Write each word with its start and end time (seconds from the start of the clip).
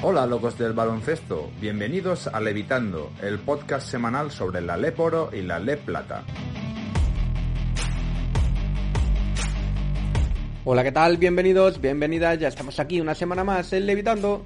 Hola 0.00 0.26
locos 0.26 0.56
del 0.56 0.74
baloncesto, 0.74 1.50
bienvenidos 1.60 2.28
a 2.28 2.38
Levitando, 2.38 3.10
el 3.20 3.40
podcast 3.40 3.88
semanal 3.88 4.30
sobre 4.30 4.60
la 4.60 4.76
LEP 4.76 5.00
Oro 5.00 5.30
y 5.32 5.42
la 5.42 5.58
LEP 5.58 5.86
Plata. 5.86 6.22
Hola, 10.64 10.84
¿qué 10.84 10.92
tal? 10.92 11.16
Bienvenidos, 11.16 11.80
bienvenidas, 11.80 12.38
ya 12.38 12.46
estamos 12.46 12.78
aquí 12.78 13.00
una 13.00 13.16
semana 13.16 13.42
más 13.42 13.72
en 13.72 13.86
Levitando. 13.86 14.44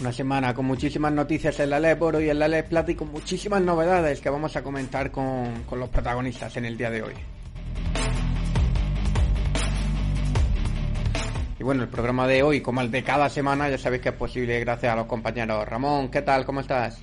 Una 0.00 0.12
semana 0.12 0.52
con 0.52 0.66
muchísimas 0.66 1.14
noticias 1.14 1.58
en 1.60 1.70
la 1.70 1.80
LEP 1.80 2.02
Oro 2.02 2.20
y 2.20 2.28
en 2.28 2.38
la 2.38 2.46
LEP 2.46 2.68
Plata 2.68 2.92
y 2.92 2.94
con 2.94 3.10
muchísimas 3.10 3.62
novedades 3.62 4.20
que 4.20 4.28
vamos 4.28 4.54
a 4.54 4.62
comentar 4.62 5.10
con, 5.10 5.62
con 5.62 5.80
los 5.80 5.88
protagonistas 5.88 6.58
en 6.58 6.66
el 6.66 6.76
día 6.76 6.90
de 6.90 7.02
hoy. 7.04 7.14
Y 11.60 11.62
bueno, 11.62 11.82
el 11.82 11.90
programa 11.90 12.26
de 12.26 12.42
hoy, 12.42 12.62
como 12.62 12.80
el 12.80 12.90
de 12.90 13.04
cada 13.04 13.28
semana, 13.28 13.68
ya 13.68 13.76
sabéis 13.76 14.00
que 14.00 14.08
es 14.08 14.14
posible 14.14 14.58
gracias 14.60 14.94
a 14.94 14.96
los 14.96 15.04
compañeros. 15.04 15.68
Ramón, 15.68 16.10
¿qué 16.10 16.22
tal? 16.22 16.46
¿Cómo 16.46 16.60
estás? 16.60 16.98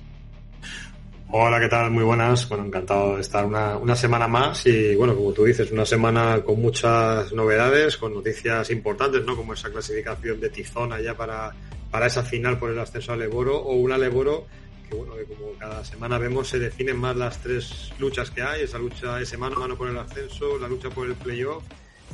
Hola, 1.30 1.60
¿qué 1.60 1.68
tal? 1.68 1.92
Muy 1.92 2.02
buenas. 2.02 2.48
Bueno, 2.48 2.64
encantado 2.64 3.14
de 3.14 3.20
estar 3.20 3.46
una, 3.46 3.76
una, 3.76 3.94
semana 3.94 4.26
más 4.26 4.66
y 4.66 4.96
bueno, 4.96 5.14
como 5.14 5.32
tú 5.32 5.44
dices, 5.44 5.70
una 5.70 5.86
semana 5.86 6.40
con 6.44 6.60
muchas 6.60 7.32
novedades, 7.32 7.96
con 7.98 8.12
noticias 8.12 8.68
importantes, 8.70 9.24
¿no? 9.24 9.36
Como 9.36 9.52
esa 9.52 9.70
clasificación 9.70 10.40
de 10.40 10.50
Tizona 10.50 11.00
ya 11.00 11.14
para, 11.14 11.54
para 11.88 12.06
esa 12.06 12.24
final 12.24 12.58
por 12.58 12.70
el 12.70 12.80
ascenso 12.80 13.12
a 13.12 13.16
Leboro 13.16 13.58
o 13.58 13.76
una 13.76 13.96
Leboro 13.96 14.46
que 14.90 14.96
bueno, 14.96 15.12
como 15.28 15.52
cada 15.56 15.84
semana 15.84 16.18
vemos 16.18 16.48
se 16.48 16.58
definen 16.58 16.96
más 16.96 17.14
las 17.14 17.38
tres 17.40 17.92
luchas 18.00 18.32
que 18.32 18.42
hay, 18.42 18.62
esa 18.62 18.78
lucha 18.78 19.20
ese 19.20 19.36
mano 19.36 19.54
a 19.56 19.60
mano 19.60 19.76
por 19.76 19.88
el 19.88 19.98
ascenso, 19.98 20.58
la 20.58 20.66
lucha 20.66 20.90
por 20.90 21.06
el 21.06 21.14
playoff 21.14 21.62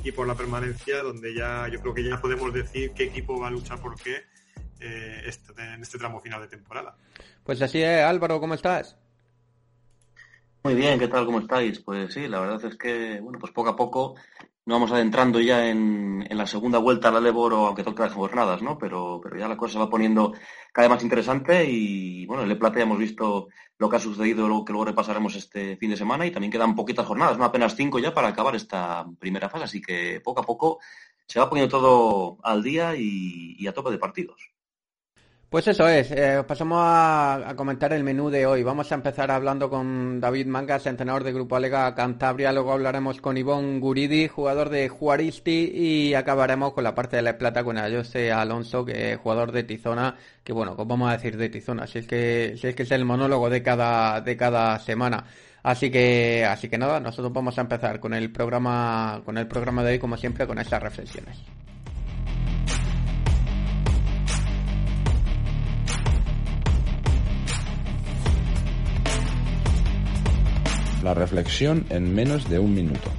y 0.03 0.13
por 0.13 0.27
la 0.27 0.35
permanencia, 0.35 1.03
donde 1.03 1.35
ya 1.35 1.69
yo 1.69 1.81
creo 1.81 1.95
que 1.95 2.05
ya 2.05 2.21
podemos 2.21 2.53
decir 2.53 2.93
qué 2.93 3.05
equipo 3.05 3.39
va 3.39 3.49
a 3.49 3.51
luchar 3.51 3.81
por 3.81 3.95
qué 3.97 4.25
eh, 4.81 5.23
este, 5.27 5.53
en 5.63 5.83
este 5.83 5.99
tramo 5.99 6.21
final 6.21 6.41
de 6.41 6.49
temporada. 6.49 6.97
Pues 7.45 7.61
así 7.63 7.83
es, 7.83 8.03
Álvaro, 8.03 8.41
¿cómo 8.41 8.55
estás? 8.55 8.97
Muy 10.63 10.75
bien, 10.75 10.99
¿qué 10.99 11.09
tal? 11.09 11.27
¿Cómo 11.27 11.41
estáis? 11.41 11.81
Pues 11.81 12.15
sí, 12.15 12.27
la 12.27 12.41
verdad 12.41 12.65
es 12.65 12.77
que, 12.77 13.21
bueno, 13.21 13.39
pues 13.39 13.53
poco 13.53 13.69
a 13.69 13.77
poco 13.77 14.15
nos 14.67 14.77
vamos 14.77 14.93
adentrando 14.93 15.41
ya 15.41 15.69
en, 15.69 16.27
en 16.29 16.39
la 16.39 16.47
segunda 16.47 16.79
vuelta 16.79 17.09
a 17.09 17.13
la 17.13 17.21
Leboro, 17.21 17.67
aunque 17.67 17.83
toque 17.85 18.03
las 18.03 18.15
jornadas, 18.15 18.63
¿no? 18.63 18.79
Pero, 18.79 19.21
pero 19.23 19.39
ya 19.39 19.47
la 19.47 19.57
cosa 19.57 19.75
se 19.75 19.79
va 19.79 19.91
poniendo 19.91 20.33
cada 20.73 20.89
vez 20.89 20.97
más 20.97 21.03
interesante 21.03 21.65
y, 21.71 22.25
bueno, 22.27 22.43
en 22.43 22.49
Le 22.49 22.57
Plata 22.57 22.79
ya 22.79 22.85
hemos 22.85 22.99
visto 22.99 23.49
lo 23.77 23.89
que 23.91 23.97
ha 23.97 24.01
sucedido, 24.01 24.49
lo 24.49 24.65
que 24.65 24.73
luego 24.73 24.87
repasaremos 24.87 25.35
este 25.37 25.77
fin 25.77 25.91
de 25.91 25.97
semana 25.99 26.25
y 26.27 26.31
también 26.31 26.51
quedan 26.51 26.75
poquitas 26.75 27.07
jornadas, 27.07 27.37
no 27.37 27.45
apenas 27.45 27.77
cinco 27.77 27.99
ya 27.99 28.15
para 28.15 28.29
acabar 28.29 28.55
esta 28.57 29.05
primera 29.19 29.51
fase, 29.51 29.65
así 29.65 29.83
que 29.83 30.21
poco 30.25 30.41
a 30.41 30.45
poco 30.45 30.79
se 31.27 31.41
va 31.41 31.49
poniendo 31.51 31.77
todo 31.77 32.39
al 32.43 32.63
día 32.63 32.97
y, 32.97 33.57
y 33.59 33.67
a 33.67 33.75
tope 33.75 33.91
de 33.91 33.99
partidos. 33.99 34.54
Pues 35.55 35.69
eso 35.69 35.87
es, 35.87 36.11
eh, 36.11 36.43
pasamos 36.45 36.81
a, 36.83 37.55
comentar 37.55 37.93
el 37.93 38.03
menú 38.03 38.29
de 38.29 38.45
hoy. 38.45 38.65
Vamos 38.65 38.91
a 38.91 38.97
empezar 38.97 39.31
hablando 39.31 39.71
con 39.71 40.19
David 40.19 40.49
Mangas, 40.49 40.85
entrenador 40.87 41.23
de 41.23 41.33
Grupo 41.33 41.55
Alega 41.55 41.95
Cantabria, 41.95 42.51
luego 42.51 42.73
hablaremos 42.73 43.21
con 43.21 43.37
Ivón 43.37 43.79
Guridi, 43.79 44.27
jugador 44.27 44.69
de 44.69 44.89
Juaristi, 44.89 45.71
y 45.73 46.15
acabaremos 46.15 46.73
con 46.73 46.83
la 46.83 46.97
parte 46.97 47.15
de 47.15 47.23
la 47.23 47.39
plata 47.39 47.63
con 47.63 47.79
Ayose 47.79 48.33
Alonso, 48.33 48.85
que 48.85 49.13
es 49.13 49.19
jugador 49.21 49.53
de 49.53 49.63
Tizona, 49.63 50.17
que 50.43 50.53
bueno, 50.53 50.75
pues 50.75 50.89
vamos 50.89 51.09
a 51.09 51.13
decir 51.13 51.37
de 51.37 51.49
Tizona, 51.49 51.87
si 51.87 52.01
es 52.01 52.09
que, 52.09 52.57
si 52.61 52.67
es 52.67 52.75
que 52.75 52.83
es 52.83 52.91
el 52.91 53.05
monólogo 53.05 53.49
de 53.49 53.63
cada, 53.63 54.21
de 54.23 54.37
cada 54.37 54.81
semana. 54.81 55.25
Así 55.63 55.89
que, 55.89 56.45
así 56.45 56.69
que 56.69 56.79
nada, 56.79 56.99
nosotros 56.99 57.33
vamos 57.33 57.57
a 57.59 57.61
empezar 57.61 58.01
con 58.01 58.13
el 58.13 58.33
programa, 58.33 59.23
con 59.25 59.39
el 59.39 59.47
programa 59.47 59.85
de 59.85 59.93
hoy, 59.93 59.99
como 60.01 60.17
siempre, 60.17 60.49
con 60.49 60.59
esas 60.59 60.83
reflexiones. 60.83 61.39
La 71.05 71.13
reflexión 71.13 71.85
en 71.91 72.15
menos 72.15 72.49
de 72.49 72.59
un 72.59 72.75
minuto. 72.75 73.11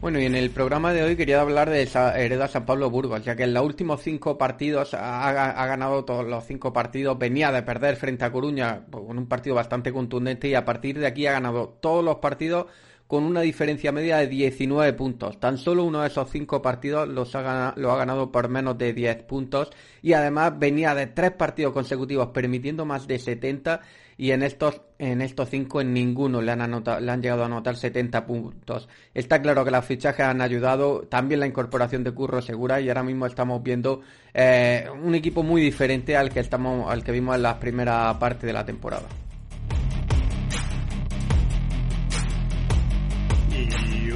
Bueno, 0.00 0.18
y 0.18 0.24
en 0.24 0.34
el 0.34 0.50
programa 0.50 0.92
de 0.92 1.04
hoy 1.04 1.14
quería 1.14 1.40
hablar 1.40 1.70
de 1.70 1.82
esa 1.82 2.18
Hereda 2.18 2.48
San 2.48 2.66
Pablo 2.66 2.90
Burgos, 2.90 3.24
ya 3.24 3.36
que 3.36 3.44
en 3.44 3.54
los 3.54 3.64
últimos 3.64 4.02
cinco 4.02 4.36
partidos 4.36 4.94
ha, 4.94 5.28
ha, 5.28 5.66
ganado 5.66 6.04
todos 6.04 6.26
los 6.26 6.44
cinco 6.44 6.72
partidos, 6.72 7.16
venía 7.16 7.52
de 7.52 7.62
perder 7.62 7.94
frente 7.94 8.24
a 8.24 8.32
Coruña 8.32 8.80
con 8.90 9.16
un 9.16 9.28
partido 9.28 9.54
bastante 9.54 9.92
contundente 9.92 10.48
y 10.48 10.56
a 10.56 10.64
partir 10.64 10.98
de 10.98 11.06
aquí 11.06 11.28
ha 11.28 11.32
ganado 11.32 11.78
todos 11.80 12.04
los 12.04 12.16
partidos 12.16 12.66
con 13.06 13.24
una 13.24 13.40
diferencia 13.40 13.92
media 13.92 14.18
de 14.18 14.26
19 14.26 14.92
puntos. 14.94 15.38
Tan 15.38 15.58
solo 15.58 15.84
uno 15.84 16.02
de 16.02 16.08
esos 16.08 16.30
cinco 16.30 16.60
partidos 16.60 17.08
los 17.08 17.34
ha 17.34 17.42
ganado, 17.42 17.74
lo 17.76 17.92
ha 17.92 17.96
ganado 17.96 18.32
por 18.32 18.48
menos 18.48 18.76
de 18.78 18.92
10 18.92 19.22
puntos 19.24 19.70
y 20.02 20.12
además 20.12 20.58
venía 20.58 20.94
de 20.94 21.06
tres 21.06 21.32
partidos 21.32 21.72
consecutivos 21.72 22.28
permitiendo 22.28 22.84
más 22.84 23.06
de 23.06 23.18
70 23.18 23.80
y 24.18 24.30
en 24.30 24.42
estos 24.42 24.80
en 24.98 25.20
estos 25.20 25.50
cinco 25.50 25.82
en 25.82 25.92
ninguno 25.92 26.40
le 26.40 26.50
han 26.50 26.62
anotado, 26.62 27.00
le 27.00 27.12
han 27.12 27.20
llegado 27.20 27.42
a 27.42 27.46
anotar 27.46 27.76
70 27.76 28.26
puntos. 28.26 28.88
Está 29.12 29.42
claro 29.42 29.64
que 29.64 29.70
los 29.70 29.84
fichajes 29.84 30.24
han 30.24 30.40
ayudado, 30.40 31.02
también 31.02 31.40
la 31.40 31.46
incorporación 31.46 32.02
de 32.02 32.12
Curro 32.12 32.40
Segura 32.40 32.80
y 32.80 32.88
ahora 32.88 33.02
mismo 33.02 33.26
estamos 33.26 33.62
viendo 33.62 34.00
eh, 34.32 34.86
un 35.02 35.14
equipo 35.14 35.42
muy 35.42 35.60
diferente 35.60 36.16
al 36.16 36.30
que 36.30 36.40
estamos 36.40 36.90
al 36.90 37.04
que 37.04 37.12
vimos 37.12 37.36
en 37.36 37.42
la 37.42 37.60
primera 37.60 38.18
parte 38.18 38.46
de 38.46 38.52
la 38.52 38.64
temporada. 38.64 39.06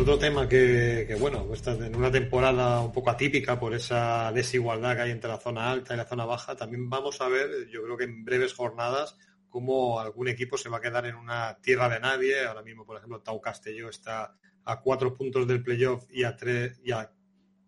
Otro 0.00 0.18
tema 0.18 0.48
que, 0.48 1.04
que 1.06 1.14
bueno, 1.16 1.46
está 1.52 1.72
en 1.72 1.94
una 1.94 2.10
temporada 2.10 2.80
un 2.80 2.90
poco 2.90 3.10
atípica 3.10 3.60
por 3.60 3.74
esa 3.74 4.32
desigualdad 4.32 4.96
que 4.96 5.02
hay 5.02 5.10
entre 5.10 5.28
la 5.28 5.36
zona 5.36 5.70
alta 5.70 5.92
y 5.92 5.98
la 5.98 6.06
zona 6.06 6.24
baja, 6.24 6.56
también 6.56 6.88
vamos 6.88 7.20
a 7.20 7.28
ver, 7.28 7.68
yo 7.68 7.82
creo 7.82 7.98
que 7.98 8.04
en 8.04 8.24
breves 8.24 8.54
jornadas, 8.54 9.18
cómo 9.50 10.00
algún 10.00 10.28
equipo 10.28 10.56
se 10.56 10.70
va 10.70 10.78
a 10.78 10.80
quedar 10.80 11.04
en 11.04 11.16
una 11.16 11.58
tierra 11.60 11.90
de 11.90 12.00
nadie. 12.00 12.46
Ahora 12.46 12.62
mismo, 12.62 12.86
por 12.86 12.96
ejemplo, 12.96 13.20
Tau 13.20 13.42
Castelló 13.42 13.90
está 13.90 14.34
a 14.64 14.80
cuatro 14.80 15.14
puntos 15.14 15.46
del 15.46 15.62
playoff 15.62 16.06
y 16.08 16.24
a 16.24 16.34
tres 16.34 16.80
y 16.82 16.92
a 16.92 17.12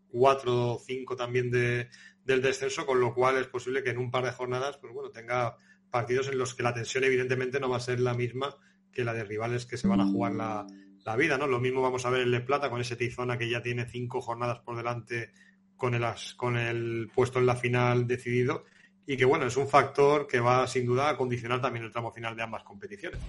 cuatro 0.09 0.76
o 0.76 0.78
cinco 0.78 1.14
también 1.14 1.50
de, 1.50 1.91
del 2.25 2.41
descenso, 2.41 2.87
con 2.87 2.99
lo 2.99 3.12
cual 3.12 3.37
es 3.37 3.47
posible 3.47 3.82
que 3.82 3.91
en 3.91 3.99
un 3.99 4.10
par 4.10 4.25
de 4.25 4.32
jornadas, 4.32 4.78
pues 4.78 4.91
bueno, 4.94 5.10
tenga 5.10 5.59
partidos 5.91 6.28
en 6.28 6.38
los 6.38 6.54
que 6.54 6.62
la 6.62 6.72
tensión 6.72 7.04
evidentemente 7.04 7.60
no 7.60 7.69
va 7.69 7.76
a 7.76 7.81
ser 7.81 8.00
la 8.00 8.14
misma 8.14 8.56
que 8.91 9.04
la 9.04 9.12
de 9.12 9.25
rivales 9.25 9.66
que 9.66 9.76
se 9.76 9.87
van 9.87 10.00
a 10.00 10.06
jugar 10.06 10.32
la, 10.32 10.66
la 11.05 11.17
vida, 11.17 11.37
¿no? 11.39 11.47
Lo 11.47 11.61
mismo 11.61 11.83
vamos 11.83 12.07
a 12.07 12.11
ver 12.11 12.23
en 12.23 12.31
Le 12.31 12.41
Plata 12.41 12.71
con 12.71 12.81
ese 12.81 12.97
Tizona 12.97 13.39
que 13.39 13.49
ya 13.49 13.63
tiene 13.63 13.87
cinco 13.87 14.21
jornadas 14.21 14.61
por 14.61 14.77
delante 14.77 15.33
con 15.77 15.95
el, 15.95 16.05
con 16.37 16.57
el 16.57 17.11
puesto 17.15 17.39
en 17.39 17.47
la 17.47 17.57
final 17.57 18.07
decidido 18.07 18.65
y 19.07 19.17
que 19.17 19.25
bueno, 19.25 19.47
es 19.47 19.57
un 19.57 19.69
factor 19.69 20.27
que 20.27 20.41
va 20.41 20.67
sin 20.67 20.87
duda 20.87 21.11
a 21.11 21.17
condicionar 21.17 21.61
también 21.61 21.85
el 21.85 21.91
tramo 21.91 22.12
final 22.12 22.37
de 22.37 22.43
ambas 22.43 22.62
competiciones. 22.62 23.21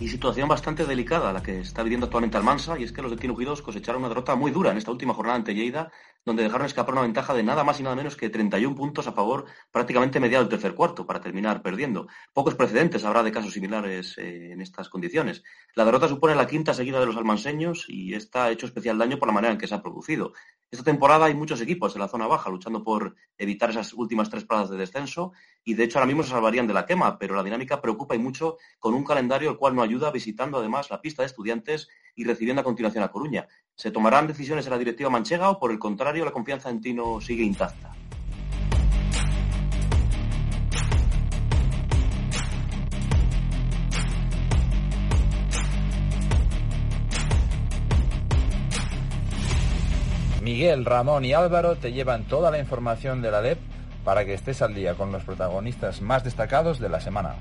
Y 0.00 0.08
situación 0.08 0.48
bastante 0.48 0.86
delicada 0.86 1.30
la 1.30 1.42
que 1.42 1.60
está 1.60 1.82
viviendo 1.82 2.06
actualmente 2.06 2.38
Almansa, 2.38 2.78
y 2.78 2.84
es 2.84 2.90
que 2.90 3.02
los 3.02 3.10
de 3.10 3.18
Tinugidos 3.18 3.60
cosecharon 3.60 4.00
una 4.00 4.08
derrota 4.08 4.34
muy 4.34 4.50
dura 4.50 4.70
en 4.70 4.78
esta 4.78 4.90
última 4.90 5.12
jornada 5.12 5.36
ante 5.36 5.54
Lleida, 5.54 5.92
donde 6.24 6.42
dejaron 6.42 6.66
escapar 6.66 6.94
una 6.94 7.02
ventaja 7.02 7.34
de 7.34 7.42
nada 7.42 7.64
más 7.64 7.80
y 7.80 7.82
nada 7.82 7.96
menos 7.96 8.16
que 8.16 8.30
31 8.30 8.74
puntos 8.74 9.06
a 9.06 9.12
favor 9.12 9.44
prácticamente 9.70 10.18
mediado 10.18 10.44
del 10.44 10.50
tercer 10.50 10.74
cuarto 10.74 11.06
para 11.06 11.20
terminar 11.20 11.60
perdiendo. 11.60 12.08
Pocos 12.32 12.54
precedentes 12.54 13.04
habrá 13.04 13.22
de 13.22 13.30
casos 13.30 13.52
similares 13.52 14.16
eh, 14.16 14.52
en 14.52 14.62
estas 14.62 14.88
condiciones. 14.88 15.42
La 15.74 15.84
derrota 15.84 16.08
supone 16.08 16.34
la 16.34 16.46
quinta 16.46 16.72
seguida 16.72 16.98
de 16.98 17.04
los 17.04 17.18
almanseños 17.18 17.84
y 17.86 18.14
está 18.14 18.50
hecho 18.50 18.64
especial 18.64 18.96
daño 18.96 19.18
por 19.18 19.28
la 19.28 19.34
manera 19.34 19.52
en 19.52 19.58
que 19.58 19.66
se 19.66 19.74
ha 19.74 19.82
producido. 19.82 20.32
Esta 20.72 20.84
temporada 20.84 21.26
hay 21.26 21.34
muchos 21.34 21.60
equipos 21.60 21.94
de 21.94 21.98
la 21.98 22.06
zona 22.06 22.28
baja 22.28 22.48
luchando 22.48 22.84
por 22.84 23.16
evitar 23.38 23.70
esas 23.70 23.92
últimas 23.92 24.30
tres 24.30 24.44
plazas 24.44 24.70
de 24.70 24.76
descenso 24.76 25.32
y 25.64 25.74
de 25.74 25.82
hecho 25.82 25.98
ahora 25.98 26.06
mismo 26.06 26.22
se 26.22 26.30
salvarían 26.30 26.68
de 26.68 26.74
la 26.74 26.86
quema, 26.86 27.18
pero 27.18 27.34
la 27.34 27.42
dinámica 27.42 27.80
preocupa 27.80 28.14
y 28.14 28.20
mucho 28.20 28.56
con 28.78 28.94
un 28.94 29.02
calendario 29.02 29.50
el 29.50 29.56
cual 29.56 29.74
no 29.74 29.82
ayuda 29.82 30.12
visitando 30.12 30.58
además 30.58 30.88
la 30.88 31.00
pista 31.00 31.22
de 31.22 31.26
estudiantes 31.26 31.88
y 32.14 32.22
recibiendo 32.22 32.60
a 32.60 32.64
continuación 32.64 33.02
a 33.02 33.10
Coruña. 33.10 33.48
¿Se 33.74 33.90
tomarán 33.90 34.28
decisiones 34.28 34.64
en 34.66 34.70
la 34.70 34.78
directiva 34.78 35.10
manchega 35.10 35.50
o 35.50 35.58
por 35.58 35.72
el 35.72 35.80
contrario 35.80 36.24
la 36.24 36.30
confianza 36.30 36.70
en 36.70 36.80
Tino 36.80 37.20
sigue 37.20 37.42
intacta? 37.42 37.99
Miguel, 50.50 50.84
Ramón 50.84 51.24
y 51.24 51.32
Álvaro 51.32 51.76
te 51.76 51.92
llevan 51.92 52.24
toda 52.24 52.50
la 52.50 52.58
información 52.58 53.22
de 53.22 53.30
la 53.30 53.40
LEP 53.40 53.60
para 54.02 54.24
que 54.24 54.34
estés 54.34 54.60
al 54.62 54.74
día 54.74 54.94
con 54.94 55.12
los 55.12 55.22
protagonistas 55.22 56.02
más 56.02 56.24
destacados 56.24 56.80
de 56.80 56.88
la 56.88 57.00
semana. 57.00 57.36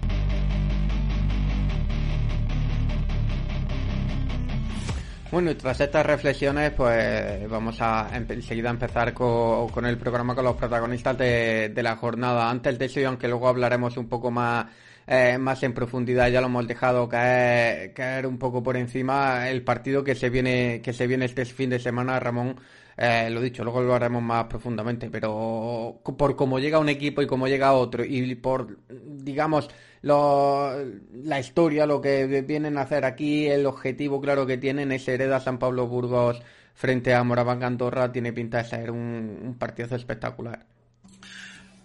Bueno, 5.32 5.50
y 5.50 5.56
tras 5.56 5.82
estas 5.82 6.06
reflexiones, 6.06 6.72
pues 6.72 7.50
vamos 7.50 7.82
a 7.82 8.12
enseguida 8.14 8.70
empezar 8.70 9.12
con, 9.16 9.86
el 9.88 9.98
programa 9.98 10.36
con 10.36 10.46
los 10.46 10.56
protagonistas 10.56 11.18
de, 11.18 11.74
la 11.82 11.96
jornada. 11.96 12.48
Antes 12.48 12.78
de 12.78 12.86
eso, 12.86 13.00
y 13.00 13.06
aunque 13.06 13.28
luego 13.28 13.48
hablaremos 13.48 13.98
un 13.98 14.08
poco 14.08 14.30
más, 14.30 14.68
eh, 15.08 15.40
más 15.40 15.64
en 15.64 15.74
profundidad, 15.74 16.28
ya 16.30 16.42
lo 16.42 16.48
hemos 16.48 16.68
dejado 16.68 17.10
caer, 17.10 17.92
caer 17.94 18.28
un 18.28 18.38
poco 18.38 18.62
por 18.62 18.78
encima, 18.78 19.50
el 19.50 19.64
partido 19.64 20.04
que 20.04 20.14
se 20.14 20.30
viene, 20.30 20.82
que 20.84 20.94
se 20.94 21.08
viene 21.08 21.26
este 21.26 21.44
fin 21.46 21.72
de 21.72 21.80
semana, 21.80 22.20
Ramón, 22.20 22.56
eh, 23.02 23.30
lo 23.30 23.40
dicho, 23.40 23.64
luego 23.64 23.82
lo 23.82 23.96
haremos 23.96 24.22
más 24.22 24.44
profundamente, 24.48 25.10
pero 25.10 26.02
por 26.04 26.36
cómo 26.36 26.60
llega 26.60 26.80
un 26.80 26.90
equipo 26.90 27.22
y 27.22 27.28
cómo 27.28 27.48
llega 27.48 27.72
otro, 27.72 28.04
y 28.04 28.36
por, 28.36 28.78
digamos, 28.90 29.70
la 30.02 31.40
historia, 31.40 31.86
lo 31.86 32.02
que 32.02 32.42
vienen 32.42 32.78
a 32.78 32.82
hacer 32.82 33.06
aquí, 33.06 33.48
el 33.48 33.66
objetivo 33.66 34.20
claro 34.20 34.46
que 34.46 34.58
tienen 34.58 34.92
es 34.92 35.08
hereda 35.08 35.40
San 35.40 35.60
Pablo 35.60 35.88
Burgos 35.88 36.42
frente 36.74 37.14
a 37.14 37.24
Moraván 37.24 37.64
Andorra, 37.64 38.12
tiene 38.12 38.34
pinta 38.34 38.58
de 38.58 38.66
ser 38.66 38.92
un, 38.92 39.40
un 39.44 39.56
partido 39.58 39.96
espectacular. 39.96 40.66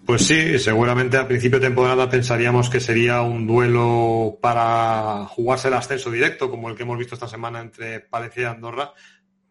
Pues 0.05 0.27
sí, 0.27 0.59
seguramente 0.59 1.17
a 1.17 1.27
principio 1.27 1.59
de 1.59 1.69
temporada 1.69 2.11
pensaríamos 2.11 2.69
que 2.69 2.79
sería 2.79 3.23
un 3.23 3.47
duelo 3.47 4.37
para 4.43 5.25
jugarse 5.29 5.69
el 5.69 5.75
ascenso 5.75 6.11
directo, 6.11 6.51
como 6.51 6.69
el 6.69 6.77
que 6.77 6.83
hemos 6.83 6.99
visto 6.99 7.15
esta 7.15 7.29
semana 7.29 7.61
entre 7.61 8.01
Palencia 8.01 8.43
y 8.43 8.47
Andorra, 8.47 8.93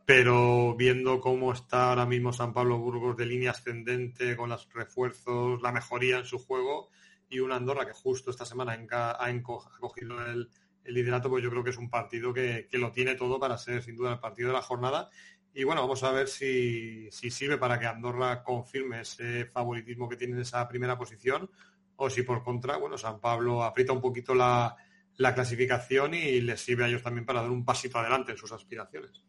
pero 0.05 0.75
viendo 0.75 1.21
cómo 1.21 1.53
está 1.53 1.89
ahora 1.89 2.05
mismo 2.05 2.33
San 2.33 2.53
Pablo 2.53 2.77
Burgos 2.77 3.15
de 3.15 3.25
línea 3.25 3.51
ascendente 3.51 4.35
con 4.35 4.49
los 4.49 4.67
refuerzos, 4.73 5.61
la 5.61 5.71
mejoría 5.71 6.17
en 6.17 6.25
su 6.25 6.39
juego 6.39 6.89
y 7.29 7.39
una 7.39 7.55
Andorra 7.55 7.85
que 7.85 7.93
justo 7.93 8.29
esta 8.29 8.45
semana 8.45 8.73
ha 8.73 9.43
cogido 9.79 10.25
el, 10.25 10.49
liderato, 10.85 11.29
pues 11.29 11.41
yo 11.41 11.49
creo 11.49 11.63
que 11.63 11.69
es 11.69 11.77
un 11.77 11.89
partido 11.89 12.33
que, 12.33 12.67
lo 12.73 12.91
tiene 12.91 13.15
todo 13.15 13.39
para 13.39 13.57
ser 13.57 13.81
sin 13.81 13.95
duda 13.95 14.13
el 14.13 14.19
partido 14.19 14.49
de 14.49 14.55
la 14.55 14.61
jornada. 14.61 15.09
Y 15.53 15.63
bueno, 15.63 15.81
vamos 15.81 16.03
a 16.03 16.11
ver 16.11 16.27
si, 16.27 17.09
sirve 17.11 17.57
para 17.57 17.79
que 17.79 17.85
Andorra 17.85 18.43
confirme 18.43 19.01
ese 19.01 19.45
favoritismo 19.45 20.09
que 20.09 20.17
tiene 20.17 20.33
en 20.33 20.41
esa 20.41 20.67
primera 20.67 20.97
posición 20.97 21.49
o 21.95 22.09
si 22.09 22.23
por 22.23 22.43
contra, 22.43 22.75
bueno, 22.75 22.97
San 22.97 23.21
Pablo 23.21 23.63
aprieta 23.63 23.93
un 23.93 24.01
poquito 24.01 24.35
la, 24.35 24.75
la 25.15 25.33
clasificación 25.33 26.15
y 26.15 26.41
les 26.41 26.59
sirve 26.59 26.83
a 26.83 26.87
ellos 26.87 27.03
también 27.03 27.25
para 27.25 27.41
dar 27.41 27.51
un 27.51 27.63
pasito 27.63 27.99
adelante 27.99 28.33
en 28.33 28.37
sus 28.37 28.51
aspiraciones. 28.51 29.23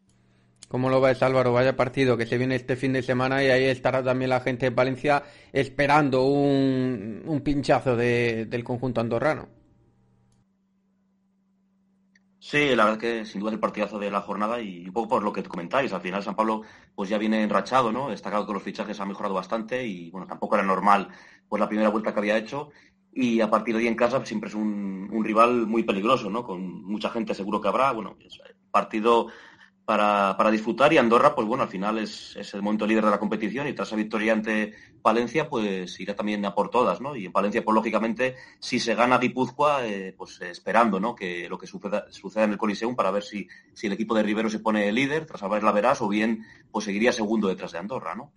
¿Cómo 0.67 0.89
lo 0.89 0.99
ves, 0.99 1.21
Álvaro? 1.21 1.53
Vaya 1.53 1.75
partido 1.75 2.17
que 2.17 2.25
se 2.25 2.37
viene 2.37 2.55
este 2.55 2.75
fin 2.75 2.93
de 2.93 3.03
semana 3.03 3.43
y 3.43 3.47
ahí 3.47 3.65
estará 3.65 4.03
también 4.03 4.29
la 4.29 4.41
gente 4.41 4.69
de 4.69 4.75
Valencia 4.75 5.23
esperando 5.53 6.25
un, 6.25 7.41
pinchazo 7.43 7.95
del 7.95 8.63
conjunto 8.63 9.01
andorrano. 9.01 9.47
Sí, 12.47 12.75
la 12.75 12.85
verdad 12.85 12.99
que 12.99 13.25
sin 13.25 13.41
duda 13.41 13.49
es 13.49 13.55
el 13.55 13.59
partidazo 13.59 13.97
de 13.97 14.11
la 14.11 14.21
jornada 14.21 14.61
y 14.61 14.85
un 14.85 14.93
poco 14.93 15.07
por 15.07 15.23
lo 15.23 15.33
que 15.33 15.41
comentáis. 15.41 15.91
Al 15.93 16.01
final 16.01 16.21
San 16.21 16.35
Pablo 16.35 16.61
pues 16.93 17.09
ya 17.09 17.17
viene 17.17 17.41
enrachado, 17.41 17.91
¿no? 17.91 18.11
Está 18.11 18.29
claro 18.29 18.45
que 18.45 18.53
los 18.53 18.61
fichajes 18.61 18.99
han 18.99 19.07
mejorado 19.07 19.33
bastante 19.33 19.83
y 19.83 20.11
bueno, 20.11 20.27
tampoco 20.27 20.53
era 20.53 20.63
normal 20.63 21.09
pues 21.49 21.59
la 21.59 21.67
primera 21.67 21.89
vuelta 21.89 22.13
que 22.13 22.19
había 22.19 22.37
hecho 22.37 22.69
y 23.11 23.41
a 23.41 23.49
partir 23.49 23.73
de 23.73 23.81
ahí 23.81 23.87
en 23.87 23.95
casa 23.95 24.17
pues, 24.17 24.27
siempre 24.27 24.49
es 24.49 24.55
un, 24.55 25.09
rival 25.23 25.65
muy 25.65 25.81
peligroso, 25.81 26.29
¿no? 26.29 26.43
Con 26.43 26.83
mucha 26.83 27.09
gente 27.09 27.33
seguro 27.33 27.59
que 27.59 27.67
habrá. 27.67 27.91
Bueno, 27.93 28.15
es 28.23 28.39
partido 28.69 29.29
para, 29.85 30.35
para, 30.35 30.51
disfrutar 30.51 30.91
y 30.91 30.97
Andorra, 30.97 31.35
pues 31.35 31.47
bueno, 31.47 31.63
al 31.63 31.69
final 31.69 31.99
es, 31.99 32.35
es, 32.35 32.53
el 32.53 32.61
momento 32.61 32.87
líder 32.87 33.05
de 33.05 33.11
la 33.11 33.19
competición 33.19 33.67
y 33.67 33.73
tras 33.73 33.89
esa 33.89 33.95
victoria 33.95 34.33
ante 34.33 34.73
Palencia, 35.01 35.47
pues 35.47 35.99
irá 35.99 36.15
también 36.15 36.43
a 36.45 36.55
por 36.55 36.69
todas, 36.69 36.99
¿no? 36.99 37.15
Y 37.15 37.27
en 37.27 37.31
Palencia, 37.31 37.63
pues 37.63 37.75
lógicamente, 37.75 38.35
si 38.59 38.79
se 38.79 38.95
gana 38.95 39.19
Guipúzcoa, 39.19 39.85
eh, 39.85 40.13
pues 40.17 40.41
esperando, 40.41 40.99
¿no? 40.99 41.15
Que 41.15 41.47
lo 41.47 41.57
que 41.57 41.67
suceda, 41.67 42.05
suceda 42.09 42.45
en 42.45 42.53
el 42.53 42.57
Coliseum 42.57 42.95
para 42.95 43.11
ver 43.11 43.23
si, 43.23 43.47
si 43.73 43.87
el 43.87 43.93
equipo 43.93 44.15
de 44.15 44.23
Rivero 44.23 44.49
se 44.49 44.59
pone 44.59 44.91
líder 44.91 45.25
tras 45.25 45.43
haberla 45.43 45.71
verás 45.71 46.01
o 46.01 46.07
bien 46.07 46.43
pues 46.71 46.85
seguiría 46.85 47.11
segundo 47.11 47.47
detrás 47.47 47.71
de 47.71 47.79
Andorra, 47.79 48.15
¿no? 48.15 48.31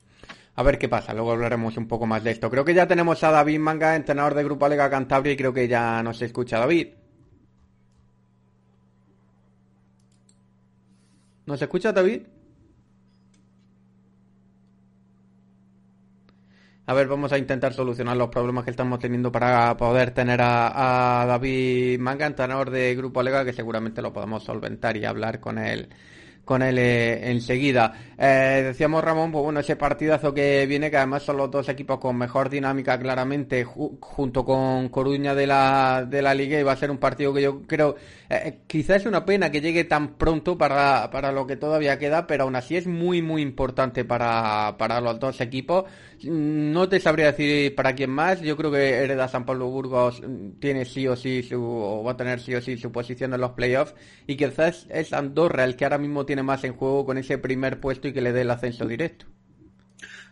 A 0.59 0.63
ver 0.65 0.77
qué 0.77 0.89
pasa, 0.89 1.15
luego 1.15 1.31
hablaremos 1.31 1.77
un 1.77 1.87
poco 1.87 2.05
más 2.05 2.25
de 2.25 2.33
esto. 2.33 2.51
Creo 2.51 2.65
que 2.65 2.75
ya 2.75 2.89
tenemos 2.89 3.23
a 3.23 3.31
David 3.31 3.61
Manga, 3.61 3.95
entrenador 3.95 4.35
de 4.35 4.43
Grupo 4.43 4.67
Alega 4.67 4.91
Cantabria, 4.91 5.33
y 5.33 5.37
creo 5.37 5.53
que 5.53 5.69
ya 5.69 6.03
nos 6.03 6.21
escucha 6.21 6.59
David. 6.59 6.89
¿Nos 11.49 11.63
escucha 11.63 11.93
David? 11.93 12.25
A 16.85 16.93
ver, 16.93 17.09
vamos 17.09 17.33
a 17.33 17.39
intentar 17.39 17.73
solucionar 17.73 18.19
los 18.19 18.29
problemas 18.29 18.65
que 18.65 18.71
estamos 18.71 18.99
teniendo 18.99 19.33
para 19.33 19.75
poder 19.79 20.11
tener 20.11 20.41
a, 20.43 21.25
David 21.27 22.01
Manga, 22.01 22.27
entrenador 22.27 22.69
de 22.69 22.95
Grupo 22.95 23.21
Alega, 23.21 23.47
que 23.47 23.55
seguramente 23.55 24.03
lo 24.03 24.13
podemos 24.13 24.43
solventar 24.45 24.99
y 24.99 25.07
hablar 25.07 25.41
con 25.41 25.57
él 25.57 25.89
con 26.49 26.63
él 26.63 26.79
eh, 26.79 27.31
enseguida. 27.31 27.93
Eh, 28.17 28.63
decíamos 28.69 29.05
Ramón, 29.05 29.31
pues 29.31 29.45
bueno, 29.45 29.61
ese 29.61 29.77
partidazo 29.77 30.33
que 30.33 30.65
viene, 30.65 30.91
que 30.91 30.97
además 30.97 31.23
son 31.23 31.37
los 31.37 31.51
dos 31.51 31.69
equipos 31.69 31.99
con 31.99 32.17
mejor 32.17 32.49
dinámica 32.49 32.99
claramente, 32.99 33.65
junto 33.65 34.47
con 34.47 34.89
Coruña 34.89 35.35
de 35.35 35.47
la, 35.47 36.07
de 36.09 36.23
la 36.23 36.33
Liga, 36.33 36.59
y 36.59 36.63
va 36.63 36.73
a 36.73 36.77
ser 36.77 36.91
un 36.91 36.97
partido 36.97 37.35
que 37.35 37.43
yo 37.43 37.61
creo, 37.67 37.97
eh, 38.31 38.61
quizás 38.67 39.03
es 39.03 39.07
una 39.07 39.27
pena 39.27 39.51
que 39.51 39.61
llegue 39.61 39.85
tan 39.85 40.15
pronto 40.17 40.57
para, 40.57 41.11
para 41.11 41.33
lo 41.33 41.47
que 41.47 41.57
todavía 41.57 41.99
queda, 41.99 42.27
pero 42.27 42.45
aún 42.45 42.57
así 42.57 42.79
es 42.79 42.87
muy, 42.87 43.21
muy 43.21 43.43
importante 43.43 44.07
para, 44.07 44.77
para 44.79 45.03
los 45.03 45.21
dos 45.21 45.43
equipos. 45.43 45.85
No 46.25 46.89
te 46.89 46.99
sabría 46.99 47.27
decir 47.27 47.75
para 47.77 47.95
quién 47.95 48.11
más. 48.11 48.41
Yo 48.41 48.57
creo 48.57 48.73
que 48.73 48.89
Hereda 48.91 49.29
San 49.29 49.47
Pablo 49.47 49.69
Burgos 49.69 50.21
mm, 50.21 50.59
tiene 50.59 50.85
sí 50.85 51.07
o 51.07 51.15
sí 51.15 51.43
su, 51.45 51.63
o 51.63 52.03
va 52.03 52.13
a 52.13 52.17
tener 52.17 52.41
sí 52.41 52.55
o 52.55 52.61
sí 52.61 52.77
su 52.77 52.91
posición 52.91 53.35
en 53.35 53.41
los 53.41 53.53
playoffs. 53.53 53.95
Y 54.27 54.37
quizás 54.37 54.87
es 54.91 55.13
Andorra 55.13 55.65
el 55.65 55.77
que 55.77 55.85
ahora 55.85 55.99
mismo 55.99 56.27
tiene 56.27 56.38
más 56.43 56.65
en 56.65 56.75
juego 56.75 57.05
con 57.05 57.19
ese 57.19 57.39
primer 57.39 57.81
puesto 57.81 58.09
y 58.09 58.13
que 58.13 58.21
le 58.21 58.33
dé 58.33 58.43
el 58.43 58.51
ascenso 58.51 58.87
directo. 58.87 59.27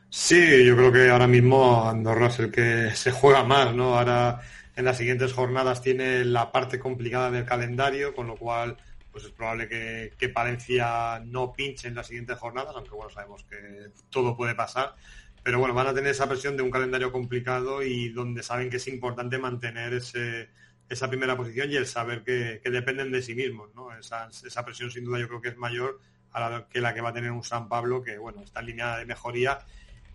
Sí, 0.08 0.64
yo 0.64 0.76
creo 0.76 0.92
que 0.92 1.10
ahora 1.10 1.26
mismo 1.26 1.88
Andorra 1.88 2.28
es 2.28 2.38
el 2.38 2.50
que 2.50 2.90
se 2.94 3.10
juega 3.10 3.44
más, 3.44 3.74
¿no? 3.74 3.98
Ahora 3.98 4.40
en 4.74 4.84
las 4.84 4.98
siguientes 4.98 5.32
jornadas 5.32 5.82
tiene 5.82 6.24
la 6.24 6.52
parte 6.52 6.78
complicada 6.78 7.30
del 7.30 7.44
calendario, 7.44 8.14
con 8.14 8.26
lo 8.26 8.36
cual 8.36 8.76
pues 9.10 9.24
es 9.24 9.30
probable 9.30 9.66
que, 9.66 10.12
que 10.18 10.28
Palencia 10.28 11.22
no 11.24 11.52
pinche 11.52 11.88
en 11.88 11.94
las 11.94 12.06
siguientes 12.06 12.38
jornadas, 12.38 12.74
aunque 12.76 12.94
bueno, 12.94 13.10
sabemos 13.10 13.44
que 13.44 13.90
todo 14.10 14.36
puede 14.36 14.54
pasar 14.54 14.94
pero 15.46 15.60
bueno, 15.60 15.74
van 15.74 15.86
a 15.86 15.94
tener 15.94 16.10
esa 16.10 16.28
presión 16.28 16.56
de 16.56 16.64
un 16.64 16.72
calendario 16.72 17.12
complicado 17.12 17.80
y 17.80 18.08
donde 18.08 18.42
saben 18.42 18.68
que 18.68 18.78
es 18.78 18.88
importante 18.88 19.38
mantener 19.38 19.92
ese, 19.92 20.48
esa 20.88 21.08
primera 21.08 21.36
posición 21.36 21.70
y 21.70 21.76
el 21.76 21.86
saber 21.86 22.22
que, 22.22 22.60
dependen 22.64 23.10
de 23.10 23.22
sí 23.22 23.34
mismos, 23.34 23.74
¿no? 23.74 23.96
Esa, 23.96 24.28
esa, 24.28 24.64
presión 24.64 24.90
sin 24.90 25.04
duda 25.04 25.18
yo 25.18 25.28
creo 25.28 25.40
que 25.40 25.48
es 25.48 25.56
mayor 25.56 26.00
a 26.32 26.50
la 26.50 26.68
que 26.68 26.80
la 26.80 26.94
que 26.94 27.00
va 27.00 27.10
a 27.10 27.12
tener 27.12 27.30
un 27.30 27.42
San 27.42 27.68
Pablo 27.68 28.02
que, 28.02 28.18
bueno, 28.18 28.42
está 28.42 28.60
en 28.60 28.66
línea 28.66 28.98
de 28.98 29.06
mejoría 29.06 29.58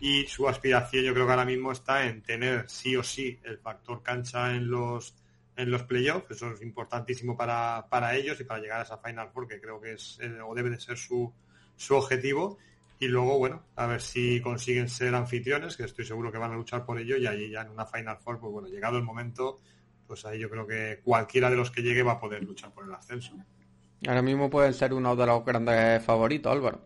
y 0.00 0.26
su 0.26 0.48
aspiración 0.48 1.04
yo 1.04 1.12
creo 1.14 1.26
que 1.26 1.32
ahora 1.32 1.44
mismo 1.44 1.72
está 1.72 2.06
en 2.06 2.22
tener 2.22 2.68
sí 2.68 2.96
o 2.96 3.02
sí 3.02 3.38
el 3.44 3.58
factor 3.58 4.02
cancha 4.02 4.54
en 4.54 4.70
los 4.70 5.14
en 5.54 5.70
los 5.70 5.82
playoffs, 5.82 6.30
eso 6.30 6.52
es 6.52 6.62
importantísimo 6.62 7.36
para, 7.36 7.86
para 7.90 8.16
ellos 8.16 8.40
y 8.40 8.44
para 8.44 8.60
llegar 8.60 8.80
a 8.80 8.84
esa 8.84 8.96
Final 8.96 9.28
Four 9.30 9.46
que 9.46 9.60
creo 9.60 9.80
que 9.80 9.92
es 9.92 10.18
o 10.46 10.54
debe 10.54 10.70
de 10.70 10.80
ser 10.80 10.96
su, 10.96 11.30
su 11.76 11.94
objetivo 11.94 12.58
y 13.02 13.08
luego, 13.08 13.36
bueno, 13.36 13.64
a 13.74 13.86
ver 13.86 14.00
si 14.00 14.40
consiguen 14.40 14.88
ser 14.88 15.12
anfitriones, 15.16 15.76
que 15.76 15.82
estoy 15.82 16.04
seguro 16.04 16.30
que 16.30 16.38
van 16.38 16.52
a 16.52 16.56
luchar 16.56 16.86
por 16.86 17.00
ello, 17.00 17.16
y 17.16 17.26
allí 17.26 17.50
ya 17.50 17.62
en 17.62 17.70
una 17.70 17.84
Final 17.84 18.16
Four, 18.18 18.38
pues 18.38 18.52
bueno, 18.52 18.68
llegado 18.68 18.96
el 18.96 19.02
momento, 19.02 19.58
pues 20.12 20.26
ahí 20.26 20.38
yo 20.38 20.50
creo 20.50 20.66
que 20.66 21.00
cualquiera 21.02 21.48
de 21.48 21.56
los 21.56 21.70
que 21.70 21.80
llegue 21.80 22.02
va 22.02 22.12
a 22.12 22.20
poder 22.20 22.44
luchar 22.44 22.70
por 22.70 22.84
el 22.84 22.92
ascenso. 22.92 23.34
Ahora 24.06 24.20
mismo 24.20 24.50
pueden 24.50 24.74
ser 24.74 24.92
uno 24.92 25.16
de 25.16 25.24
los 25.24 25.42
grandes 25.42 26.04
favoritos, 26.04 26.52
Álvaro. 26.52 26.82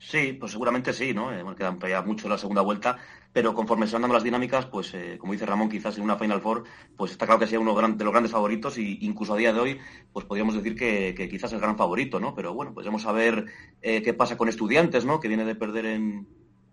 Sí, 0.00 0.32
pues 0.32 0.50
seguramente 0.50 0.92
sí, 0.92 1.14
¿no? 1.14 1.32
Eh, 1.32 1.44
quedan 1.56 1.78
todavía 1.78 2.02
mucho 2.02 2.28
la 2.28 2.38
segunda 2.38 2.60
vuelta, 2.62 2.98
pero 3.32 3.54
conforme 3.54 3.86
se 3.86 3.92
van 3.92 4.02
dando 4.02 4.14
las 4.14 4.24
dinámicas, 4.24 4.66
pues 4.66 4.92
eh, 4.94 5.16
como 5.16 5.32
dice 5.32 5.46
Ramón, 5.46 5.68
quizás 5.68 5.96
en 5.96 6.02
una 6.02 6.16
Final 6.16 6.40
Four, 6.40 6.64
pues 6.96 7.12
está 7.12 7.24
claro 7.24 7.38
que 7.38 7.46
sea 7.46 7.60
uno 7.60 7.72
de 7.72 8.04
los 8.04 8.12
grandes 8.12 8.32
favoritos 8.32 8.76
y 8.76 8.98
incluso 9.02 9.34
a 9.34 9.36
día 9.36 9.52
de 9.52 9.60
hoy, 9.60 9.80
pues 10.12 10.26
podríamos 10.26 10.56
decir 10.56 10.74
que, 10.74 11.14
quizás 11.30 11.50
es 11.50 11.54
el 11.54 11.60
gran 11.60 11.78
favorito, 11.78 12.18
¿no? 12.18 12.34
Pero 12.34 12.52
bueno, 12.52 12.74
pues 12.74 12.84
vamos 12.84 13.06
a 13.06 13.12
ver 13.12 13.46
eh, 13.80 14.02
qué 14.02 14.12
pasa 14.12 14.36
con 14.36 14.48
estudiantes, 14.48 15.04
¿no? 15.04 15.20
Que 15.20 15.28
viene 15.28 15.44
de 15.44 15.54
perder 15.54 15.86
en, 15.86 16.26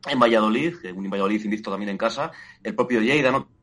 en 0.10 0.20
Valladolid, 0.20 0.74
un 0.96 1.08
Valladolid 1.08 1.44
invicto 1.44 1.70
también 1.70 1.90
en 1.90 2.00
casa, 2.00 2.32
el 2.64 2.74
propio 2.74 3.00
Lleida, 3.00 3.32
¿no? 3.32 3.61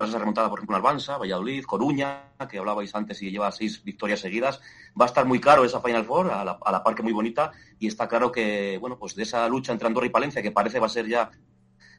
Esa 0.00 0.18
remontada, 0.18 0.48
por 0.48 0.58
ejemplo, 0.58 0.76
Albanza, 0.76 1.18
Valladolid, 1.18 1.64
Coruña, 1.64 2.32
que 2.50 2.58
hablabais 2.58 2.94
antes 2.94 3.22
y 3.22 3.30
lleva 3.30 3.50
seis 3.52 3.82
victorias 3.84 4.20
seguidas. 4.20 4.60
Va 5.00 5.04
a 5.04 5.08
estar 5.08 5.24
muy 5.24 5.40
caro 5.40 5.64
esa 5.64 5.80
Final 5.80 6.04
Four, 6.04 6.30
a 6.30 6.44
la, 6.44 6.58
a 6.64 6.72
la 6.72 6.82
par 6.82 6.94
que 6.94 7.02
muy 7.02 7.12
bonita, 7.12 7.52
y 7.78 7.86
está 7.86 8.08
claro 8.08 8.32
que, 8.32 8.78
bueno, 8.78 8.98
pues 8.98 9.14
de 9.14 9.22
esa 9.22 9.48
lucha 9.48 9.72
entre 9.72 9.86
Andorra 9.86 10.06
y 10.06 10.10
Palencia, 10.10 10.42
que 10.42 10.50
parece 10.50 10.80
va 10.80 10.86
a 10.86 10.90
ser 10.90 11.06
ya 11.06 11.30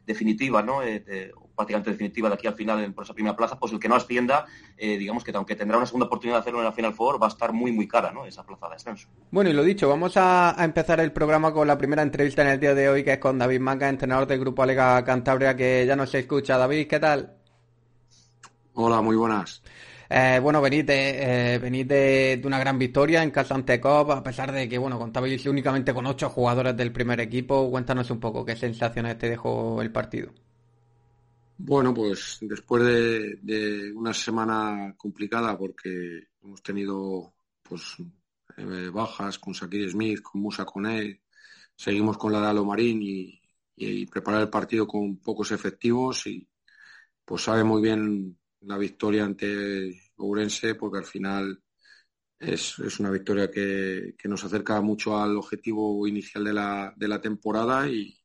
definitiva, 0.06 0.62
¿no? 0.62 0.84
Eh, 0.84 1.32
prácticamente 1.56 1.92
definitiva 1.92 2.30
de 2.30 2.36
aquí 2.36 2.48
al 2.48 2.54
final 2.54 2.84
en, 2.84 2.94
por 2.94 3.06
esa 3.06 3.14
primera 3.14 3.36
plaza, 3.36 3.58
pues 3.58 3.72
el 3.72 3.80
que 3.80 3.88
no 3.88 3.96
ascienda, 3.96 4.46
eh, 4.78 4.98
digamos 4.98 5.24
que 5.24 5.32
aunque 5.32 5.56
tendrá 5.56 5.78
una 5.78 5.86
segunda 5.86 6.06
oportunidad 6.06 6.38
de 6.38 6.42
hacerlo 6.42 6.60
en 6.60 6.66
la 6.66 6.72
Final 6.72 6.94
Four, 6.94 7.22
va 7.22 7.28
a 7.28 7.30
estar 7.30 7.54
muy, 7.54 7.72
muy 7.72 7.88
cara, 7.88 8.12
¿no? 8.12 8.26
Esa 8.26 8.44
plaza 8.44 8.70
de 8.70 8.76
ascenso. 8.76 9.08
Bueno, 9.32 9.50
y 9.50 9.54
lo 9.54 9.64
dicho, 9.64 9.90
vamos 9.90 10.14
a, 10.18 10.56
empezar 10.60 11.00
el 11.00 11.12
programa 11.12 11.54
con 11.54 11.68
la 11.68 11.78
primera 11.78 12.02
entrevista 12.02 12.42
en 12.42 12.50
el 12.50 12.60
día 12.60 12.76
de 12.76 12.90
hoy, 12.90 13.04
que 13.04 13.14
es 13.14 13.20
con 13.20 13.40
David 13.40 13.60
Manga, 13.60 13.90
entrenador 13.90 14.28
del 14.28 14.40
Grupo 14.40 14.64
Alega 14.64 15.04
Cantabria, 15.04 15.56
que 15.56 15.86
ya 15.88 15.96
no 15.96 16.06
se 16.06 16.20
escucha. 16.20 16.58
David, 16.58 16.88
¿qué 16.88 17.00
tal? 17.00 17.45
Hola, 18.78 19.02
muy 19.02 19.16
buenas. 19.16 19.64
Eh, 20.10 20.38
bueno, 20.44 20.62
de, 20.62 20.84
eh, 20.84 21.60
de, 21.60 22.42
una 22.44 22.60
gran 22.60 22.78
victoria 22.78 23.24
en 23.24 23.32
casa 23.32 23.56
ante 23.56 23.80
Cop, 23.80 24.12
a 24.12 24.22
pesar 24.22 24.52
de 24.52 24.68
que, 24.68 24.78
bueno, 24.78 25.00
contableis 25.00 25.46
únicamente 25.46 25.94
con 25.94 26.06
ocho 26.06 26.30
jugadores 26.30 26.76
del 26.76 26.92
primer 26.92 27.22
equipo. 27.22 27.70
Cuéntanos 27.72 28.12
un 28.12 28.20
poco 28.20 28.44
qué 28.44 28.58
sensaciones 28.58 29.18
te 29.18 29.30
dejó 29.30 29.82
el 29.82 29.94
partido. 29.94 30.34
Bueno, 31.58 31.94
pues 31.94 32.40
después 32.42 32.84
de, 32.84 33.94
una 33.96 34.14
semana 34.14 34.94
complicada 34.98 35.58
porque 35.58 36.28
hemos 36.44 36.62
tenido 36.62 37.34
pues 37.64 37.96
eh, 38.58 38.90
bajas 38.94 39.40
con 39.40 39.56
Sakir 39.56 39.90
Smith, 39.90 40.22
con 40.22 40.42
Musa 40.42 40.66
Kone, 40.66 41.22
seguimos 41.74 42.18
con 42.18 42.34
la 42.34 42.42
de 42.42 42.48
Alomarín 42.48 43.02
y, 43.02 43.42
y 43.78 44.06
preparar 44.06 44.42
el 44.42 44.50
partido 44.50 44.86
con 44.86 45.16
pocos 45.16 45.52
efectivos 45.52 46.28
y 46.28 46.46
pues 47.24 47.42
sabe 47.42 47.64
muy 47.64 47.82
bien 47.82 48.38
la 48.66 48.78
victoria 48.78 49.26
ante 49.26 50.12
Ourense 50.18 50.76
porque 50.76 51.00
al 51.00 51.06
final 51.06 51.62
es, 52.40 52.78
una 53.00 53.12
victoria 53.12 53.50
que, 53.50 54.16
nos 54.26 54.44
acerca 54.44 54.82
mucho 54.82 55.18
al 55.18 55.38
objetivo 55.38 56.08
inicial 56.08 56.44
de 56.44 56.54
la, 56.54 56.94
de 56.96 57.08
la 57.08 57.22
temporada 57.22 57.88
y, 57.88 58.18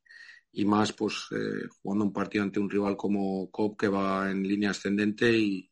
más 0.65 0.93
pues 0.93 1.27
eh, 1.31 1.69
jugando 1.81 2.05
un 2.05 2.13
partido 2.13 2.45
ante 2.45 2.61
un 2.61 2.69
rival 2.69 2.97
como 2.97 3.51
COP 3.51 3.79
que 3.79 3.89
va 3.89 4.31
en 4.31 4.43
línea 4.43 4.71
ascendente 4.71 5.33
y, 5.33 5.67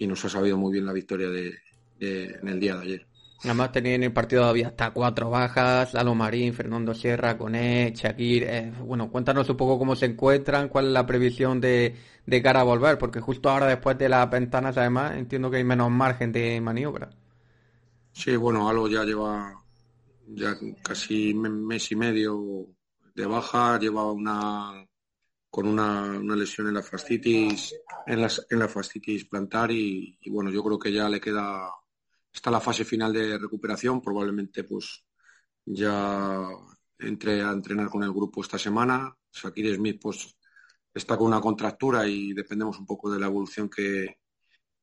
nos 0.00 0.24
ha 0.24 0.28
sabido 0.28 0.56
muy 0.56 0.72
bien 0.72 0.86
la 0.86 0.92
victoria 0.92 1.28
de, 1.28 1.58
en 1.98 2.48
el 2.48 2.60
día 2.60 2.76
de 2.76 2.82
ayer. 2.82 3.07
Además 3.44 3.70
tenía 3.70 3.94
en 3.94 4.02
el 4.02 4.12
partido 4.12 4.44
había 4.44 4.68
hasta 4.68 4.90
cuatro 4.90 5.30
bajas, 5.30 5.94
Lalo 5.94 6.14
Marín, 6.14 6.52
Fernando 6.54 6.92
Sierra, 6.92 7.38
Coné, 7.38 7.92
Shakir. 7.94 8.42
Eh, 8.42 8.72
bueno, 8.80 9.10
cuéntanos 9.10 9.48
un 9.48 9.56
poco 9.56 9.78
cómo 9.78 9.94
se 9.94 10.06
encuentran, 10.06 10.68
cuál 10.68 10.86
es 10.86 10.92
la 10.92 11.06
previsión 11.06 11.60
de, 11.60 11.94
de 12.26 12.42
cara 12.42 12.60
a 12.60 12.64
volver, 12.64 12.98
porque 12.98 13.20
justo 13.20 13.48
ahora 13.48 13.66
después 13.66 13.96
de 13.96 14.08
las 14.08 14.28
ventanas 14.28 14.76
además 14.76 15.16
entiendo 15.16 15.50
que 15.50 15.58
hay 15.58 15.64
menos 15.64 15.88
margen 15.90 16.32
de 16.32 16.60
maniobra. 16.60 17.10
Sí, 18.12 18.34
bueno, 18.34 18.68
Alo 18.68 18.88
ya 18.88 19.04
lleva 19.04 19.62
ya 20.26 20.56
casi 20.82 21.32
mes 21.32 21.92
y 21.92 21.96
medio 21.96 22.66
de 23.14 23.26
baja, 23.26 23.78
lleva 23.78 24.10
una 24.10 24.84
con 25.48 25.66
una, 25.66 26.18
lesión 26.36 26.68
en 26.68 26.74
la 26.74 26.82
fascitis, 26.82 27.74
en, 28.06 28.20
las, 28.20 28.46
en 28.50 28.58
la 28.58 28.68
fascitis 28.68 29.24
plantar 29.26 29.70
y 29.70 30.18
bueno, 30.28 30.50
yo 30.50 30.62
creo 30.62 30.78
que 30.78 30.92
ya 30.92 31.08
le 31.08 31.20
queda 31.20 31.70
está 32.38 32.52
la 32.52 32.60
fase 32.60 32.84
final 32.84 33.12
de 33.12 33.36
recuperación, 33.36 34.00
probablemente 34.00 34.62
pues 34.62 35.04
ya 35.64 36.46
entre 37.00 37.42
a 37.42 37.50
entrenar 37.50 37.88
con 37.88 38.04
el 38.04 38.12
grupo 38.12 38.42
esta 38.42 38.58
semana. 38.58 39.12
Shakir 39.32 39.74
Smith 39.74 39.98
pues 40.00 40.36
está 40.94 41.16
con 41.16 41.26
una 41.26 41.40
contractura 41.40 42.06
y 42.06 42.32
dependemos 42.32 42.78
un 42.78 42.86
poco 42.86 43.10
de 43.10 43.18
la 43.18 43.26
evolución 43.26 43.68
que, 43.68 44.18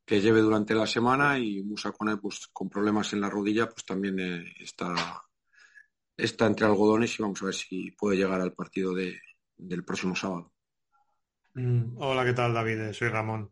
que 0.06 0.20
lleve 0.20 0.42
durante 0.42 0.76
la 0.76 0.86
semana 0.86 1.40
y 1.40 1.64
Musa 1.64 1.94
Kone 1.94 2.18
pues 2.18 2.48
con 2.52 2.70
problemas 2.70 3.14
en 3.14 3.22
la 3.22 3.30
rodilla 3.30 3.70
pues 3.70 3.86
también 3.86 4.20
eh, 4.20 4.54
está, 4.60 4.94
está 6.18 6.48
entre 6.48 6.66
algodones 6.66 7.18
y 7.18 7.24
vamos 7.24 7.42
a 7.42 7.46
ver 7.46 7.56
si 7.56 7.92
puede 7.92 8.18
llegar 8.18 8.42
al 8.42 8.54
partido 8.54 8.94
de, 8.94 9.18
del 9.56 9.86
próximo 9.86 10.14
sábado. 10.14 10.52
Mm, 11.54 11.96
hola, 12.00 12.26
¿qué 12.26 12.34
tal 12.34 12.54
David? 12.54 12.92
Soy 12.92 13.08
Ramón. 13.08 13.50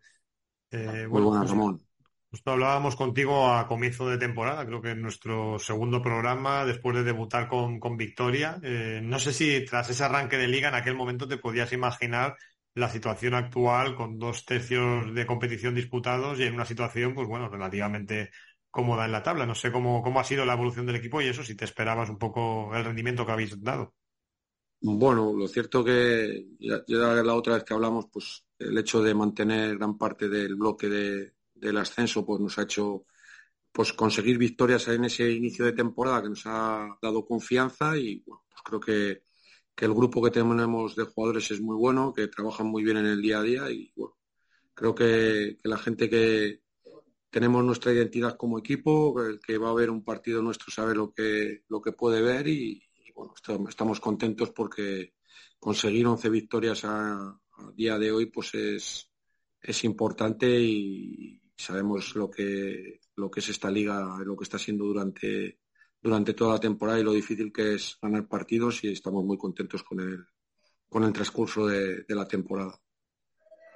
Eh, 0.71 1.07
Muy 1.07 1.21
buenas, 1.21 1.43
pues, 1.43 1.51
Ramón. 1.51 1.92
Justo 2.33 2.49
hablábamos 2.49 2.95
contigo 2.95 3.53
a 3.53 3.67
comienzo 3.67 4.09
de 4.09 4.17
temporada, 4.17 4.65
creo 4.65 4.81
que 4.81 4.89
en 4.89 5.03
nuestro 5.03 5.59
segundo 5.59 6.01
programa, 6.01 6.65
después 6.65 6.95
de 6.95 7.03
debutar 7.03 7.47
con, 7.47 7.79
Victoria. 7.95 8.59
Eh, 8.63 9.01
no 9.03 9.19
sé 9.19 9.33
si 9.33 9.63
tras 9.65 9.91
ese 9.91 10.03
arranque 10.03 10.39
de 10.39 10.47
liga 10.47 10.69
en 10.69 10.73
aquel 10.73 10.95
momento 10.95 11.27
te 11.27 11.37
podías 11.37 11.71
imaginar 11.73 12.35
la 12.73 12.89
situación 12.89 13.35
actual 13.35 13.95
con 13.95 14.17
dos 14.17 14.45
tercios 14.45 15.13
de 15.13 15.27
competición 15.27 15.75
disputados 15.75 16.39
y 16.39 16.43
en 16.45 16.55
una 16.55 16.65
situación, 16.65 17.13
pues 17.13 17.27
bueno, 17.27 17.49
relativamente 17.49 18.31
cómoda 18.71 19.05
en 19.05 19.11
la 19.11 19.21
tabla. 19.21 19.45
No 19.45 19.53
sé 19.53 19.71
cómo, 19.71 20.01
cómo 20.01 20.19
ha 20.19 20.23
sido 20.23 20.43
la 20.43 20.53
evolución 20.53 20.87
del 20.87 20.95
equipo 20.95 21.21
y 21.21 21.27
eso, 21.27 21.43
si 21.43 21.53
te 21.53 21.65
esperabas 21.65 22.09
un 22.09 22.17
poco 22.17 22.75
el 22.75 22.83
rendimiento 22.83 23.27
que 23.27 23.31
habéis 23.31 23.61
dado. 23.61 23.93
Bueno, 24.81 25.33
lo 25.33 25.47
cierto 25.47 25.83
que 25.83 26.47
ya 26.57 26.81
la 26.87 27.35
otra 27.35 27.53
vez 27.53 27.63
que 27.63 27.75
hablamos, 27.75 28.07
pues 28.11 28.43
el 28.57 28.75
hecho 28.75 29.03
de 29.03 29.13
mantener 29.13 29.77
gran 29.77 29.99
parte 29.99 30.27
del 30.27 30.55
bloque 30.55 30.89
de, 30.89 31.33
del 31.63 31.77
ascenso 31.77 32.25
pues 32.25 32.39
nos 32.39 32.57
ha 32.57 32.63
hecho 32.63 33.05
pues 33.73 33.91
conseguir 33.91 34.37
victorias 34.37 34.87
en 34.87 35.05
ese 35.05 35.31
inicio 35.31 35.65
de 35.65 35.73
temporada 35.73 36.21
que 36.21 36.29
nos 36.29 36.43
ha 36.45 36.95
dado 37.01 37.25
confianza 37.25 37.97
y 37.97 38.17
pues 38.19 38.39
creo 38.63 38.79
que, 38.79 39.23
el 39.77 39.93
grupo 39.93 40.21
que 40.21 40.29
tenemos 40.29 40.95
de 40.95 41.03
jugadores 41.03 41.49
es 41.49 41.59
muy 41.59 41.75
bueno, 41.75 42.13
que 42.13 42.27
trabajan 42.27 42.67
muy 42.67 42.83
bien 42.83 42.97
en 42.97 43.07
el 43.07 43.21
día 43.21 43.39
a 43.39 43.41
día 43.41 43.71
y 43.71 43.91
bueno, 43.95 44.15
creo 44.75 44.93
que, 44.93 45.57
la 45.63 45.77
gente 45.77 46.09
que 46.09 46.61
tenemos 47.31 47.63
nuestra 47.65 47.91
identidad 47.91 48.37
como 48.37 48.59
equipo, 48.59 49.15
que, 49.45 49.57
va 49.57 49.71
a 49.71 49.73
ver 49.73 49.89
un 49.89 50.03
partido 50.03 50.43
nuestro 50.43 50.71
sabe 50.71 50.93
lo 50.93 51.11
que, 51.11 51.63
lo 51.67 51.81
que 51.81 51.91
puede 51.91 52.21
ver 52.21 52.47
y, 52.47 52.83
bueno, 53.15 53.33
estamos 53.67 53.99
contentos 53.99 54.51
porque 54.51 55.15
conseguir 55.59 56.05
11 56.05 56.29
victorias 56.29 56.85
a, 56.85 57.15
a, 57.29 57.71
día 57.75 57.97
de 57.97 58.11
hoy 58.11 58.27
pues 58.27 58.53
es, 58.53 59.09
es 59.59 59.83
importante 59.83 60.47
y, 60.59 61.42
sabemos 61.63 62.15
lo 62.15 62.29
que, 62.29 62.99
lo 63.15 63.31
que 63.31 63.39
es 63.39 63.49
esta 63.49 63.71
liga, 63.71 64.17
lo 64.23 64.35
que 64.35 64.43
está 64.43 64.59
siendo 64.59 64.85
durante, 64.85 65.59
durante 66.01 66.33
toda 66.33 66.55
la 66.55 66.59
temporada 66.59 66.99
y 66.99 67.03
lo 67.03 67.13
difícil 67.13 67.51
que 67.51 67.75
es 67.75 67.97
ganar 68.01 68.27
partidos 68.27 68.83
y 68.83 68.91
estamos 68.91 69.23
muy 69.23 69.37
contentos 69.37 69.83
con 69.83 69.99
el, 69.99 70.25
con 70.93 71.03
el 71.03 71.13
transcurso 71.13 71.65
de, 71.65 72.05
la 72.09 72.27
temporada. 72.27 72.79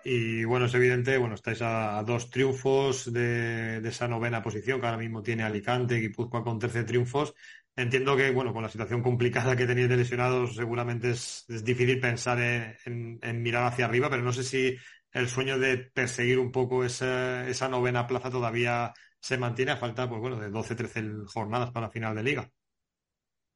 Y 0.03 0.43
bueno, 0.45 0.67
es 0.67 0.73
evidente, 0.75 1.17
bueno, 1.17 1.35
estáis 1.35 1.61
a, 1.61 2.01
dos 2.03 2.29
triunfos 2.29 3.11
de, 3.11 3.77
esa 3.79 4.07
novena 4.07 4.41
posición 4.43 4.79
que 4.79 4.85
ahora 4.85 4.99
mismo 4.99 5.23
tiene 5.23 5.43
Alicante, 5.43 5.95
Guipúzcoa 5.95 6.43
con 6.43 6.59
13 6.59 6.83
triunfos. 6.83 7.33
Entiendo 7.75 8.15
que, 8.15 8.31
bueno, 8.31 8.53
con 8.53 8.63
la 8.63 8.69
situación 8.69 9.01
complicada 9.01 9.55
que 9.55 9.65
tenéis 9.65 9.89
de 9.89 9.97
lesionados, 9.97 10.55
seguramente 10.55 11.11
es, 11.11 11.45
difícil 11.63 11.99
pensar 11.99 12.39
en, 12.39 13.41
mirar 13.41 13.65
hacia 13.65 13.85
arriba, 13.85 14.09
pero 14.09 14.23
no 14.23 14.31
sé 14.31 14.43
si 14.43 14.75
el 15.11 15.27
sueño 15.29 15.57
de 15.57 15.77
perseguir 15.77 16.39
un 16.39 16.51
poco 16.51 16.83
esa, 16.83 17.47
esa 17.47 17.67
novena 17.69 18.07
plaza 18.07 18.29
todavía 18.29 18.93
se 19.19 19.37
mantiene 19.37 19.71
a 19.71 19.77
falta 19.77 20.07
pues, 20.07 20.21
bueno, 20.21 20.39
de 20.39 20.49
12-13 20.49 21.25
jornadas 21.27 21.71
para 21.71 21.89
final 21.89 22.15
de 22.15 22.23
liga. 22.23 22.51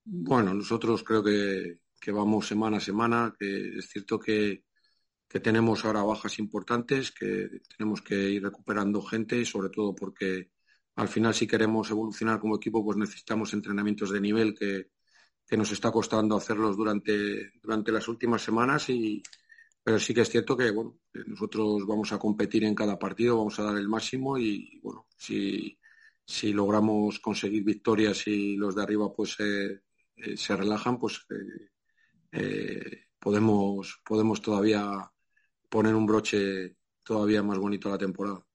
Bueno, 0.03 0.53
nosotros 0.53 1.03
creo 1.03 1.24
que, 1.24 1.79
vamos 2.12 2.48
semana 2.48 2.77
a 2.77 2.81
semana, 2.81 3.34
que 3.38 3.77
es 3.77 3.89
cierto 3.89 4.20
que, 4.20 4.63
tenemos 5.41 5.86
ahora 5.86 6.03
bajas 6.03 6.39
importantes, 6.39 7.12
que 7.12 7.62
tenemos 7.77 8.01
que 8.01 8.15
ir 8.31 8.43
recuperando 8.43 9.01
gente 9.01 9.46
sobre 9.46 9.70
todo 9.70 9.96
porque 9.96 10.51
al 10.96 11.08
final 11.08 11.34
si 11.34 11.48
queremos 11.48 11.89
evolucionar 11.89 12.38
como 12.38 12.58
equipo 12.58 12.84
pues 12.84 12.98
necesitamos 12.98 13.53
entrenamientos 13.53 14.12
de 14.12 14.20
nivel 14.20 14.53
que, 14.53 14.89
que 15.48 15.55
nos 15.55 15.72
está 15.72 15.89
costando 15.89 16.36
hacerlos 16.36 16.75
durante, 16.75 17.51
durante 17.62 17.93
las 17.93 18.10
últimas 18.10 18.41
semanas 18.41 18.89
y, 18.89 19.24
pero 19.83 20.00
sí 20.00 20.13
que 20.13 20.21
es 20.21 20.29
cierto 20.29 20.55
que 20.55 20.71
bueno, 20.71 21.00
nosotros 21.27 21.85
vamos 21.88 22.11
a 22.13 22.19
competir 22.19 22.63
en 22.63 22.75
cada 22.75 23.00
partido, 23.00 23.38
vamos 23.38 23.59
a 23.59 23.63
dar 23.63 23.77
el 23.77 23.88
máximo 23.88 24.38
y 24.38 24.79
bueno, 24.83 25.07
si, 25.17 25.77
si 26.25 26.53
logramos 26.53 27.19
conseguir 27.19 27.63
victorias 27.63 28.27
y 28.27 28.55
los 28.55 28.75
de 28.75 28.83
arriba 28.83 29.11
pues 29.13 29.39
eh, 29.39 29.81
eh, 30.17 30.38
se 30.38 30.55
relajan, 30.55 31.00
pues 31.00 31.25
eh, 32.31 33.05
podemos, 33.19 34.01
podemos 34.05 34.41
todavía 34.41 35.11
poner 35.69 35.95
un 35.95 36.05
broche 36.05 36.77
todavía 37.03 37.43
más 37.43 37.57
bonito 37.57 37.89
a 37.89 37.93
la 37.93 37.97
temporada. 37.97 38.45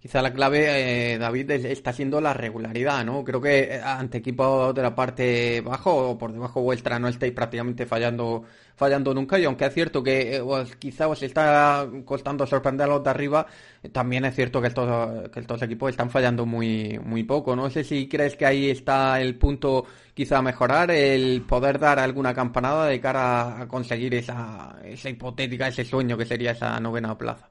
Quizá 0.00 0.22
la 0.22 0.32
clave, 0.32 1.14
eh, 1.14 1.18
David, 1.18 1.50
está 1.50 1.92
siendo 1.92 2.20
la 2.20 2.32
regularidad, 2.32 3.04
¿no? 3.04 3.24
Creo 3.24 3.40
que 3.40 3.64
eh, 3.64 3.80
ante 3.82 4.18
equipos 4.18 4.72
de 4.72 4.80
la 4.82 4.94
parte 4.94 5.60
bajo 5.60 6.10
o 6.10 6.16
por 6.18 6.32
debajo 6.32 6.62
vuestra 6.62 7.00
no 7.00 7.08
estáis 7.08 7.32
prácticamente 7.32 7.84
fallando 7.84 8.44
fallando 8.76 9.12
nunca 9.12 9.40
y 9.40 9.44
aunque 9.44 9.66
es 9.66 9.74
cierto 9.74 10.00
que 10.00 10.36
eh, 10.36 10.42
quizá 10.78 11.08
os 11.08 11.20
está 11.24 11.88
costando 12.04 12.46
sorprender 12.46 12.84
a 12.84 12.90
los 12.90 13.02
de 13.02 13.10
arriba, 13.10 13.46
también 13.90 14.24
es 14.24 14.36
cierto 14.36 14.60
que 14.62 14.68
estos, 14.68 15.30
que 15.30 15.40
estos 15.40 15.62
equipos 15.62 15.90
están 15.90 16.10
fallando 16.10 16.46
muy, 16.46 16.98
muy 17.00 17.24
poco. 17.24 17.56
No 17.56 17.68
sé 17.68 17.82
si 17.82 18.08
crees 18.08 18.36
que 18.36 18.46
ahí 18.46 18.70
está 18.70 19.20
el 19.20 19.36
punto 19.36 19.84
quizá 20.14 20.40
mejorar, 20.42 20.92
el 20.92 21.42
poder 21.42 21.78
dar 21.80 21.98
alguna 21.98 22.32
campanada 22.34 22.86
de 22.86 23.00
cara 23.00 23.62
a 23.62 23.68
conseguir 23.68 24.14
esa, 24.14 24.78
esa 24.84 25.10
hipotética, 25.10 25.66
ese 25.68 25.84
sueño 25.84 26.16
que 26.16 26.24
sería 26.26 26.52
esa 26.52 26.78
novena 26.78 27.18
plaza. 27.18 27.48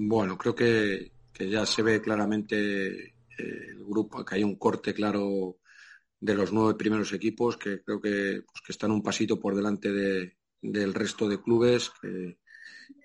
Bueno, 0.00 0.38
creo 0.38 0.54
que, 0.54 1.10
ya 1.40 1.66
se 1.66 1.82
ve 1.82 2.00
claramente 2.00 3.08
eh, 3.08 3.12
el 3.36 3.84
grupo, 3.84 4.24
que 4.24 4.36
hay 4.36 4.44
un 4.44 4.54
corte 4.54 4.94
claro 4.94 5.58
de 6.20 6.34
los 6.34 6.52
nueve 6.52 6.76
primeros 6.78 7.12
equipos, 7.12 7.56
que 7.56 7.82
creo 7.82 8.00
que, 8.00 8.42
pues, 8.46 8.62
que 8.64 8.72
están 8.72 8.92
un 8.92 9.02
pasito 9.02 9.40
por 9.40 9.56
delante 9.56 9.90
del 10.62 10.94
resto 10.94 11.28
de 11.28 11.42
clubes, 11.42 11.90
que, 12.00 12.38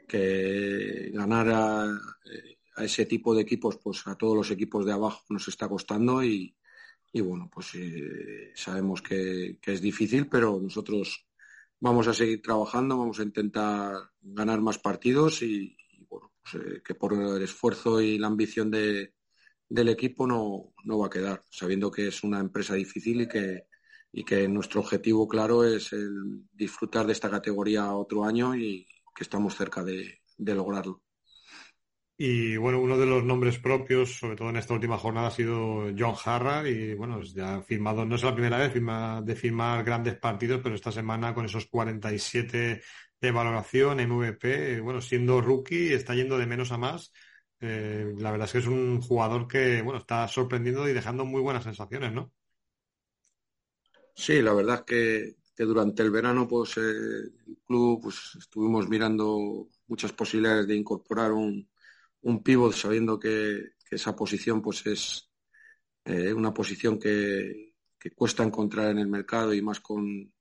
que 0.08 1.10
ganar 1.14 1.50
a, 1.50 2.00
ese 2.78 3.08
tipo 3.08 3.34
de 3.34 3.42
equipos, 3.42 3.78
pues 3.84 4.06
a 4.06 4.16
todos 4.16 4.36
los 4.36 4.52
equipos 4.52 4.86
de 4.86 4.94
abajo 4.94 5.24
nos 5.30 5.48
está 5.48 5.68
costando 5.68 6.24
y, 6.24 6.56
bueno, 7.16 7.50
pues 7.52 7.74
eh, 7.74 8.52
sabemos 8.56 9.02
que, 9.02 9.58
es 9.64 9.82
difícil, 9.82 10.28
pero 10.28 10.60
nosotros 10.62 11.28
vamos 11.80 12.08
a 12.08 12.14
seguir 12.14 12.42
trabajando, 12.44 13.00
vamos 13.00 13.20
a 13.20 13.24
intentar 13.24 13.96
ganar 14.22 14.62
más 14.62 14.78
partidos 14.78 15.42
y, 15.42 15.76
eh, 16.54 16.82
que 16.84 16.96
por 16.96 17.14
el 17.14 17.42
esfuerzo 17.42 18.02
y 18.02 18.18
la 18.18 18.28
ambición 18.28 18.70
de, 18.72 19.14
del 19.70 19.90
equipo 19.90 20.28
no, 20.28 20.74
no 20.84 21.00
va 21.00 21.08
a 21.08 21.10
quedar, 21.10 21.44
sabiendo 21.50 21.92
que 21.92 22.08
es 22.08 22.24
una 22.24 22.40
empresa 22.40 22.76
difícil 22.76 23.22
y 23.22 23.28
que, 23.28 23.68
y 24.12 24.24
que 24.24 24.48
nuestro 24.48 24.82
objetivo 24.82 25.28
claro 25.28 25.64
es 25.66 25.92
el 25.92 26.44
disfrutar 26.54 27.08
de 27.08 27.14
esta 27.14 27.32
categoría 27.32 27.92
otro 27.94 28.24
año 28.24 28.56
y 28.56 28.86
que 29.16 29.24
estamos 29.24 29.56
cerca 29.56 29.84
de, 29.84 30.20
lograrlo. 30.38 31.02
Y 32.16 32.58
bueno, 32.58 32.80
uno 32.80 32.98
de 32.98 33.08
los 33.08 33.24
nombres 33.24 33.58
propios, 33.58 34.20
sobre 34.20 34.36
todo 34.36 34.50
en 34.50 34.58
esta 34.58 34.76
última 34.76 35.00
jornada, 35.00 35.28
ha 35.28 35.32
sido 35.32 35.92
John 35.98 36.16
Harra 36.24 36.70
y 36.70 36.94
bueno, 36.94 37.22
ya 37.24 37.56
ha 37.56 37.64
firmado, 37.64 38.06
no 38.06 38.16
es 38.16 38.24
la 38.24 38.36
primera 38.36 38.60
vez 38.60 38.72
de 38.72 39.36
firmar 39.36 39.84
grandes 39.84 40.18
partidos, 40.20 40.62
pero 40.62 40.76
esta 40.76 40.92
semana 40.92 41.34
con 41.34 41.46
esos 41.46 41.66
47 41.66 42.84
de 43.28 43.34
valoración, 43.34 44.00
MVP, 44.00 44.82
bueno, 44.82 45.02
siendo 45.02 45.42
rookie, 45.42 45.94
está 45.94 46.16
yendo 46.16 46.38
de 46.38 46.46
menos 46.46 46.72
a 46.72 46.78
más 46.78 47.12
eh, 47.66 48.14
la 48.18 48.30
verdad 48.32 48.48
es 48.48 48.52
que 48.52 48.58
es 48.58 48.68
un 48.68 49.02
jugador 49.02 49.48
que 49.48 49.82
bueno 49.82 50.00
está 50.00 50.28
sorprendiendo 50.28 50.88
y 50.90 50.92
dejando 50.92 51.24
muy 51.24 51.40
buenas 51.40 51.64
sensaciones, 51.64 52.12
¿no? 52.12 52.34
Sí, 54.14 54.42
la 54.42 54.54
verdad 54.54 54.84
es 54.86 55.36
que, 55.56 55.64
durante 55.64 56.04
el 56.04 56.12
verano 56.12 56.46
pues 56.46 56.76
eh, 56.78 56.82
el 56.82 57.58
club 57.66 58.02
pues 58.04 58.36
estuvimos 58.38 58.90
mirando 58.90 59.70
muchas 59.88 60.12
posibilidades 60.12 60.68
de 60.68 60.76
incorporar 60.76 61.32
un, 61.32 61.70
un 62.24 62.44
pívot 62.44 62.74
sabiendo 62.74 63.18
que, 63.18 63.74
esa 63.90 64.16
posición 64.16 64.62
pues 64.62 64.86
es 64.88 65.30
eh, 66.06 66.34
una 66.34 66.54
posición 66.54 67.00
que, 67.00 67.76
que, 68.00 68.12
cuesta 68.12 68.44
encontrar 68.44 68.90
en 68.90 69.00
el 69.00 69.08
mercado 69.08 69.54
y 69.54 69.62
más 69.62 69.80
con, 69.80 70.34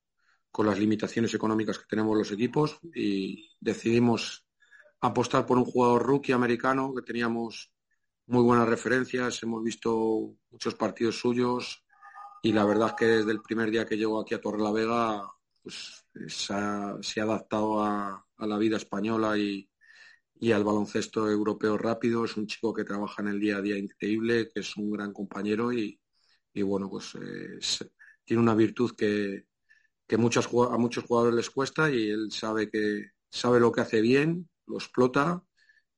con 0.53 0.67
las 0.67 0.79
limitaciones 0.79 1.33
económicas 1.35 1.79
que 1.79 1.87
tenemos 1.89 2.17
los 2.17 2.31
equipos 2.31 2.79
y 2.95 3.51
decidimos 3.59 4.47
apostar 5.01 5.47
por 5.47 5.59
un 5.59 5.65
jugador 5.65 6.03
rookie 6.03 6.33
americano 6.33 6.95
que 6.95 7.03
teníamos 7.03 7.73
muy 8.27 8.43
buenas 8.43 8.69
referencias, 8.69 9.43
hemos 9.43 9.65
visto 9.65 10.37
muchos 10.51 10.75
partidos 10.75 11.19
suyos 11.19 11.85
y 12.43 12.53
la 12.53 12.65
verdad 12.65 12.89
es 12.89 12.95
que 12.95 13.07
desde 13.07 13.33
el 13.33 13.41
primer 13.41 13.71
día 13.71 13.87
que 13.87 13.97
llegó 13.97 14.21
aquí 14.21 14.35
a 14.35 14.41
Torrelavega 14.41 15.27
pues 15.63 16.05
se 16.27 16.53
ha, 16.53 16.99
adaptado 17.23 17.83
a, 17.83 18.25
la 18.39 18.59
vida 18.59 18.77
española 18.77 19.39
y, 19.39 19.69
al 20.53 20.65
baloncesto 20.65 21.31
europeo 21.31 21.79
rápido. 21.79 22.25
Es 22.25 22.37
un 22.37 22.49
chico 22.49 22.75
que 22.75 22.85
trabaja 22.85 23.23
en 23.23 23.29
el 23.29 23.39
día 23.41 23.59
a 23.59 23.63
día 23.63 23.79
increíble, 23.79 24.49
que 24.53 24.61
es 24.61 24.77
un 24.77 24.91
gran 24.91 25.13
compañero 25.13 25.73
y, 25.73 26.01
bueno, 26.63 26.91
pues 26.91 27.17
tiene 28.25 28.43
una 28.43 28.57
virtud 28.57 28.93
que, 28.97 29.47
que 30.13 30.19
muchos, 30.19 30.47
a 30.71 30.77
muchos 30.77 31.05
jugadores 31.05 31.35
les 31.35 31.49
cuesta 31.49 31.91
y 31.91 32.11
él 32.11 32.31
sabe 32.31 32.69
que 32.69 33.13
sabe 33.31 33.59
lo 33.59 33.73
que 33.73 33.81
hace 33.81 34.03
bien 34.03 34.47
lo 34.67 34.77
explota 34.77 35.43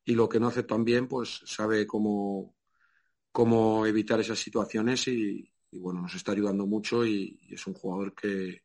y 0.04 0.14
lo 0.14 0.28
que 0.28 0.38
no 0.38 0.47
hace 0.47 0.62
tan 0.62 0.85
bien, 0.85 1.09
pues 1.09 1.40
sabe 1.47 1.85
cómo, 1.85 2.54
cómo 3.33 3.85
evitar 3.87 4.21
esas 4.21 4.38
situaciones 4.38 5.09
y, 5.09 5.50
bueno, 5.73 6.00
nos 6.00 6.14
está 6.14 6.30
ayudando 6.30 6.64
mucho 6.64 7.04
y, 7.04 7.40
es 7.50 7.66
un 7.66 7.75
jugador 7.75 8.14
que, 8.14 8.62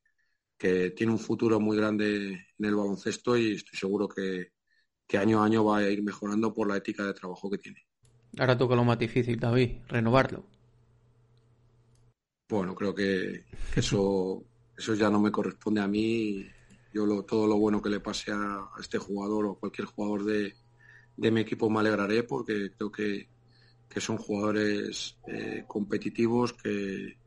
que, 0.56 0.91
tiene 0.91 1.13
un 1.13 1.18
futuro 1.18 1.60
muy 1.60 1.75
grande 1.75 2.27
en 2.60 2.65
el 2.65 2.75
baloncesto 2.75 3.36
y 3.36 3.53
estoy 3.53 3.79
seguro 3.79 4.08
que, 4.08 4.51
que, 5.08 5.18
año 5.18 5.41
a 5.41 5.45
año 5.45 5.65
va 5.65 5.80
a 5.80 5.89
ir 5.89 6.04
mejorando 6.04 6.54
por 6.54 6.67
la 6.67 6.78
ética 6.78 7.04
de 7.08 7.15
trabajo 7.15 7.50
que 7.50 7.58
tiene. 7.58 7.88
Ahora 8.38 8.56
toca 8.56 8.76
lo 8.76 8.84
más 8.84 9.00
difícil, 9.00 9.39
David, 9.39 9.80
renovarlo. 9.88 10.45
Bueno, 12.47 12.76
creo 12.76 12.93
que 12.93 13.45
eso, 13.76 14.45
eso 14.80 14.94
ya 14.94 15.10
no 15.10 15.20
me 15.20 15.32
corresponde 15.32 15.82
a 15.82 15.88
mí. 15.88 16.48
Yo 16.94 17.24
todo 17.24 17.46
lo 17.46 17.58
bueno 17.58 17.82
que 17.82 17.89
le 17.89 18.00
pase 18.00 18.32
a, 18.32 18.70
este 18.80 18.98
jugador 18.98 19.46
o 19.46 19.56
cualquier 19.56 19.88
jugador 19.88 20.24
de, 20.24 20.56
mi 21.18 21.42
equipo 21.42 21.70
me 21.70 21.82
alegraré 21.82 22.24
porque 22.24 22.72
creo 22.72 22.89
que, 22.89 23.28
son 23.98 24.18
jugadores 24.18 25.18
eh, 25.28 25.65
competitivos 25.68 26.54
que, 26.54 27.18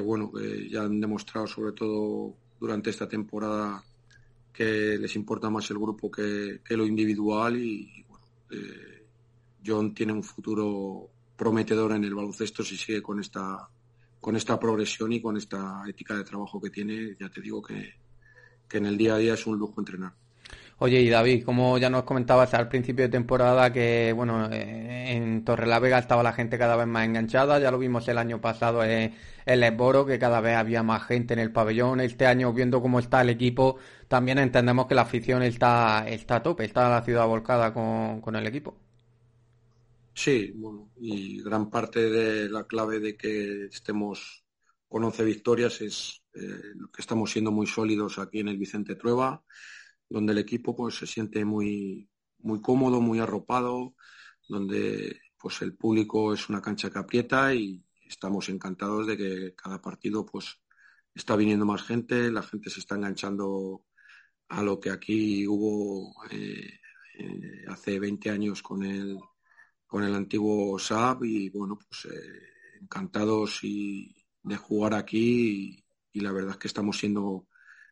bueno, 0.00 0.30
que 0.30 0.68
ya 0.68 0.82
han 0.82 1.00
demostrado 1.00 1.46
sobre 1.46 1.72
todo 1.72 2.36
durante 2.60 2.90
esta 2.90 3.08
temporada 3.08 3.82
que 4.52 4.98
les 4.98 5.16
importa 5.16 5.48
más 5.48 5.70
el 5.70 5.78
grupo 5.78 6.10
que, 6.10 6.60
lo 6.68 6.86
individual 6.86 7.56
y, 7.56 8.04
bueno, 8.06 8.26
eh, 8.50 9.06
John 9.64 9.94
tiene 9.94 10.12
un 10.12 10.22
futuro 10.22 11.08
prometedor 11.36 11.92
en 11.92 12.04
el 12.04 12.14
baloncesto 12.14 12.62
si 12.62 12.76
sigue 12.76 13.00
con 13.00 13.18
esta 13.18 13.66
con 14.22 14.36
esta 14.36 14.58
progresión 14.58 15.12
y 15.12 15.20
con 15.20 15.36
esta 15.36 15.82
ética 15.88 16.14
de 16.14 16.22
trabajo 16.22 16.60
que 16.60 16.70
tiene, 16.70 17.16
ya 17.18 17.28
te 17.28 17.40
digo 17.40 17.60
que, 17.60 17.94
que 18.68 18.78
en 18.78 18.86
el 18.86 18.96
día 18.96 19.16
a 19.16 19.18
día 19.18 19.34
es 19.34 19.46
un 19.48 19.58
lujo 19.58 19.80
entrenar. 19.80 20.12
Oye, 20.78 21.00
y 21.00 21.08
David, 21.08 21.44
como 21.44 21.76
ya 21.78 21.90
nos 21.90 22.04
comentabas 22.04 22.54
al 22.54 22.68
principio 22.68 23.04
de 23.04 23.08
temporada, 23.08 23.72
que 23.72 24.12
bueno, 24.14 24.48
eh, 24.50 25.12
en 25.12 25.44
Torrelavega 25.44 25.98
estaba 25.98 26.22
la 26.22 26.32
gente 26.32 26.56
cada 26.56 26.76
vez 26.76 26.86
más 26.86 27.04
enganchada, 27.04 27.58
ya 27.58 27.72
lo 27.72 27.78
vimos 27.78 28.06
el 28.06 28.18
año 28.18 28.40
pasado 28.40 28.84
en 28.84 29.12
el 29.44 29.62
Esboro, 29.64 30.06
que 30.06 30.20
cada 30.20 30.40
vez 30.40 30.56
había 30.56 30.84
más 30.84 31.04
gente 31.04 31.34
en 31.34 31.40
el 31.40 31.52
pabellón. 31.52 32.00
Este 32.00 32.26
año, 32.26 32.52
viendo 32.52 32.80
cómo 32.80 33.00
está 33.00 33.22
el 33.22 33.30
equipo, 33.30 33.76
también 34.06 34.38
entendemos 34.38 34.86
que 34.86 34.94
la 34.94 35.02
afición 35.02 35.42
está, 35.42 36.04
está 36.08 36.36
a 36.36 36.54
está 36.58 36.88
la 36.88 37.02
ciudad 37.02 37.26
volcada 37.26 37.74
con, 37.74 38.20
con 38.20 38.36
el 38.36 38.46
equipo. 38.46 38.76
Sí, 40.14 40.52
bueno, 40.54 40.92
y 40.96 41.42
gran 41.42 41.70
parte 41.70 42.10
de 42.10 42.48
la 42.48 42.66
clave 42.66 43.00
de 43.00 43.16
que 43.16 43.64
estemos 43.66 44.44
con 44.86 45.04
11 45.04 45.24
victorias 45.24 45.80
es 45.80 46.22
eh, 46.34 46.74
que 46.92 47.00
estamos 47.00 47.30
siendo 47.30 47.50
muy 47.50 47.66
sólidos 47.66 48.18
aquí 48.18 48.40
en 48.40 48.48
el 48.48 48.58
Vicente 48.58 48.94
Trueba, 48.94 49.42
donde 50.08 50.32
el 50.32 50.38
equipo 50.38 50.76
pues 50.76 50.96
se 50.96 51.06
siente 51.06 51.44
muy, 51.44 52.10
muy 52.40 52.60
cómodo, 52.60 53.00
muy 53.00 53.20
arropado, 53.20 53.94
donde 54.48 55.18
pues 55.38 55.62
el 55.62 55.74
público 55.76 56.34
es 56.34 56.48
una 56.50 56.60
cancha 56.60 56.90
que 56.90 56.98
aprieta 56.98 57.54
y 57.54 57.82
estamos 58.06 58.48
encantados 58.50 59.06
de 59.06 59.16
que 59.16 59.54
cada 59.54 59.80
partido 59.80 60.26
pues 60.26 60.60
está 61.14 61.36
viniendo 61.36 61.64
más 61.64 61.82
gente, 61.82 62.30
la 62.30 62.42
gente 62.42 62.68
se 62.70 62.80
está 62.80 62.96
enganchando 62.96 63.84
a 64.48 64.62
lo 64.62 64.78
que 64.78 64.90
aquí 64.90 65.46
hubo 65.46 66.14
eh, 66.30 66.80
eh, 67.18 67.64
hace 67.68 67.98
20 67.98 68.30
años 68.30 68.62
con 68.62 68.82
el, 68.84 69.18
con 69.92 70.04
el 70.04 70.14
antiguo 70.14 70.78
SAP 70.78 71.24
y 71.24 71.50
bueno, 71.50 71.78
pues 71.78 72.08
encantados 72.80 73.62
y 73.62 74.16
de 74.42 74.56
jugar 74.56 74.94
aquí 74.94 75.84
y 76.10 76.20
la 76.20 76.32
verdad 76.32 76.52
es 76.52 76.56
que 76.56 76.68
estamos 76.68 76.96
siendo 76.96 77.46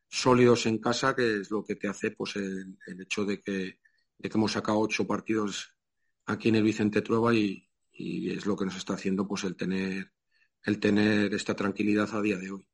sólidos 0.08 0.64
en 0.64 0.78
casa, 0.78 1.14
que 1.14 1.40
es 1.40 1.50
lo 1.50 1.62
que 1.62 1.76
te 1.76 1.88
hace 1.88 2.12
pues 2.12 2.36
el, 2.36 2.78
hecho 3.02 3.26
de 3.26 3.42
que, 3.42 3.80
hemos 4.18 4.52
sacado 4.52 4.78
ocho 4.78 5.06
partidos 5.06 5.76
aquí 6.24 6.48
en 6.48 6.54
el 6.54 6.62
Vicente 6.62 7.02
Trueba 7.02 7.34
y, 7.34 7.68
es 7.92 8.46
lo 8.46 8.56
que 8.56 8.64
nos 8.64 8.76
está 8.76 8.94
haciendo 8.94 9.28
pues 9.28 9.44
el 9.44 9.54
tener 9.54 10.10
el 10.64 10.80
tener 10.80 11.34
esta 11.34 11.54
tranquilidad 11.54 12.08
a 12.14 12.22
día 12.22 12.38
de 12.38 12.50
hoy. 12.50 12.66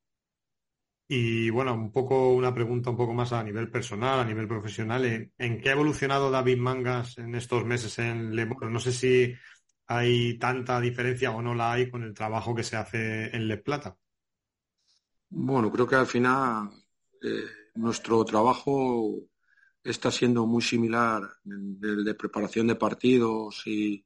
Y 1.09 1.51
bueno, 1.51 1.75
un 1.75 1.93
poco 1.93 2.35
una 2.35 2.53
pregunta 2.53 2.91
un 2.91 2.97
poco 2.97 3.15
más 3.15 3.33
a 3.33 3.43
nivel 3.45 3.71
personal, 3.71 4.21
a 4.21 4.25
nivel 4.25 4.49
profesional. 4.49 5.31
¿En, 5.39 5.61
qué 5.61 5.69
ha 5.69 5.73
evolucionado 5.73 6.31
David 6.31 6.59
Mangas 6.59 7.19
en 7.19 7.35
estos 7.37 7.65
meses 7.65 7.99
en 8.01 8.35
Le 8.35 8.47
No 8.47 8.81
sé 8.81 8.93
si 8.93 9.35
hay 9.87 10.39
tanta 10.39 10.81
diferencia 10.81 11.31
o 11.31 11.43
no 11.43 11.55
la 11.55 11.73
hay 11.73 11.91
con 11.91 12.03
el 12.03 12.15
trabajo 12.15 12.55
que 12.55 12.65
se 12.65 12.77
hace 12.77 13.27
en 13.37 13.47
Le 13.47 13.59
Plata. 13.59 13.97
Bueno, 15.29 15.71
creo 15.71 15.87
que 15.87 15.97
al 15.97 16.07
final 16.07 16.71
eh, 17.23 17.45
nuestro 17.75 18.25
trabajo 18.25 19.15
está 19.83 20.11
siendo 20.11 20.47
muy 20.47 20.63
similar 20.63 21.23
del 21.45 22.05
de 22.05 22.15
preparación 22.15 22.67
de 22.67 22.75
partidos 22.75 23.63
y, 23.67 24.05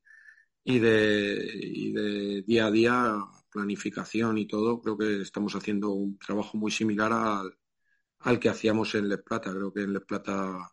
de, 0.64 2.42
día 2.46 2.66
a 2.66 2.70
día, 2.70 3.16
planificación 3.50 4.38
y 4.38 4.46
todo. 4.46 4.80
Creo 4.80 4.96
que 4.96 5.22
estamos 5.22 5.54
haciendo 5.54 5.90
un 5.90 6.18
trabajo 6.18 6.56
muy 6.58 6.70
similar 6.70 7.12
al, 7.12 8.38
que 8.40 8.48
hacíamos 8.48 8.94
en 8.94 9.08
Les 9.08 9.22
Plata. 9.22 9.50
Creo 9.52 9.72
que 9.72 9.82
en 9.82 9.92
Les 9.92 10.04
Plata 10.04 10.70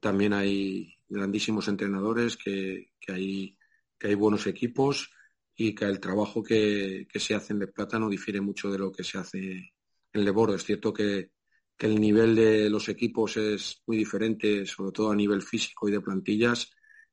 también 0.00 0.32
hay 0.32 0.94
grandísimos 1.08 1.68
entrenadores, 1.68 2.36
que, 2.36 2.92
hay, 3.08 3.56
que 3.98 4.08
hay 4.08 4.14
buenos 4.14 4.46
equipos 4.46 5.10
y 5.54 5.74
que 5.74 5.84
el 5.86 6.00
trabajo 6.00 6.42
que, 6.42 7.06
que 7.10 7.20
se 7.20 7.34
hace 7.34 7.52
en 7.52 7.60
Les 7.60 7.72
Plata 7.72 7.98
no 7.98 8.08
difiere 8.08 8.40
mucho 8.40 8.70
de 8.70 8.78
lo 8.78 8.92
que 8.92 9.04
se 9.04 9.18
hace 9.18 9.72
el 10.16 10.24
de 10.24 10.54
Es 10.54 10.64
cierto 10.64 10.92
que, 10.92 11.30
el 11.78 12.00
nivel 12.00 12.34
de 12.34 12.70
los 12.70 12.88
equipos 12.88 13.36
es 13.36 13.82
muy 13.86 13.98
diferente, 13.98 14.64
sobre 14.64 14.92
todo 14.92 15.10
a 15.10 15.16
nivel 15.16 15.42
físico 15.42 15.88
y 15.88 15.92
de 15.92 16.00
plantillas, 16.00 16.70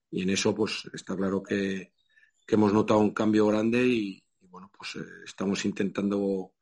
en 0.09 0.29
eso 0.29 0.55
pues 0.55 0.89
está 0.93 1.17
claro 1.17 1.43
que, 1.43 1.91
hemos 2.47 2.71
notado 2.71 2.99
un 3.01 3.13
cambio 3.13 3.47
grande 3.47 3.85
y, 3.85 4.23
bueno, 4.53 4.69
pues 4.71 4.95
eh, 4.97 5.09
estamos 5.25 5.65
intentando 5.65 6.53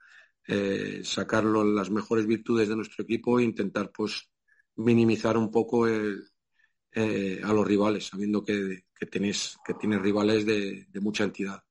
eh, 0.48 1.02
sacarlo 1.04 1.66
las 1.66 1.90
mejores 1.92 2.26
virtudes 2.26 2.70
de 2.70 2.78
nuestro 2.78 3.04
equipo 3.04 3.38
e 3.38 3.44
intentar 3.44 3.92
pues 3.92 4.32
minimizar 4.78 5.36
un 5.36 5.52
poco 5.52 5.90
eh, 5.90 7.42
a 7.44 7.52
los 7.52 7.68
rivales, 7.68 8.08
sabiendo 8.08 8.46
que, 8.46 8.86
tenéis, 9.12 9.58
que 9.66 9.74
tienes 9.74 10.02
rivales 10.02 10.46
de 10.46 10.88
mucha 11.02 11.26
entidad. 11.26 11.62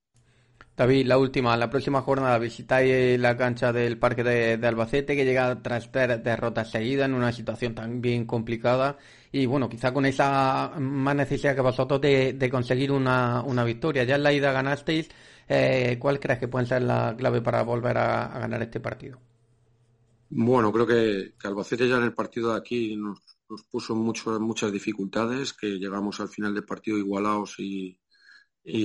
David, 0.81 1.07
la 1.09 1.19
última, 1.19 1.55
la 1.59 1.69
próxima 1.69 2.01
jornada 2.01 2.39
visitáis 2.39 3.21
la 3.21 3.37
cancha 3.37 3.71
del 3.71 3.99
Parque 3.99 4.25
de, 4.25 4.67
Albacete 4.67 5.15
que 5.15 5.27
llega 5.27 5.61
tras 5.63 5.93
tres 5.93 6.25
derrotas 6.25 6.71
seguidas 6.71 7.05
en 7.05 7.13
una 7.13 7.33
situación 7.33 7.75
tan 7.75 8.01
bien 8.01 8.25
complicada 8.25 8.97
y 9.31 9.45
bueno, 9.45 9.69
quizá 9.69 9.93
con 9.93 10.07
esa 10.07 10.73
más 10.79 11.15
necesidad 11.15 11.55
que 11.55 11.61
vosotros 11.61 12.01
de, 12.01 12.49
conseguir 12.51 12.93
una, 12.93 13.45
victoria. 13.63 14.05
Ya 14.05 14.17
en 14.17 14.23
la 14.23 14.33
ida 14.33 14.53
ganasteis, 14.53 15.11
eh, 15.53 15.99
¿cuál 15.99 16.21
crees 16.21 16.39
que 16.39 16.47
puede 16.47 16.67
ser 16.67 16.83
la 16.83 17.17
clave 17.19 17.43
para 17.43 17.65
volver 17.65 17.99
a, 17.99 18.39
ganar 18.39 18.63
este 18.63 18.79
partido? 18.79 19.21
Bueno, 20.29 20.71
creo 20.73 20.87
que, 20.87 21.35
Albacete 21.43 21.89
ya 21.89 21.97
en 21.97 22.05
el 22.05 22.15
partido 22.15 22.53
de 22.53 22.59
aquí 22.59 22.95
nos, 22.97 23.21
puso 23.69 23.97
mucho, 23.97 24.39
muchas 24.39 24.71
dificultades, 24.71 25.53
que 25.53 25.67
llegamos 25.81 26.21
al 26.21 26.29
final 26.29 26.55
del 26.55 26.65
partido 26.65 26.99
igualados 26.99 27.57
y, 27.59 27.99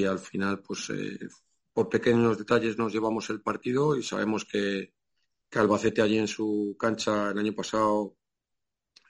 al 0.10 0.17
final 0.17 0.63
pues 0.63 0.89
eh, 0.89 1.19
por 1.71 1.88
pequeños 1.88 2.39
detalles 2.39 2.80
nos 2.80 2.91
llevamos 2.91 3.30
el 3.30 3.41
partido 3.41 3.95
y 3.95 4.01
sabemos 4.01 4.43
que, 4.45 4.93
Albacete 5.51 6.01
allí 6.01 6.17
en 6.17 6.28
su 6.28 6.75
cancha 6.80 7.30
el 7.30 7.38
año 7.38 7.54
pasado 7.54 8.17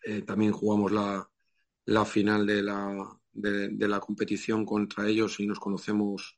eh, 0.04 0.22
también 0.24 0.52
jugamos 0.52 0.92
la, 0.92 2.06
final 2.06 2.46
de, 2.46 2.62
la 3.88 4.00
competición 4.02 4.66
contra 4.66 5.08
ellos 5.08 5.40
y 5.40 5.48
nos 5.48 5.60
conocemos 5.60 6.38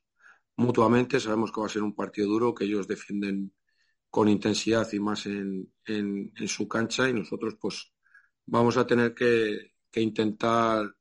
mutuamente. 0.58 1.20
Sabemos 1.20 1.50
que 1.50 1.60
va 1.60 1.66
a 1.66 1.70
ser 1.70 1.82
un 1.82 1.94
partido 1.94 2.28
duro, 2.28 2.54
que 2.54 2.64
ellos 2.64 2.86
defienden 2.86 3.52
con 4.10 4.28
intensidad 4.28 4.86
y 4.92 5.00
más 5.00 5.26
en, 5.26 5.72
su 6.46 6.68
cancha 6.68 7.08
y 7.08 7.12
nosotros 7.12 7.56
pues 7.60 7.92
vamos 8.46 8.76
a 8.76 8.86
tener 8.86 9.14
que, 9.14 9.72
intentar 9.94 10.94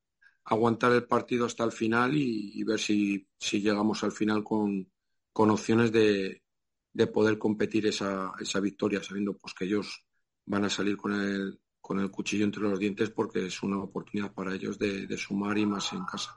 aguantar 0.46 0.92
el 0.94 1.06
partido 1.06 1.46
hasta 1.46 1.64
el 1.64 1.72
final 1.72 2.16
y, 2.16 2.64
ver 2.64 2.80
si, 2.80 3.28
llegamos 3.52 4.04
al 4.04 4.12
final 4.12 4.44
con, 4.44 4.90
opciones 5.34 5.92
de, 5.92 6.44
poder 7.14 7.38
competir 7.38 7.88
esa, 7.88 8.34
esa, 8.40 8.60
victoria, 8.60 9.04
sabiendo 9.04 9.38
pues 9.38 9.54
que 9.54 9.66
ellos 9.66 10.04
van 10.46 10.66
a 10.66 10.70
salir 10.70 10.98
con 10.98 11.14
el, 11.14 11.60
con 11.80 12.00
el 12.00 12.12
cuchillo 12.12 12.44
entre 12.44 12.64
los 12.64 12.80
dientes 12.80 13.12
porque 13.12 13.46
es 13.46 13.64
una 13.64 13.78
oportunidad 13.78 14.34
para 14.34 14.54
ellos 14.54 14.78
de, 14.80 15.18
sumar 15.18 15.58
y 15.58 15.66
más 15.66 15.94
en 15.94 16.04
casa. 16.06 16.36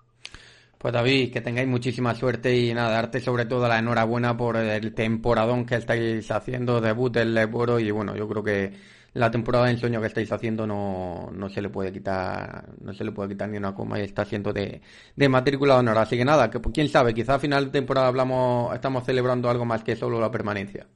Pues 0.80 0.94
David, 0.94 1.30
que 1.30 1.42
tengáis 1.42 1.68
muchísima 1.68 2.14
suerte 2.14 2.56
y 2.56 2.72
nada, 2.72 2.92
darte 2.92 3.20
sobre 3.20 3.44
todo 3.44 3.68
la 3.68 3.78
enhorabuena 3.78 4.34
por 4.34 4.56
el 4.56 4.94
temporadón 4.94 5.66
que 5.66 5.74
estáis 5.74 6.30
haciendo, 6.30 6.80
debut 6.80 7.12
del 7.12 7.34
Leboro 7.34 7.78
y 7.78 7.90
bueno, 7.90 8.16
yo 8.16 8.26
creo 8.26 8.42
que 8.42 8.72
la 9.12 9.30
temporada 9.30 9.66
de 9.66 9.72
ensueño 9.72 10.00
que 10.00 10.06
estáis 10.06 10.32
haciendo 10.32 10.66
no, 10.66 11.28
no 11.34 11.50
se 11.50 11.60
le 11.60 11.68
puede 11.68 11.92
quitar 11.92 12.70
no 12.80 12.94
se 12.94 13.04
le 13.04 13.12
puede 13.12 13.28
quitar 13.28 13.50
ni 13.50 13.58
una 13.58 13.74
coma 13.74 14.00
y 14.00 14.04
está 14.04 14.24
siendo 14.24 14.54
de, 14.54 14.80
de 15.14 15.28
matrícula 15.28 15.74
de 15.74 15.80
honor. 15.80 15.98
Así 15.98 16.16
que 16.16 16.24
nada 16.24 16.48
que 16.48 16.58
quién 16.72 16.88
sabe 16.88 17.12
quizá 17.12 17.34
a 17.34 17.38
final 17.38 17.66
de 17.66 17.72
temporada 17.72 18.06
hablamos 18.06 18.74
estamos 18.74 19.04
celebrando 19.04 19.50
algo 19.50 19.66
más 19.66 19.84
que 19.84 19.96
solo 19.96 20.18
la 20.18 20.30
permanencia. 20.30 20.86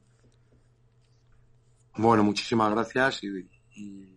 Bueno 1.95 2.25
muchísimas 2.25 2.73
gracias 2.73 3.23
y, 3.23 4.14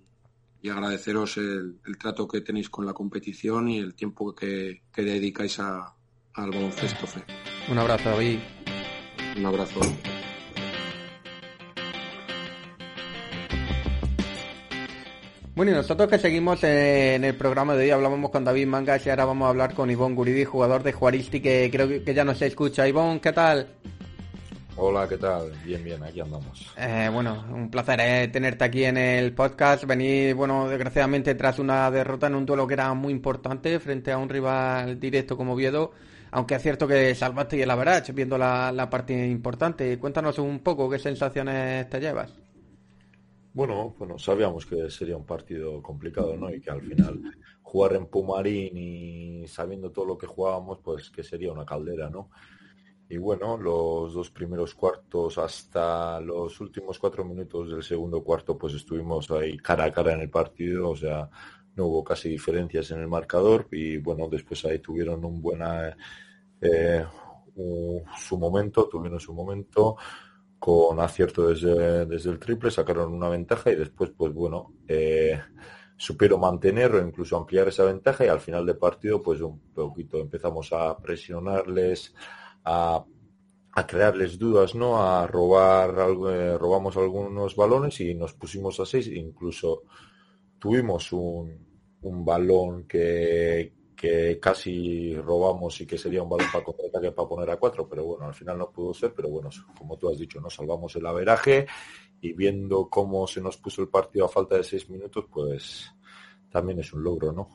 agradeceros 0.63 1.37
el, 1.37 1.79
trato 1.99 2.27
que 2.27 2.41
tenéis 2.41 2.69
con 2.69 2.85
la 2.85 2.93
competición 2.93 3.69
y 3.69 3.79
el 3.79 3.93
tiempo 3.93 4.35
que, 4.35 4.83
que 4.91 5.01
dedicáis 5.03 5.59
a, 5.59 5.93
al 6.33 6.49
baloncesto 6.51 7.05
un 7.69 7.77
abrazo 7.77 8.09
David 8.09 8.39
un 9.37 9.45
abrazo 9.45 9.79
Bueno, 15.57 15.71
y 15.71 15.73
nosotros 15.73 16.07
que 16.07 16.19
seguimos 16.19 16.63
en 16.63 17.23
el 17.23 17.33
programa 17.33 17.73
de 17.73 17.85
hoy, 17.85 17.89
hablábamos 17.89 18.29
con 18.29 18.43
David 18.43 18.67
Mangas 18.67 19.03
y 19.03 19.09
ahora 19.09 19.25
vamos 19.25 19.47
a 19.47 19.49
hablar 19.49 19.73
con 19.73 19.89
Ivón 19.89 20.13
Guridi, 20.13 20.45
jugador 20.45 20.83
de 20.83 20.93
Juaristi, 20.93 21.41
que 21.41 21.67
creo 21.71 21.87
que 22.05 22.13
ya 22.13 22.23
no 22.23 22.35
se 22.35 22.45
escucha. 22.45 22.87
Ivón, 22.87 23.19
¿qué 23.19 23.33
tal? 23.33 23.76
Hola, 24.79 25.07
¿qué 25.07 25.17
tal? 25.17 25.51
Bien, 25.65 25.83
bien, 25.83 26.03
aquí 26.03 26.19
andamos. 26.19 26.71
Eh, 26.77 27.09
bueno, 27.11 27.45
un 27.51 27.71
placer 27.71 27.99
eh, 27.99 28.27
tenerte 28.27 28.63
aquí 28.63 28.83
en 28.83 28.97
el 28.97 29.33
podcast. 29.33 29.85
Venir, 29.85 30.35
bueno, 30.35 30.69
desgraciadamente 30.69 31.33
tras 31.33 31.57
una 31.57 31.89
derrota 31.89 32.27
en 32.27 32.35
un 32.35 32.45
duelo 32.45 32.67
que 32.67 32.75
era 32.75 32.93
muy 32.93 33.11
importante 33.11 33.79
frente 33.79 34.11
a 34.11 34.19
un 34.19 34.29
rival 34.29 34.99
directo 34.99 35.35
como 35.35 35.55
Viedo, 35.55 35.93
aunque 36.29 36.53
es 36.53 36.61
cierto 36.61 36.87
que 36.87 37.15
salvaste 37.15 37.57
y 37.57 37.63
el 37.63 37.69
verdad, 37.69 38.05
viendo 38.13 38.37
la, 38.37 38.71
la 38.71 38.87
parte 38.87 39.27
importante. 39.27 39.97
Cuéntanos 39.97 40.37
un 40.37 40.59
poco 40.59 40.87
qué 40.87 40.99
sensaciones 40.99 41.89
te 41.89 41.99
llevas. 41.99 42.31
Bueno, 43.53 43.95
bueno, 43.97 44.19
sabíamos 44.19 44.67
que 44.67 44.91
sería 44.91 45.17
un 45.17 45.25
partido 45.25 45.81
complicado, 45.81 46.37
¿no? 46.37 46.53
Y 46.53 46.61
que 46.61 46.69
al 46.69 46.83
final 46.83 47.19
jugar 47.63 47.93
en 47.95 48.05
Pumarín 48.05 48.77
y 48.77 49.47
sabiendo 49.47 49.91
todo 49.91 50.05
lo 50.05 50.17
que 50.19 50.27
jugábamos, 50.27 50.77
pues 50.83 51.09
que 51.09 51.23
sería 51.23 51.51
una 51.51 51.65
caldera, 51.65 52.11
¿no? 52.11 52.29
Y 53.09 53.17
bueno, 53.17 53.57
los 53.57 54.13
dos 54.13 54.29
primeros 54.31 54.73
cuartos 54.75 55.37
hasta 55.37 56.19
los 56.19 56.59
últimos 56.59 56.99
cuatro 56.99 57.23
minutos 57.23 57.69
del 57.69 57.83
segundo 57.83 58.21
cuarto, 58.23 58.57
pues 58.57 58.73
estuvimos 58.73 59.31
ahí 59.31 59.57
cara 59.57 59.85
a 59.85 59.91
cara 59.91 60.13
en 60.13 60.21
el 60.21 60.29
partido, 60.29 60.89
o 60.89 60.95
sea, 60.95 61.29
no 61.75 61.85
hubo 61.85 62.03
casi 62.03 62.29
diferencias 62.29 62.91
en 62.91 62.99
el 62.99 63.07
marcador 63.07 63.67
y 63.71 63.97
bueno, 63.97 64.27
después 64.29 64.65
ahí 64.65 64.79
tuvieron 64.79 65.23
un 65.23 65.41
buena 65.41 65.95
eh, 66.59 67.05
su 68.17 68.37
momento, 68.37 68.87
tuvieron 68.87 69.19
su 69.19 69.33
momento 69.33 69.95
con 70.59 70.99
acierto 70.99 71.47
desde, 71.47 72.05
desde 72.05 72.31
el 72.31 72.39
triple, 72.39 72.71
sacaron 72.71 73.13
una 73.13 73.29
ventaja 73.29 73.71
y 73.71 73.75
después, 73.75 74.11
pues 74.15 74.33
bueno, 74.33 74.73
eh, 74.87 75.39
supieron 75.95 76.41
mantener 76.41 76.93
o 76.95 77.07
incluso 77.07 77.37
ampliar 77.37 77.67
esa 77.67 77.83
ventaja 77.85 78.25
y 78.25 78.27
al 78.27 78.39
final 78.39 78.65
del 78.65 78.77
partido, 78.77 79.21
pues 79.21 79.41
un 79.41 79.59
poquito 79.73 80.17
empezamos 80.19 80.71
a 80.73 80.97
presionarles, 80.97 82.13
a, 82.67 83.05
crearles 83.87 84.37
dudas, 84.39 84.75
¿no? 84.75 85.01
A 85.01 85.27
robar, 85.27 85.91
eh, 86.31 86.57
robamos 86.57 86.97
algunos 86.97 87.55
balones 87.55 87.99
y 88.01 88.15
nos 88.15 88.33
pusimos 88.33 88.79
a 88.79 88.85
seis, 88.85 89.07
incluso 89.07 89.83
tuvimos 90.59 91.13
un, 91.13 91.67
un 92.01 92.25
balón 92.25 92.87
que, 92.87 93.73
que 93.95 94.39
casi 94.39 95.15
robamos 95.15 95.79
y 95.81 95.87
que 95.87 95.97
sería 95.97 96.23
un 96.23 96.29
balón 96.29 96.47
para 96.51 96.63
contraataque 96.63 97.11
para 97.11 97.27
poner 97.27 97.49
a 97.51 97.57
cuatro, 97.57 97.87
pero 97.87 98.05
bueno, 98.05 98.25
al 98.25 98.33
final 98.33 98.57
no 98.57 98.71
pudo 98.71 98.93
ser, 98.93 99.13
pero 99.13 99.29
bueno, 99.29 99.49
como 99.77 99.97
tú 99.97 100.09
has 100.09 100.17
dicho, 100.17 100.41
nos 100.41 100.55
salvamos 100.55 100.95
el 100.95 101.05
averaje 101.05 101.67
y 102.21 102.33
viendo 102.33 102.89
cómo 102.89 103.27
se 103.27 103.41
nos 103.41 103.57
puso 103.57 103.81
el 103.81 103.89
partido 103.89 104.25
a 104.25 104.29
falta 104.29 104.55
de 104.55 104.63
seis 104.63 104.89
minutos, 104.89 105.25
pues 105.31 105.91
también 106.49 106.79
es 106.79 106.93
un 106.93 107.03
logro, 107.03 107.31
¿no? 107.31 107.47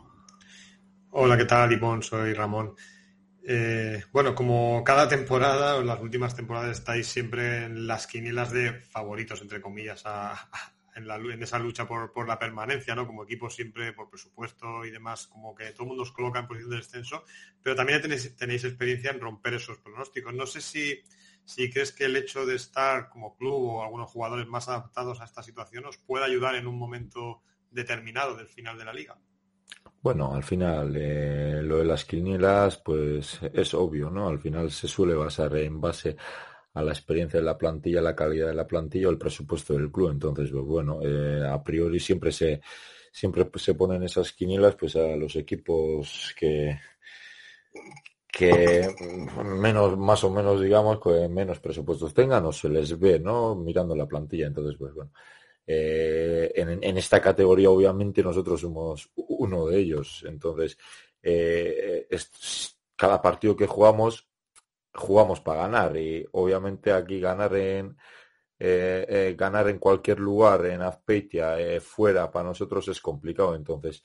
Hola, 1.11 1.37
¿qué 1.37 1.45
tal, 1.45 1.73
Ivón? 1.73 2.03
Soy 2.03 2.33
Ramón. 2.33 2.75
Eh, 3.45 4.05
bueno, 4.13 4.35
como 4.35 4.85
cada 4.85 5.09
temporada, 5.09 5.79
en 5.79 5.87
las 5.87 6.01
últimas 6.01 6.37
temporadas 6.37 6.79
estáis 6.79 7.09
siempre 7.09 7.65
en 7.65 7.87
las 7.87 8.07
quinielas 8.07 8.53
de 8.53 8.73
favoritos, 8.73 9.43
entre 9.43 9.61
comillas, 9.61 10.03
a, 10.05 10.49
en, 10.95 11.43
esa 11.43 11.59
lucha 11.59 11.87
por, 11.87 12.29
la 12.29 12.39
permanencia, 12.39 12.95
¿no? 12.95 13.07
Como 13.07 13.25
equipo 13.25 13.51
siempre 13.51 13.93
por 13.93 14.09
presupuesto 14.09 14.85
y 14.85 14.91
demás, 14.91 15.27
como 15.27 15.55
que 15.55 15.71
todo 15.73 15.83
el 15.83 15.89
mundo 15.89 16.03
os 16.05 16.13
coloca 16.13 16.39
en 16.39 16.47
posición 16.47 16.71
de 16.71 16.77
descenso, 16.77 17.25
pero 17.63 17.75
también 17.75 18.01
tenéis, 18.01 18.37
tenéis 18.37 18.65
experiencia 18.65 19.11
en 19.11 19.21
romper 19.21 19.55
esos 19.55 19.79
pronósticos. 19.79 20.35
No 20.35 20.47
sé 20.47 20.61
si, 20.61 21.01
si 21.45 21.71
crees 21.71 21.93
que 21.93 22.05
el 22.05 22.17
hecho 22.17 22.47
de 22.47 22.57
estar 22.57 23.09
como 23.09 23.37
club 23.37 23.55
o 23.55 23.83
algunos 23.83 24.11
jugadores 24.11 24.47
más 24.47 24.69
adaptados 24.69 25.21
a 25.21 25.25
esta 25.25 25.43
situación 25.43 25.87
os 25.87 25.99
puede 25.99 26.25
ayudar 26.25 26.55
en 26.55 26.67
un 26.67 26.79
momento 26.79 27.43
determinado 27.71 28.37
del 28.37 28.49
final 28.49 28.79
de 28.79 28.85
la 28.85 28.93
liga. 28.93 29.19
Bueno, 30.03 30.35
al 30.35 30.43
final 30.43 30.95
eh, 30.97 31.61
lo 31.63 31.79
de 31.79 31.85
las 31.85 32.05
quinielas, 32.05 32.79
pues 32.79 33.39
es 33.53 33.73
obvio, 33.75 34.11
¿no? 34.11 34.29
Al 34.29 34.41
final 34.41 34.71
se 34.73 34.89
suele 34.89 35.15
basar 35.15 35.57
en 35.57 35.81
base 35.81 36.17
a 36.75 36.83
la 36.83 36.91
experiencia 36.93 37.39
de 37.39 37.47
la 37.47 37.57
plantilla, 37.59 38.01
la 38.03 38.17
calidad 38.17 38.49
de 38.49 38.55
la 38.55 38.67
plantilla 38.67 39.09
o 39.09 39.11
el 39.13 39.19
presupuesto 39.19 39.75
del 39.75 39.93
club. 39.93 40.11
Entonces, 40.11 40.51
pues 40.51 40.65
bueno, 40.65 40.99
eh, 41.03 41.47
a 41.49 41.63
priori 41.63 42.01
siempre 42.01 42.33
se 42.33 42.61
siempre 43.13 43.49
se 43.57 43.75
ponen 43.75 44.03
esas 44.05 44.33
quinielas 44.33 44.75
pues 44.77 44.97
a 44.97 45.17
los 45.17 45.37
equipos 45.37 46.35
que 46.39 46.79
que 48.27 48.89
menos 49.45 49.97
más 49.99 50.25
o 50.25 50.31
menos 50.31 50.61
digamos 50.61 50.99
que 51.01 51.29
menos 51.29 51.61
presupuestos 51.61 52.15
tengan 52.15 52.45
o 52.47 52.53
se 52.53 52.69
les 52.69 52.99
ve 52.99 53.19
no 53.21 53.55
mirando 53.55 53.95
la 53.95 54.07
plantilla 54.07 54.47
entonces 54.47 54.77
pues 54.79 54.95
bueno 54.95 55.13
eh, 55.67 56.53
en, 56.55 56.97
esta 56.99 57.21
categoría 57.21 57.71
obviamente 57.71 58.23
nosotros 58.23 58.61
somos 58.61 59.11
uno 59.15 59.67
de 59.67 59.79
ellos. 59.79 60.25
Entonces 60.27 60.77
eh, 61.23 62.07
cada 62.97 63.21
partido 63.23 63.57
que 63.57 63.67
jugamos 63.67 64.29
jugamos 64.95 65.41
para 65.41 65.63
ganar. 65.63 65.97
Y 65.97 66.27
obviamente 66.33 66.93
aquí 66.93 67.21
ganar 67.21 67.55
en 67.57 67.97
eh, 68.59 69.35
ganar 69.37 69.69
en 69.69 69.79
cualquier 69.79 70.21
lugar 70.21 70.67
en 70.67 70.83
Azpeitia 70.83 71.57
fuera 71.81 72.31
para 72.31 72.49
nosotros 72.49 72.89
es 72.89 73.01
complicado. 73.01 73.55
Entonces 73.55 74.03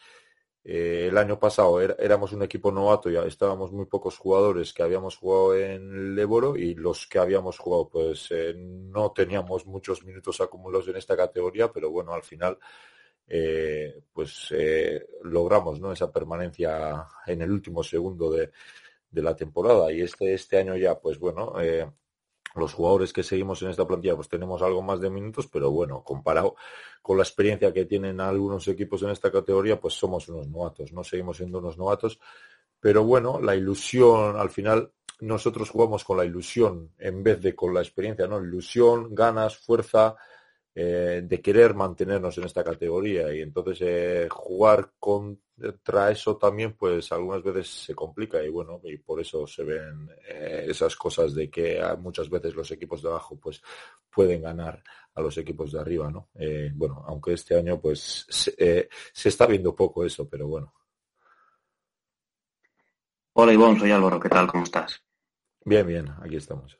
eh, 0.69 1.07
el 1.07 1.17
año 1.17 1.39
pasado 1.39 1.79
éramos 1.79 2.33
un 2.33 2.43
equipo 2.43 2.73
novato, 2.73 3.09
ya 3.09 3.23
estábamos 3.23 3.71
muy 3.71 3.85
pocos 3.85 4.17
jugadores 4.17 4.73
que 4.73 4.83
habíamos 4.83 5.15
jugado 5.15 5.55
en 5.55 6.11
el 6.11 6.19
Éboro 6.19 6.57
y 6.57 6.75
los 6.75 7.07
que 7.07 7.19
habíamos 7.19 7.57
jugado 7.57 7.87
pues 7.87 8.27
eh, 8.31 8.53
no 8.53 9.13
teníamos 9.13 9.65
muchos 9.65 10.03
minutos 10.03 10.41
acumulados 10.41 10.89
en 10.89 10.97
esta 10.97 11.15
categoría, 11.15 11.71
pero 11.71 11.89
bueno, 11.89 12.11
al 12.13 12.21
final 12.21 12.57
eh, 13.29 14.01
pues 14.11 14.53
logramos 15.23 15.79
¿no? 15.79 15.93
esa 15.93 16.11
permanencia 16.11 17.07
en 17.25 17.41
el 17.43 17.49
último 17.49 17.81
segundo 17.81 18.29
de, 18.29 18.51
de 19.09 19.21
la 19.21 19.37
temporada 19.37 19.89
y 19.93 20.01
este, 20.01 20.33
este 20.33 20.57
año 20.57 20.75
ya 20.75 20.99
pues 20.99 21.17
bueno 21.17 21.53
los 22.59 22.73
jugadores 22.73 23.13
que 23.13 23.23
seguimos 23.23 23.61
en 23.61 23.69
esta 23.69 23.87
plantilla 23.87 24.15
pues 24.15 24.29
tenemos 24.29 24.61
algo 24.61 24.81
más 24.81 24.99
de 24.99 25.09
minutos, 25.09 25.47
pero 25.47 25.71
bueno, 25.71 26.03
comparado 26.03 26.55
con 27.01 27.17
la 27.17 27.23
experiencia 27.23 27.73
que 27.73 27.85
tienen 27.85 28.19
algunos 28.19 28.67
equipos 28.67 29.01
en 29.03 29.09
esta 29.09 29.31
categoría, 29.31 29.79
pues 29.79 29.93
somos 29.93 30.27
unos 30.29 30.47
novatos, 30.47 30.91
no 30.93 31.03
seguimos 31.03 31.37
siendo 31.37 31.59
unos 31.59 31.77
novatos, 31.77 32.19
pero 32.79 33.03
bueno, 33.03 33.39
la 33.39 33.55
ilusión, 33.55 34.37
al 34.37 34.49
final 34.49 34.91
nosotros 35.19 35.69
jugamos 35.69 36.03
con 36.03 36.17
la 36.17 36.25
ilusión 36.25 36.91
en 36.97 37.23
vez 37.23 37.41
de 37.41 37.55
con 37.55 37.73
la 37.73 37.81
experiencia, 37.81 38.27
¿no? 38.27 38.39
Ilusión, 38.39 39.15
ganas, 39.15 39.57
fuerza, 39.57 40.15
eh, 40.75 41.23
de 41.23 41.41
querer 41.41 41.73
mantenernos 41.73 42.37
en 42.37 42.43
esta 42.43 42.63
categoría. 42.63 43.33
Y 43.33 43.41
entonces 43.41 43.79
eh, 43.81 44.27
jugar 44.29 44.91
contra 45.59 46.11
eso 46.11 46.37
también 46.37 46.73
pues 46.73 47.11
algunas 47.11 47.43
veces 47.43 47.67
se 47.67 47.95
complica 47.95 48.41
y 48.43 48.49
bueno 48.49 48.79
y 48.83 48.97
por 48.97 49.19
eso 49.19 49.47
se 49.47 49.63
ven 49.63 50.09
eh, 50.27 50.65
esas 50.69 50.95
cosas 50.95 51.33
de 51.33 51.49
que 51.49 51.81
muchas 51.99 52.29
veces 52.29 52.55
los 52.55 52.69
equipos 52.71 53.01
de 53.01 53.09
abajo 53.09 53.39
pues 53.39 53.61
pueden 54.09 54.41
ganar 54.41 54.83
a 55.15 55.21
los 55.21 55.37
equipos 55.37 55.71
de 55.71 55.79
arriba 55.79 56.11
no 56.11 56.29
bueno 56.75 57.03
aunque 57.07 57.33
este 57.33 57.57
año 57.57 57.79
pues 57.79 58.25
se, 58.29 58.87
se, 59.13 59.29
está 59.29 59.45
viendo 59.47 59.75
poco 59.75 60.05
eso 60.05 60.27
pero 60.29 60.47
bueno 60.47 60.73
Hola 63.39 63.53
Ivonne, 63.53 63.79
soy 63.79 63.91
Álvaro, 63.91 64.19
¿qué 64.19 64.29
tal? 64.29 64.47
¿Cómo 64.47 64.63
estás? 64.63 64.99
Bien, 65.63 65.85
bien, 65.85 66.11
aquí 66.23 66.37
estamos. 66.37 66.75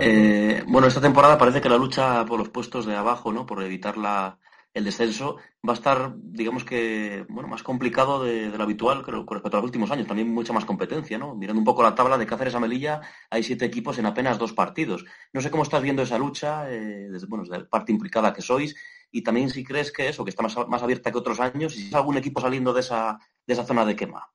Eh, 0.00 0.62
bueno, 0.66 0.88
esta 0.88 1.00
temporada 1.00 1.38
parece 1.38 1.62
que 1.62 1.70
la 1.70 1.78
lucha 1.78 2.22
por 2.26 2.38
los 2.38 2.50
puestos 2.50 2.84
de 2.84 2.94
abajo, 2.94 3.32
¿no? 3.32 3.46
Por 3.46 3.62
evitar 3.62 3.96
la, 3.96 4.38
el 4.74 4.84
descenso, 4.84 5.36
va 5.66 5.72
a 5.72 5.74
estar, 5.74 6.14
digamos 6.16 6.64
que, 6.64 7.24
bueno, 7.28 7.48
más 7.48 7.62
complicado 7.62 8.24
de, 8.24 8.48
lo 8.48 8.62
habitual 8.64 9.04
creo, 9.04 9.24
con 9.24 9.36
respecto 9.36 9.56
a 9.56 9.60
los 9.60 9.68
últimos 9.68 9.90
años. 9.92 10.08
También 10.08 10.34
mucha 10.34 10.52
más 10.52 10.64
competencia, 10.64 11.16
¿no? 11.16 11.36
Mirando 11.36 11.60
un 11.60 11.64
poco 11.64 11.84
la 11.84 11.94
tabla 11.94 12.18
de 12.18 12.26
Cáceres 12.26 12.56
a 12.56 12.60
Melilla, 12.60 13.00
hay 13.30 13.44
siete 13.44 13.64
equipos 13.64 13.98
en 13.98 14.06
apenas 14.06 14.36
dos 14.36 14.52
partidos. 14.52 15.04
No 15.32 15.40
sé 15.40 15.50
cómo 15.50 15.62
estás 15.62 15.80
viendo 15.80 16.02
esa 16.02 16.18
lucha, 16.18 16.68
eh, 16.68 17.08
desde, 17.08 17.28
bueno, 17.28 17.44
desde 17.44 17.60
la 17.60 17.68
parte 17.68 17.92
implicada 17.92 18.32
que 18.32 18.42
sois, 18.42 18.74
y 19.12 19.22
también 19.22 19.48
si 19.48 19.62
crees 19.62 19.92
que 19.92 20.08
eso, 20.08 20.24
que 20.24 20.30
está 20.30 20.42
más, 20.42 20.56
más 20.66 20.82
abierta 20.82 21.12
que 21.12 21.18
otros 21.18 21.38
años, 21.38 21.76
y 21.76 21.82
si 21.82 21.88
es 21.88 21.94
algún 21.94 22.16
equipo 22.16 22.40
saliendo 22.40 22.72
de 22.72 22.80
esa, 22.80 23.20
de 23.46 23.54
esa 23.54 23.64
zona 23.64 23.86
de 23.86 23.94
quema. 23.94 24.28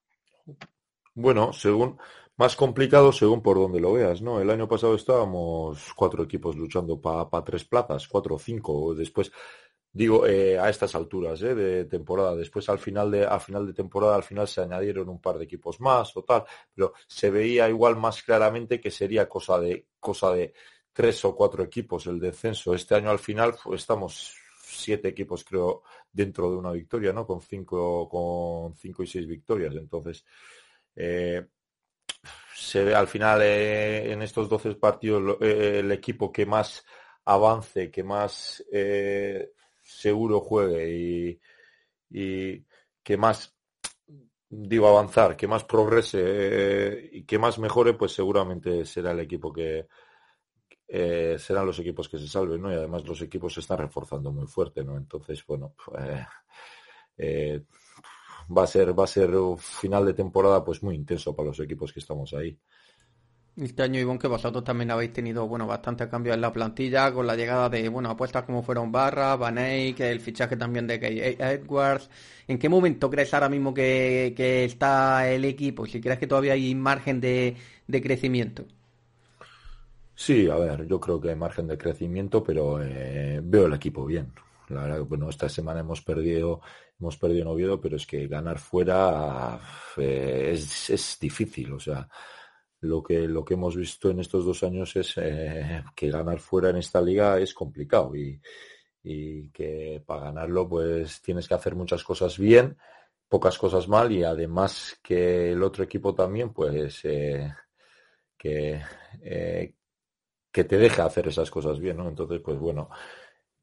Bueno, 1.13 1.51
según 1.51 1.97
más 2.39 2.55
complicado 2.55 3.11
según 3.11 3.41
por 3.41 3.57
donde 3.57 3.81
lo 3.81 3.91
veas, 3.91 4.21
¿no? 4.21 4.39
El 4.39 4.49
año 4.49 4.69
pasado 4.69 4.95
estábamos 4.95 5.93
cuatro 5.93 6.23
equipos 6.23 6.55
luchando 6.55 7.01
para 7.01 7.43
tres 7.43 7.65
plazas, 7.65 8.07
cuatro 8.07 8.35
o 8.35 8.39
cinco. 8.39 8.95
Después, 8.95 9.29
digo, 9.99 10.25
eh, 10.25 10.57
a 10.57 10.69
estas 10.69 10.95
alturas 10.95 11.41
¿eh? 11.41 11.53
de 11.53 11.83
temporada. 11.83 12.33
Después 12.33 12.69
al 12.69 12.79
final 12.79 13.11
de, 13.11 13.25
a 13.25 13.37
final 13.37 13.67
de 13.67 13.73
temporada, 13.73 14.15
al 14.15 14.23
final 14.23 14.47
se 14.47 14.61
añadieron 14.61 15.09
un 15.09 15.19
par 15.19 15.37
de 15.37 15.43
equipos 15.43 15.81
más 15.81 16.15
o 16.15 16.23
tal, 16.23 16.45
pero 16.73 16.93
se 17.05 17.29
veía 17.29 17.67
igual 17.67 17.97
más 17.97 18.23
claramente 18.23 18.79
que 18.79 18.91
sería 18.91 19.27
cosa 19.27 19.59
de, 19.59 19.87
cosa 19.99 20.31
de 20.31 20.53
tres 20.93 21.25
o 21.25 21.35
cuatro 21.35 21.63
equipos 21.63 22.07
el 22.07 22.17
descenso. 22.17 22.73
Este 22.73 22.95
año 22.95 23.09
al 23.09 23.19
final 23.19 23.55
estamos 23.73 24.37
siete 24.61 25.09
equipos, 25.09 25.43
creo, 25.43 25.83
dentro 26.09 26.49
de 26.49 26.55
una 26.55 26.71
victoria, 26.71 27.11
¿no? 27.11 27.27
Con 27.27 27.41
cinco, 27.41 28.07
con 28.07 28.73
cinco 28.75 29.03
y 29.03 29.07
seis 29.07 29.27
victorias. 29.27 29.75
Entonces, 29.75 30.23
eh, 30.95 31.45
se 32.55 32.85
ve 32.85 32.95
al 32.95 33.09
final 33.09 33.41
en 33.41 34.21
estos 34.21 34.47
12 34.47 34.75
partidos 34.75 35.41
el 35.41 35.91
equipo 35.91 36.31
que 36.31 36.45
más 36.45 36.85
avance, 37.25 37.91
que 37.91 38.03
más 38.03 38.63
eh, 38.71 39.51
seguro 39.99 40.39
juegue 40.39 41.39
y, 42.09 42.65
que 43.03 43.17
más, 43.17 43.55
digo, 44.49 44.87
avanzar, 44.87 45.35
que 45.35 45.47
más 45.47 45.63
progrese 45.65 47.09
y 47.11 47.23
que 47.23 47.37
más 47.37 47.59
mejore, 47.59 47.93
pues 47.93 48.13
seguramente 48.13 48.85
será 48.85 49.11
el 49.11 49.19
equipo 49.19 49.51
que 49.51 49.87
serán 51.37 51.67
los 51.67 51.77
equipos 51.79 52.09
que 52.09 52.17
se 52.17 52.27
salven, 52.27 52.61
¿no? 52.61 52.71
Y 52.71 52.75
además 52.75 53.05
los 53.05 53.21
equipos 53.21 53.53
se 53.53 53.59
están 53.59 53.77
reforzando 53.77 54.31
muy 54.31 54.47
fuerte, 54.47 54.83
¿no? 54.83 54.97
Entonces, 54.97 55.45
bueno, 55.45 55.75
pues, 55.85 56.25
va 58.57 58.63
a 58.63 58.67
ser, 58.67 58.97
va 58.97 59.03
a 59.03 59.07
ser 59.07 59.35
un 59.35 59.57
final 59.57 60.05
de 60.05 60.13
temporada 60.13 60.63
pues 60.63 60.81
muy 60.81 60.95
intenso 60.95 61.35
para 61.35 61.49
los 61.49 61.59
equipos 61.59 61.93
que 61.93 61.99
estamos 61.99 62.33
ahí. 62.33 62.57
Este 63.57 63.83
año, 63.83 63.99
Ivonne, 63.99 64.19
que 64.19 64.27
vosotros 64.27 64.63
también 64.63 64.91
habéis 64.91 65.11
tenido, 65.11 65.47
bueno, 65.47 65.67
bastante 65.67 66.07
cambios 66.07 66.35
en 66.35 66.41
la 66.41 66.53
plantilla, 66.53 67.11
con 67.11 67.27
la 67.27 67.35
llegada 67.35 67.69
de, 67.69 67.89
bueno, 67.89 68.09
apuestas 68.09 68.43
como 68.43 68.63
fueron 68.63 68.91
Barra, 68.91 69.35
Van 69.35 69.55
que 69.55 70.11
el 70.11 70.21
fichaje 70.21 70.55
también 70.55 70.87
de 70.87 70.99
Kay 70.99 71.19
Edwards. 71.37 72.09
¿En 72.47 72.57
qué 72.57 72.69
momento 72.69 73.09
crees 73.09 73.33
ahora 73.33 73.49
mismo 73.49 73.73
que, 73.73 74.33
está 74.63 75.29
el 75.29 75.43
equipo? 75.45 75.85
Si 75.85 75.99
crees 75.99 76.19
que 76.19 76.27
todavía 76.27 76.53
hay 76.53 76.73
margen 76.73 77.19
de, 77.19 77.55
crecimiento. 77.87 78.65
Sí, 80.15 80.49
a 80.49 80.55
ver, 80.55 80.87
yo 80.87 80.99
creo 80.99 81.19
que 81.19 81.29
hay 81.29 81.35
margen 81.35 81.67
de 81.67 81.77
crecimiento, 81.77 82.43
pero 82.43 82.81
eh, 82.81 83.41
veo 83.43 83.65
el 83.65 83.73
equipo 83.73 84.05
bien. 84.05 84.31
La 84.69 84.83
verdad, 84.83 85.01
bueno, 85.01 85.29
esta 85.29 85.49
semana 85.49 85.81
hemos 85.81 86.01
perdido 86.01 86.61
hemos 86.99 87.17
perdido 87.17 87.57
en 87.57 87.79
pero 87.81 87.95
es 87.95 88.05
que 88.05 88.27
ganar 88.27 88.59
fuera 88.59 89.59
eh, 89.97 90.51
es, 90.53 91.17
difícil. 91.19 91.73
O 91.73 91.79
sea, 91.79 92.07
lo 92.81 93.03
que, 93.03 93.27
lo 93.27 93.43
que 93.43 93.55
hemos 93.55 93.75
visto 93.75 94.09
en 94.09 94.19
estos 94.19 94.45
dos 94.45 94.63
años 94.63 94.95
es 94.95 95.13
eh, 95.17 95.83
que 95.95 96.09
ganar 96.09 96.39
fuera 96.39 96.69
en 96.69 96.77
esta 96.77 97.01
liga 97.01 97.39
es 97.39 97.53
complicado 97.53 98.15
y, 98.15 98.39
que 99.51 100.03
para 100.05 100.25
ganarlo 100.25 100.69
pues 100.69 101.21
tienes 101.21 101.47
que 101.47 101.55
hacer 101.55 101.73
muchas 101.73 102.03
cosas 102.03 102.37
bien, 102.37 102.77
pocas 103.27 103.57
cosas 103.57 103.87
mal 103.87 104.11
y 104.11 104.23
además 104.23 104.99
que 105.01 105.51
el 105.53 105.63
otro 105.63 105.83
equipo 105.83 106.13
también 106.13 106.53
pues 106.53 107.03
eh, 107.05 107.51
que, 108.37 108.81
que 110.51 110.63
te 110.63 110.77
deja 110.77 111.05
hacer 111.05 111.27
esas 111.29 111.49
cosas 111.49 111.79
bien, 111.79 111.97
¿no? 111.97 112.07
Entonces 112.07 112.39
pues 112.43 112.59
bueno, 112.59 112.89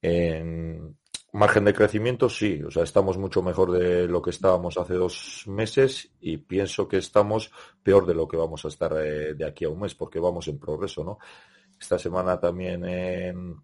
en, 0.02 0.98
Margen 1.36 1.66
de 1.66 1.74
crecimiento, 1.74 2.30
sí. 2.30 2.62
O 2.66 2.70
sea, 2.70 2.82
estamos 2.82 3.18
mucho 3.18 3.42
mejor 3.42 3.70
de 3.70 4.08
lo 4.08 4.22
que 4.22 4.30
estábamos 4.30 4.78
hace 4.78 4.94
dos 4.94 5.44
meses 5.46 6.10
y 6.18 6.38
pienso 6.38 6.88
que 6.88 6.96
estamos 6.96 7.52
peor 7.82 8.06
de 8.06 8.14
lo 8.14 8.26
que 8.26 8.38
vamos 8.38 8.64
a 8.64 8.68
estar 8.68 8.94
eh, 8.96 9.34
de 9.34 9.44
aquí 9.44 9.66
a 9.66 9.68
un 9.68 9.80
mes 9.80 9.94
porque 9.94 10.18
vamos 10.18 10.48
en 10.48 10.58
progreso, 10.58 11.04
¿no? 11.04 11.18
Esta 11.78 11.98
semana 11.98 12.40
también, 12.40 13.62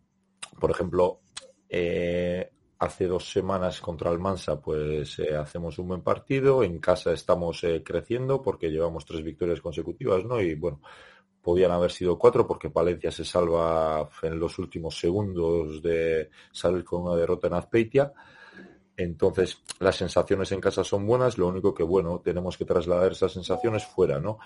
por 0.60 0.70
ejemplo, 0.70 1.20
eh, 1.66 2.50
hace 2.78 3.06
dos 3.06 3.32
semanas 3.32 3.80
contra 3.80 4.10
el 4.10 4.18
Mansa, 4.18 4.60
pues 4.60 5.18
eh, 5.20 5.34
hacemos 5.34 5.78
un 5.78 5.88
buen 5.88 6.02
partido. 6.02 6.62
En 6.62 6.78
casa 6.78 7.14
estamos 7.14 7.64
creciendo 7.82 8.42
porque 8.42 8.68
llevamos 8.68 9.06
tres 9.06 9.24
victorias 9.24 9.62
consecutivas, 9.62 10.26
¿no? 10.26 10.42
Y 10.42 10.56
bueno, 10.56 10.82
podían 11.42 11.72
haber 11.72 11.90
sido 11.90 12.18
cuatro 12.18 12.46
porque 12.46 12.70
Palencia 12.70 13.10
se 13.10 13.24
salva 13.24 14.08
en 14.22 14.38
los 14.38 14.58
últimos 14.58 14.98
segundos 14.98 15.82
de 15.82 16.30
salir 16.52 16.84
con 16.84 17.02
una 17.02 17.16
derrota 17.16 17.48
en 17.48 17.54
Azpeitia. 17.54 18.12
Entonces, 18.96 19.62
las 19.80 19.96
sensaciones 19.96 20.52
en 20.52 20.60
casa 20.60 20.84
son 20.84 21.06
buenas, 21.06 21.38
lo 21.38 21.48
único 21.48 21.74
que, 21.74 21.82
bueno, 21.82 22.20
tenemos 22.24 22.56
que 22.56 22.64
trasladar 22.64 23.12
esas 23.12 23.32
sensaciones 23.32 23.84
fuera, 23.84 24.20
¿no? 24.20 24.38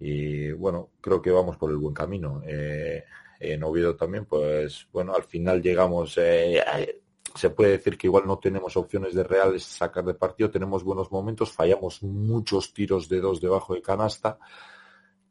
Y 0.00 0.50
bueno, 0.52 0.90
creo 1.00 1.22
que 1.22 1.30
vamos 1.30 1.56
por 1.56 1.70
el 1.70 1.76
buen 1.76 1.94
camino. 1.94 2.42
Eh, 2.44 3.04
en 3.38 3.62
Oviedo 3.64 3.96
también, 3.96 4.24
pues 4.24 4.88
bueno, 4.92 5.14
al 5.14 5.24
final 5.24 5.60
llegamos, 5.60 6.16
eh, 6.18 6.62
se 7.34 7.50
puede 7.50 7.72
decir 7.72 7.98
que 7.98 8.06
igual 8.06 8.26
no 8.26 8.38
tenemos 8.38 8.76
opciones 8.76 9.14
de 9.14 9.24
reales 9.24 9.64
sacar 9.64 10.04
de 10.04 10.14
partido, 10.14 10.50
tenemos 10.50 10.84
buenos 10.84 11.10
momentos, 11.10 11.52
fallamos 11.52 12.02
muchos 12.02 12.72
tiros 12.72 13.08
de 13.08 13.20
dos 13.20 13.40
debajo 13.40 13.74
de 13.74 13.82
canasta, 13.82 14.38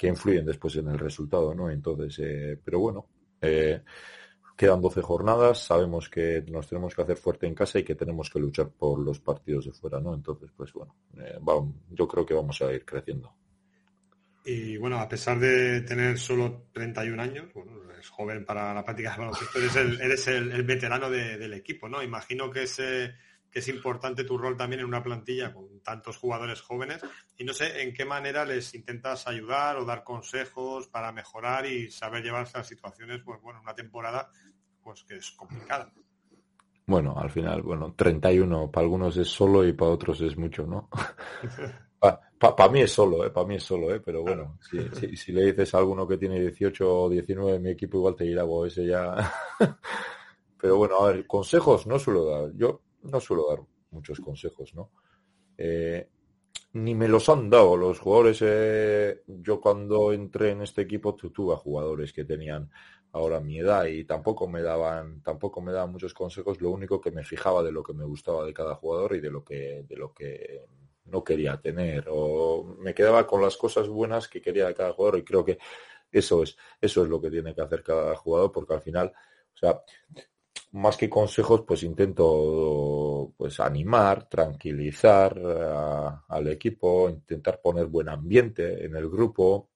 que 0.01 0.07
influyen 0.07 0.43
después 0.43 0.75
en 0.77 0.87
el 0.87 0.97
resultado, 0.97 1.53
¿no? 1.53 1.69
Entonces, 1.69 2.17
eh, 2.23 2.59
pero 2.65 2.79
bueno, 2.79 3.07
eh, 3.39 3.83
quedan 4.57 4.81
12 4.81 4.99
jornadas, 5.03 5.59
sabemos 5.63 6.09
que 6.09 6.43
nos 6.47 6.67
tenemos 6.67 6.95
que 6.95 7.03
hacer 7.03 7.17
fuerte 7.17 7.45
en 7.45 7.53
casa 7.53 7.77
y 7.77 7.83
que 7.83 7.93
tenemos 7.93 8.27
que 8.31 8.39
luchar 8.39 8.69
por 8.71 8.97
los 8.97 9.19
partidos 9.19 9.65
de 9.65 9.73
fuera, 9.73 9.99
¿no? 9.99 10.15
Entonces, 10.15 10.49
pues 10.57 10.73
bueno, 10.73 10.95
eh, 11.19 11.37
yo 11.91 12.07
creo 12.07 12.25
que 12.25 12.33
vamos 12.33 12.59
a 12.63 12.73
ir 12.73 12.83
creciendo. 12.83 13.31
Y 14.43 14.75
bueno, 14.77 14.97
a 14.97 15.07
pesar 15.07 15.37
de 15.37 15.81
tener 15.81 16.17
solo 16.17 16.63
31 16.73 17.21
años, 17.21 17.53
bueno, 17.53 17.73
es 17.99 18.09
joven 18.09 18.43
para 18.43 18.73
la 18.73 18.83
práctica 18.83 19.11
de 19.11 19.19
baloncesto, 19.19 19.59
eres 19.59 19.75
el, 19.75 20.01
eres 20.01 20.27
el, 20.29 20.63
veterano 20.63 21.11
del 21.11 21.53
equipo, 21.53 21.87
¿no? 21.87 22.01
Imagino 22.01 22.49
que 22.49 22.63
ese 22.63 23.13
que 23.51 23.59
es 23.59 23.67
importante 23.67 24.23
tu 24.23 24.37
rol 24.37 24.55
también 24.55 24.79
en 24.79 24.87
una 24.87 25.03
plantilla 25.03 25.53
con 25.53 25.81
tantos 25.81 26.17
jugadores 26.17 26.61
jóvenes 26.61 27.01
y 27.37 27.43
no 27.43 27.53
sé 27.53 27.81
en 27.81 27.93
qué 27.93 28.05
manera 28.05 28.45
les 28.45 28.73
intentas 28.73 29.27
ayudar 29.27 29.77
o 29.77 29.85
dar 29.85 30.03
consejos 30.03 30.87
para 30.87 31.11
mejorar 31.11 31.65
y 31.65 31.91
saber 31.91 32.23
llevarse 32.23 32.57
a 32.57 32.63
situaciones, 32.63 33.21
pues 33.23 33.41
bueno, 33.41 33.61
una 33.61 33.75
temporada 33.75 34.29
pues 34.81 35.03
que 35.03 35.17
es 35.17 35.31
complicada. 35.31 35.91
Bueno, 36.85 37.15
al 37.17 37.29
final, 37.29 37.61
bueno, 37.61 37.93
31 37.95 38.71
para 38.71 38.83
algunos 38.83 39.15
es 39.17 39.27
solo 39.27 39.65
y 39.65 39.73
para 39.73 39.91
otros 39.91 40.21
es 40.21 40.37
mucho, 40.37 40.65
¿no? 40.65 40.89
Para 42.39 42.69
mí 42.69 42.81
es 42.81 42.91
solo, 42.91 43.23
¿eh? 43.23 43.29
Para 43.29 43.45
mí 43.45 43.55
es 43.57 43.63
solo, 43.63 43.93
¿eh? 43.93 44.01
Pero 44.03 44.23
bueno, 44.23 44.57
si, 44.67 45.15
si, 45.15 45.31
le 45.31 45.45
dices 45.45 45.75
a 45.75 45.77
alguno 45.77 46.07
que 46.07 46.17
tiene 46.17 46.39
18 46.39 47.03
o 47.03 47.07
19 47.07 47.59
mi 47.59 47.69
equipo 47.69 47.97
igual 47.97 48.15
te 48.15 48.23
dirá, 48.23 48.41
bueno, 48.41 48.65
ese 48.65 48.87
ya... 48.87 49.31
Pero 50.59 50.77
bueno, 50.77 50.97
a 50.97 51.11
ver, 51.11 51.27
consejos 51.27 51.85
no 51.85 51.99
suelo 51.99 52.25
dar. 52.25 52.51
Yo 52.55 52.81
no 53.03 53.19
suelo 53.19 53.47
dar 53.49 53.59
muchos 53.91 54.19
consejos, 54.19 54.73
¿no? 54.73 54.91
Eh, 55.57 56.07
ni 56.73 56.95
me 56.95 57.07
los 57.07 57.27
han 57.29 57.49
dado 57.49 57.75
los 57.75 57.99
jugadores. 57.99 58.39
Eh, 58.41 59.23
yo 59.27 59.59
cuando 59.59 60.13
entré 60.13 60.51
en 60.51 60.61
este 60.61 60.81
equipo 60.81 61.15
tuve 61.15 61.55
jugadores 61.55 62.13
que 62.13 62.23
tenían 62.25 62.69
ahora 63.13 63.41
mi 63.41 63.59
edad 63.59 63.85
y 63.85 64.05
tampoco 64.05 64.47
me 64.47 64.61
daban 64.61 65.21
tampoco 65.21 65.61
me 65.61 65.71
daban 65.71 65.91
muchos 65.91 66.13
consejos. 66.13 66.61
Lo 66.61 66.69
único 66.69 67.01
que 67.01 67.11
me 67.11 67.23
fijaba 67.23 67.61
de 67.63 67.71
lo 67.71 67.83
que 67.83 67.93
me 67.93 68.05
gustaba 68.05 68.45
de 68.45 68.53
cada 68.53 68.75
jugador 68.75 69.15
y 69.15 69.21
de 69.21 69.31
lo 69.31 69.43
que 69.43 69.83
de 69.87 69.95
lo 69.97 70.13
que 70.13 70.65
no 71.05 71.23
quería 71.23 71.59
tener 71.59 72.05
o 72.09 72.75
me 72.79 72.93
quedaba 72.93 73.27
con 73.27 73.41
las 73.41 73.57
cosas 73.57 73.87
buenas 73.87 74.27
que 74.27 74.41
quería 74.41 74.67
de 74.67 74.75
cada 74.75 74.93
jugador 74.93 75.19
y 75.19 75.23
creo 75.23 75.43
que 75.43 75.57
eso 76.11 76.43
es 76.43 76.57
eso 76.79 77.03
es 77.03 77.09
lo 77.09 77.19
que 77.21 77.29
tiene 77.31 77.53
que 77.53 77.61
hacer 77.61 77.83
cada 77.83 78.15
jugador 78.15 78.51
porque 78.51 78.73
al 78.73 78.81
final 78.81 79.11
o 79.53 79.57
sea 79.57 79.81
más 80.73 80.95
que 80.95 81.09
consejos, 81.09 81.63
pues 81.67 81.83
intento 81.83 83.33
pues 83.35 83.59
animar, 83.59 84.29
tranquilizar 84.29 85.37
al 86.27 86.47
equipo, 86.47 87.09
intentar 87.09 87.59
poner 87.61 87.87
buen 87.87 88.09
ambiente 88.09 88.85
en 88.85 88.95
el 88.95 89.09
grupo 89.09 89.69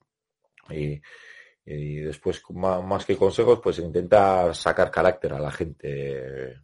y, 0.69 0.99
después 1.65 2.41
más, 2.51 3.05
que 3.05 3.17
consejos, 3.17 3.60
pues 3.62 3.79
intentar 3.79 4.55
sacar 4.55 4.89
carácter 4.89 5.34
a 5.34 5.39
la 5.39 5.51
gente 5.51 6.62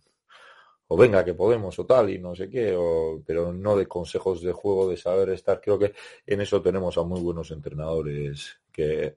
o 0.88 0.98
venga 0.98 1.24
que 1.24 1.34
podemos 1.34 1.78
o 1.80 1.86
tal 1.86 2.10
y 2.10 2.20
no 2.20 2.36
sé 2.36 2.50
qué, 2.50 2.78
pero 3.26 3.54
no 3.54 3.76
de 3.78 3.88
consejos 3.88 4.42
de 4.42 4.52
juego, 4.52 4.90
de 4.90 4.98
saber 4.98 5.30
estar. 5.30 5.62
Creo 5.62 5.80
que 5.80 5.94
en 6.26 6.42
eso 6.42 6.62
tenemos 6.62 6.98
a 6.98 7.04
muy 7.04 7.22
buenos 7.22 7.52
entrenadores 7.52 8.60
que, 8.72 9.16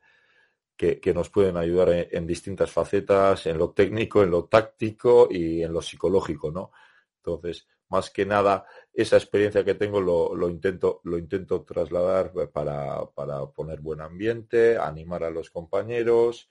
que, 0.77 1.15
nos 1.15 1.31
pueden 1.31 1.57
ayudar 1.57 2.09
en, 2.11 2.27
distintas 2.27 2.71
facetas, 2.71 3.47
en 3.47 3.59
lo 3.59 3.71
técnico, 3.71 4.23
en 4.23 4.31
lo 4.31 4.47
táctico 4.47 5.29
y 5.31 5.63
en 5.63 5.73
lo 5.73 5.81
psicológico, 5.81 6.51
¿no? 6.51 6.73
Entonces, 7.19 7.67
más 7.89 8.11
que 8.11 8.27
nada, 8.27 8.67
esa 8.93 9.17
experiencia 9.17 9.65
que 9.65 9.75
tengo 9.75 10.01
lo, 10.01 10.49
intento, 10.49 11.01
lo 11.05 11.17
intento 11.17 11.63
trasladar 11.63 12.33
para, 12.53 13.07
poner 13.55 13.81
buen 13.81 14.01
ambiente, 14.01 14.77
animar 14.77 15.25
a 15.25 15.31
los 15.31 15.51
compañeros 15.51 16.51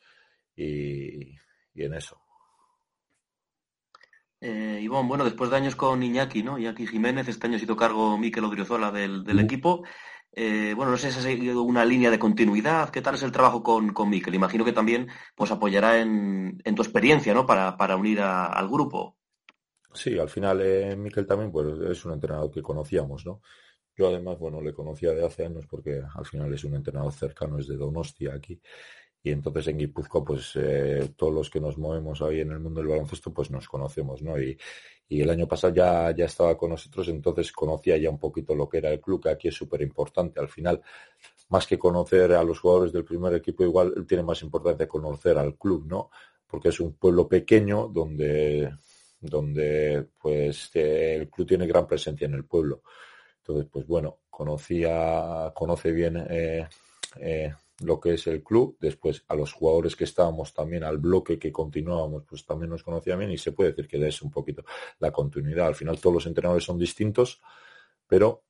y, 0.56 1.36
en 1.76 1.94
eso. 1.94 2.20
Eh, 4.40 4.80
Ivonne, 4.82 5.08
bueno, 5.08 5.24
después 5.24 5.50
de 5.50 5.58
años 5.58 5.76
con 5.76 6.04
Iñaki, 6.04 6.44
¿no? 6.44 6.58
Iñaki 6.58 6.88
Jiménez, 6.88 7.28
este 7.28 7.48
año 7.48 7.58
ha 7.58 7.60
sido 7.60 7.78
cargo 7.78 8.18
Miquel 8.18 8.44
Odriozola 8.44 8.92
del, 8.92 9.24
del 9.24 9.40
equipo. 9.40 9.84
Eh, 10.36 10.74
bueno, 10.76 10.92
no 10.92 10.98
sé 10.98 11.12
si 11.12 11.20
ha 11.20 11.22
seguido 11.22 11.62
una 11.62 11.86
línea 11.86 12.10
de 12.10 12.18
continuidad. 12.18 12.90
¿Qué 12.90 13.02
tal 13.02 13.16
es 13.16 13.24
el 13.24 13.32
trabajo 13.32 13.62
con, 13.62 13.94
con? 13.94 14.12
Imagino 14.14 14.66
que 14.66 14.74
también 14.74 15.08
pues 15.36 15.52
apoyará 15.52 16.00
en, 16.02 16.60
tu 16.76 16.82
experiencia, 16.82 17.34
¿no? 17.34 17.46
Para, 17.46 17.78
para 17.78 17.96
unir 17.96 18.20
al 18.22 18.68
grupo. 18.68 19.18
Sí, 19.94 20.18
al 20.18 20.30
final 20.30 20.60
eh, 20.62 20.98
también 21.28 21.52
pues, 21.52 21.68
es 21.92 22.04
un 22.06 22.14
entrenador 22.14 22.52
que 22.52 22.64
conocíamos, 22.64 23.26
¿no? 23.26 23.42
Yo 23.96 24.08
además, 24.08 24.40
bueno, 24.40 24.60
le 24.60 24.74
conocía 24.74 25.12
de 25.12 25.24
hace 25.24 25.46
años 25.46 25.68
porque 25.68 26.02
al 26.16 26.26
final 26.26 26.52
es 26.52 26.64
un 26.64 26.74
entrenador 26.74 27.14
cercano, 27.14 27.60
es 27.60 27.68
de 27.68 27.78
Donostia 27.78 28.34
aquí. 28.34 28.60
Y 29.26 29.32
entonces 29.32 29.68
en 29.68 29.78
Guipúzcoa, 29.78 30.24
pues 30.24 30.52
eh, 30.56 31.14
todos 31.16 31.34
los 31.34 31.50
que 31.50 31.62
nos 31.62 31.78
movemos 31.78 32.22
ahí 32.22 32.42
en 32.42 32.52
el 32.52 32.60
mundo 32.60 32.82
del 32.82 32.90
baloncesto, 32.90 33.34
pues 33.34 33.50
nos 33.50 33.70
conocemos, 33.70 34.22
¿no? 34.22 34.38
Y, 34.40 34.58
y 35.08 35.22
el 35.22 35.30
año 35.30 35.48
pasado 35.48 35.74
ya, 35.74 36.12
ya 36.12 36.26
estaba 36.26 36.58
con 36.58 36.72
nosotros, 36.72 37.08
entonces 37.08 37.52
conocía 37.52 37.98
ya 37.98 38.10
un 38.10 38.20
poquito 38.20 38.54
lo 38.54 38.68
que 38.68 38.80
era 38.80 38.92
el 38.92 39.00
club, 39.00 39.24
que 39.24 39.30
aquí 39.30 39.48
es 39.48 39.56
súper 39.56 39.82
importante. 39.82 40.40
Al 40.40 40.50
final, 40.50 40.82
más 41.50 41.68
que 41.68 41.80
conocer 41.80 42.34
a 42.34 42.44
los 42.44 42.60
jugadores 42.60 42.92
del 42.92 43.06
primer 43.06 43.34
equipo, 43.36 43.64
igual 43.64 44.06
tiene 44.08 44.24
más 44.24 44.42
importancia 44.42 44.88
conocer 44.88 45.38
al 45.38 45.56
club, 45.56 45.86
¿no? 45.88 46.10
Porque 46.48 46.70
es 46.70 46.80
un 46.80 46.94
pueblo 46.94 47.28
pequeño 47.28 47.88
donde, 47.88 48.72
donde 49.22 50.08
pues 50.20 50.72
el 50.74 51.30
club 51.30 51.48
tiene 51.48 51.68
gran 51.68 51.88
presencia 51.88 52.26
en 52.26 52.34
el 52.34 52.46
pueblo. 52.46 52.84
Entonces, 53.38 53.70
pues 53.72 53.86
bueno, 53.88 54.20
conocía, 54.30 55.52
conoce 55.54 55.92
bien 55.92 56.26
eh, 56.30 56.68
eh, 57.20 57.54
lo 57.84 58.00
que 58.00 58.14
es 58.16 58.28
el 58.28 58.44
club, 58.44 58.78
después 58.80 59.24
a 59.28 59.36
los 59.36 59.54
jugadores 59.54 59.96
que 59.96 60.04
estábamos 60.04 60.54
también, 60.54 60.84
al 60.84 60.98
bloque 60.98 61.38
que 61.38 61.52
continuábamos, 61.52 62.24
pues 62.28 62.46
también 62.46 62.70
nos 62.70 62.84
conocía 62.84 63.16
bien 63.16 63.32
y 63.32 63.38
se 63.38 63.52
puede 63.52 63.72
decir 63.72 63.88
que 63.88 64.08
es 64.08 64.22
un 64.22 64.32
poquito 64.32 64.64
la 65.00 65.12
continuidad. 65.12 65.68
Al 65.68 65.76
final 65.76 66.00
todos 66.00 66.16
los 66.16 66.26
entrenadores 66.26 66.64
son 66.64 66.78
distintos, 66.78 67.42
pero 68.08 68.44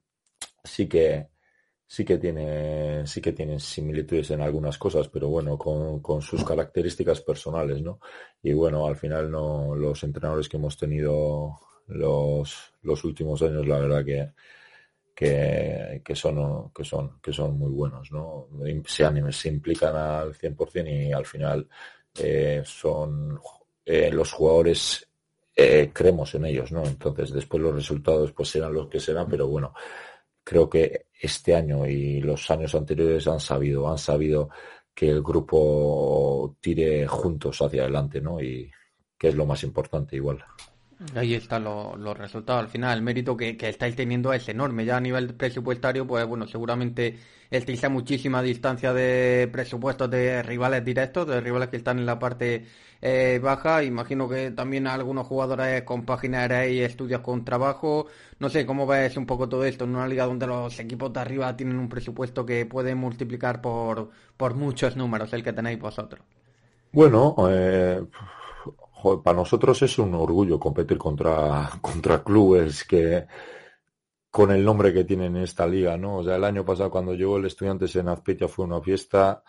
sí 0.63 0.87
que 0.87 1.29
sí 1.85 2.05
que 2.05 2.17
tiene, 2.17 3.05
sí 3.05 3.21
que 3.21 3.33
tienen 3.33 3.59
similitudes 3.59 4.31
en 4.31 4.41
algunas 4.41 4.79
cosas, 4.79 5.09
pero 5.09 5.27
bueno, 5.27 5.57
con, 5.59 5.99
con 6.01 6.21
sus 6.23 6.43
características 6.43 7.21
personales, 7.21 7.83
¿no? 7.83 7.99
Y 8.41 8.53
bueno, 8.53 8.87
al 8.87 8.95
final 8.95 9.29
no, 9.29 9.75
los 9.75 10.03
entrenadores 10.03 10.49
que 10.49 10.57
hemos 10.57 10.75
tenido 10.75 11.59
los, 11.87 12.73
los 12.81 13.03
últimos 13.03 13.41
años, 13.43 13.67
la 13.67 13.77
verdad 13.77 14.03
que 14.03 14.31
que, 15.13 16.01
que, 16.03 16.15
son, 16.15 16.71
que, 16.71 16.83
son, 16.83 17.19
que 17.21 17.31
son 17.31 17.57
muy 17.57 17.71
buenos, 17.71 18.11
¿no? 18.11 18.47
Se, 18.85 19.31
se 19.31 19.49
implican 19.49 19.95
al 19.95 20.33
100% 20.33 21.07
y 21.07 21.11
al 21.11 21.25
final 21.25 21.67
eh, 22.17 22.61
son 22.65 23.39
eh, 23.85 24.09
los 24.11 24.31
jugadores 24.31 25.07
eh, 25.55 25.91
creemos 25.93 26.33
en 26.35 26.45
ellos, 26.45 26.71
¿no? 26.71 26.83
Entonces 26.83 27.31
después 27.31 27.61
los 27.61 27.75
resultados 27.75 28.31
pues 28.31 28.49
serán 28.49 28.73
los 28.73 28.87
que 28.87 28.99
serán, 28.99 29.27
pero 29.29 29.47
bueno, 29.47 29.73
creo 30.43 30.69
que 30.69 31.07
este 31.19 31.55
año 31.55 31.85
y 31.85 32.21
los 32.21 32.49
años 32.49 32.73
anteriores 32.75 33.27
han 33.27 33.39
sabido, 33.39 33.89
han 33.89 33.97
sabido 33.97 34.49
que 34.93 35.09
el 35.09 35.21
grupo 35.21 36.55
tire 36.59 37.07
juntos 37.07 37.61
hacia 37.61 37.83
adelante, 37.83 38.19
¿no? 38.21 38.41
Y 38.41 38.71
que 39.17 39.29
es 39.29 39.35
lo 39.35 39.45
más 39.45 39.63
importante 39.63 40.15
igual. 40.15 40.43
Ahí 41.15 41.33
están 41.33 41.63
los 41.63 42.17
resultados. 42.17 42.63
Al 42.63 42.69
final, 42.69 42.97
el 42.97 43.03
mérito 43.03 43.35
que, 43.35 43.57
estáis 43.59 43.95
teniendo 43.95 44.33
es 44.33 44.47
enorme. 44.49 44.85
Ya 44.85 44.97
a 44.97 45.01
nivel 45.01 45.33
presupuestario, 45.35 46.07
pues 46.07 46.25
bueno, 46.25 46.47
seguramente 46.47 47.17
estáis 47.49 47.83
a 47.83 47.89
muchísima 47.89 48.41
distancia 48.41 48.93
de 48.93 49.49
presupuestos 49.51 50.09
de 50.09 50.41
rivales 50.43 50.83
directos, 50.83 51.27
de 51.27 51.41
rivales 51.41 51.69
que 51.69 51.77
están 51.77 51.99
en 51.99 52.05
la 52.05 52.17
parte 52.17 52.65
eh, 53.01 53.39
baja. 53.43 53.83
Imagino 53.83 54.29
que 54.29 54.51
también 54.51 54.87
algunos 54.87 55.27
jugadores 55.27 55.83
compaginaréis 55.83 56.81
estudios 56.81 57.21
con 57.21 57.43
trabajo. 57.43 58.07
No 58.39 58.49
sé, 58.49 58.65
¿cómo 58.65 58.87
ves 58.87 59.17
un 59.17 59.25
poco 59.25 59.49
todo 59.49 59.65
esto 59.65 59.83
en 59.83 59.95
una 59.95 60.07
liga 60.07 60.25
donde 60.25 60.47
los 60.47 60.79
equipos 60.79 61.11
de 61.13 61.19
arriba 61.19 61.55
tienen 61.55 61.77
un 61.77 61.89
presupuesto 61.89 62.45
que 62.45 62.65
puede 62.65 62.95
multiplicar 62.95 63.61
por, 63.61 64.09
por 64.37 64.55
muchos 64.55 64.95
números 64.95 65.33
el 65.33 65.43
que 65.43 65.53
tenéis 65.53 65.79
vosotros? 65.79 66.25
Bueno, 66.91 67.35
eh 67.49 68.01
para 69.23 69.37
nosotros 69.37 69.81
es 69.81 69.97
un 69.99 70.13
orgullo 70.13 70.59
competir 70.59 70.97
contra, 70.97 71.69
contra 71.81 72.23
clubes 72.23 72.83
que 72.83 73.25
con 74.31 74.51
el 74.51 74.65
nombre 74.65 74.93
que 74.93 75.03
tienen 75.03 75.35
en 75.37 75.43
esta 75.43 75.67
liga, 75.67 75.95
¿no? 75.95 76.17
O 76.17 76.23
sea, 76.23 76.37
el 76.37 76.43
año 76.43 76.65
pasado 76.65 76.89
cuando 76.89 77.13
llegó 77.13 77.37
el 77.37 77.45
Estudiantes 77.45 77.95
en 77.95 78.09
Azpeitia 78.09 78.47
fue 78.47 78.65
una 78.65 78.81
fiesta. 78.81 79.43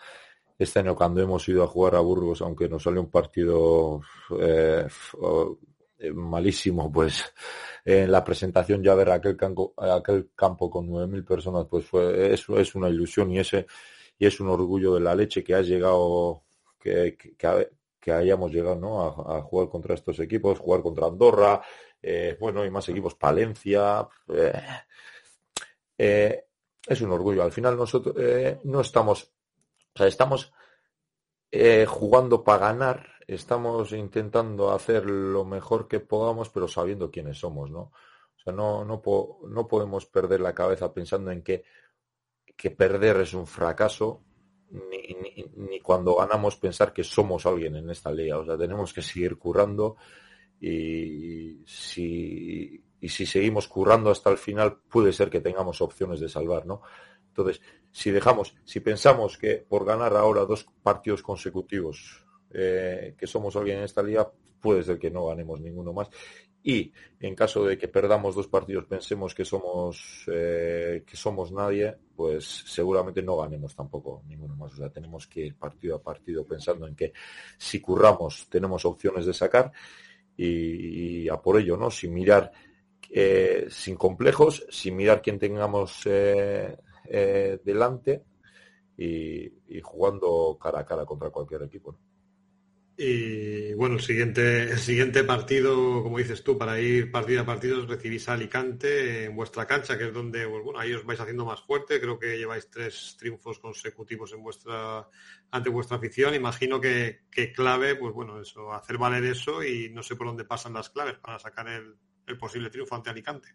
Este 0.57 0.79
año 0.79 0.95
cuando 0.95 1.21
hemos 1.21 1.47
ido 1.49 1.63
a 1.63 1.67
jugar 1.67 1.95
a 1.95 2.01
Burgos, 2.01 2.41
aunque 2.41 2.69
nos 2.69 2.83
salió 2.83 3.01
un 3.01 3.09
partido 3.09 4.01
eh, 4.39 4.87
malísimo, 6.13 6.91
pues 6.91 7.33
en 7.83 8.11
la 8.11 8.23
presentación 8.23 8.83
ya 8.83 8.93
ver 8.95 9.09
aquel 9.09 9.35
campo, 9.35 9.73
aquel 9.77 10.29
campo 10.35 10.69
con 10.69 10.87
9.000 10.87 11.25
personas, 11.25 11.65
pues 11.69 11.85
fue, 11.85 12.33
eso 12.33 12.59
es 12.59 12.75
una 12.75 12.89
ilusión 12.89 13.31
y 13.31 13.39
ese 13.39 13.65
y 14.17 14.25
es 14.25 14.39
un 14.39 14.49
orgullo 14.49 14.95
de 14.95 15.01
la 15.01 15.15
leche 15.15 15.43
que 15.43 15.55
ha 15.55 15.61
llegado, 15.61 16.43
que, 16.79 17.17
que 17.17 17.69
hayamos 18.11 18.51
llegado 18.51 19.31
a, 19.31 19.41
jugar 19.41 19.69
contra 19.69 19.95
estos 19.95 20.19
equipos, 20.19 20.59
jugar 20.59 20.81
contra 20.81 21.07
Andorra, 21.07 21.61
eh, 22.01 22.37
bueno, 22.39 22.65
y 22.65 22.69
más 22.69 22.87
equipos, 22.89 23.15
Palencia. 23.15 24.07
Eh, 24.27 24.63
eh, 25.97 26.45
es 26.85 27.01
un 27.01 27.11
orgullo. 27.11 27.43
Al 27.43 27.51
final 27.51 27.75
nosotros 27.77 28.15
no 28.63 28.81
estamos, 28.81 29.23
o 29.93 29.97
sea, 29.97 30.07
estamos 30.07 30.53
jugando 31.87 32.43
para 32.43 32.67
ganar, 32.67 33.07
estamos 33.27 33.91
intentando 33.93 34.71
hacer 34.71 35.05
lo 35.05 35.45
mejor 35.45 35.87
que 35.87 35.99
podamos, 35.99 36.49
pero 36.49 36.67
sabiendo 36.67 37.09
quiénes 37.09 37.39
somos, 37.39 37.71
¿no? 37.71 37.79
O 38.35 38.39
sea, 38.43 38.53
no, 38.53 38.83
no, 38.83 39.01
no 39.47 39.67
podemos 39.67 40.05
perder 40.05 40.41
la 40.41 40.53
cabeza 40.53 40.93
pensando 40.93 41.31
en 41.31 41.41
que, 41.41 41.63
que 42.55 42.71
perder 42.71 43.21
es 43.21 43.33
un 43.33 43.47
fracaso 43.47 44.24
ni, 44.71 45.45
ni, 45.55 45.79
cuando 45.79 46.15
ganamos 46.15 46.57
pensar 46.57 46.93
que 46.93 47.03
somos 47.03 47.45
alguien 47.45 47.75
en 47.75 47.89
esta 47.89 48.11
liga. 48.11 48.37
O 48.37 48.45
sea, 48.45 48.57
tenemos 48.57 48.93
que 48.93 49.01
seguir 49.01 49.37
currando 49.37 49.97
y 50.59 51.63
si, 51.65 52.83
y 52.99 53.09
si 53.09 53.25
seguimos 53.25 53.67
currando 53.67 54.09
hasta 54.09 54.29
el 54.29 54.37
final 54.37 54.77
puede 54.89 55.13
ser 55.13 55.29
que 55.29 55.41
tengamos 55.41 55.81
opciones 55.81 56.19
de 56.19 56.29
salvar, 56.29 56.65
¿no? 56.65 56.81
Entonces, 57.27 57.61
si 57.91 58.11
dejamos, 58.11 58.55
si 58.63 58.79
pensamos 58.79 59.37
que 59.37 59.57
por 59.57 59.85
ganar 59.85 60.15
ahora 60.15 60.45
dos 60.45 60.65
partidos 60.81 61.21
consecutivos 61.21 62.24
eh, 62.57 63.15
que 63.17 63.27
somos 63.27 63.53
alguien 63.57 63.79
en 63.79 63.83
esta 63.83 64.01
liga, 64.01 64.31
puede 64.61 64.81
ser 64.81 64.97
que 64.97 65.11
no 65.11 65.27
ganemos 65.27 65.59
ninguno 65.59 65.91
más. 65.91 66.09
Y 66.63 66.93
en 67.19 67.35
caso 67.35 67.65
de 67.65 67.77
que 67.77 67.89
perdamos 67.89 68.33
dos 68.33 68.47
partidos, 68.47 68.85
pensemos 68.85 69.35
que 69.35 69.43
somos 69.43 70.25
eh, 70.31 71.03
que 71.05 71.17
somos 71.17 71.51
nadie, 71.51 71.95
pues 72.15 72.45
seguramente 72.65 73.21
no 73.21 73.35
ganemos 73.37 73.75
tampoco 73.75 74.23
ninguno 74.27 74.55
más. 74.55 74.73
O 74.73 74.77
sea, 74.77 74.89
tenemos 74.89 75.27
que 75.27 75.47
ir 75.47 75.55
partido 75.55 75.97
a 75.97 76.01
partido 76.01 76.45
pensando 76.45 76.87
en 76.87 76.95
que 76.95 77.11
si 77.57 77.81
curramos 77.81 78.47
tenemos 78.49 78.85
opciones 78.85 79.25
de 79.25 79.33
sacar 79.33 79.71
y, 80.37 81.27
a 81.27 81.41
por 81.41 81.59
ello, 81.59 81.75
¿no? 81.75 81.91
Sin 81.91 82.13
mirar, 82.13 82.51
eh, 83.09 83.67
sin 83.69 83.97
complejos, 83.97 84.65
sin 84.69 84.95
mirar 84.95 85.21
quién 85.21 85.37
tengamos 85.37 86.03
delante 87.05 88.23
y, 88.97 89.81
jugando 89.81 90.57
cara 90.59 90.79
a 90.79 90.85
cara 90.85 91.05
contra 91.05 91.29
cualquier 91.29 91.63
equipo. 91.63 91.97
Y 92.97 93.73
bueno, 93.73 93.95
el 93.95 94.01
siguiente, 94.01 94.71
el 94.71 94.79
siguiente 94.79 95.25
partido, 95.25 96.01
como 96.01 96.17
dices 96.17 96.41
tú, 96.45 96.57
para 96.57 96.79
ir 96.79 97.11
partido 97.11 97.41
a 97.41 97.45
partido, 97.45 97.85
recibís 97.85 98.29
a 98.29 98.33
Alicante 98.33 99.25
en 99.25 99.35
vuestra 99.35 99.67
cancha, 99.67 99.97
que 99.97 100.05
es 100.05 100.13
donde, 100.13 100.47
pues, 100.47 100.63
bueno, 100.63 100.79
ahí 100.79 100.93
os 100.93 101.05
vais 101.05 101.19
haciendo 101.19 101.43
más 101.43 101.61
fuerte. 101.61 101.99
Creo 101.99 102.17
que 102.17 102.37
lleváis 102.37 102.69
tres 102.69 103.17
triunfos 103.19 103.59
consecutivos 103.59 104.31
en 104.31 104.41
vuestra, 104.41 105.09
ante 105.51 105.69
vuestra 105.69 105.97
afición. 105.97 106.35
Imagino 106.35 106.79
que, 106.79 107.23
clave, 107.53 107.95
pues 107.95 108.13
bueno, 108.13 108.39
eso, 108.39 108.71
hacer 108.71 108.97
valer 108.97 109.25
eso 109.25 109.61
y 109.61 109.89
no 109.89 110.01
sé 110.01 110.15
por 110.15 110.27
dónde 110.27 110.45
pasan 110.45 110.73
las 110.73 110.89
claves 110.89 111.17
para 111.17 111.37
sacar 111.37 111.67
el, 111.67 112.37
posible 112.37 112.69
triunfo 112.69 112.95
ante 112.95 113.09
Alicante. 113.09 113.49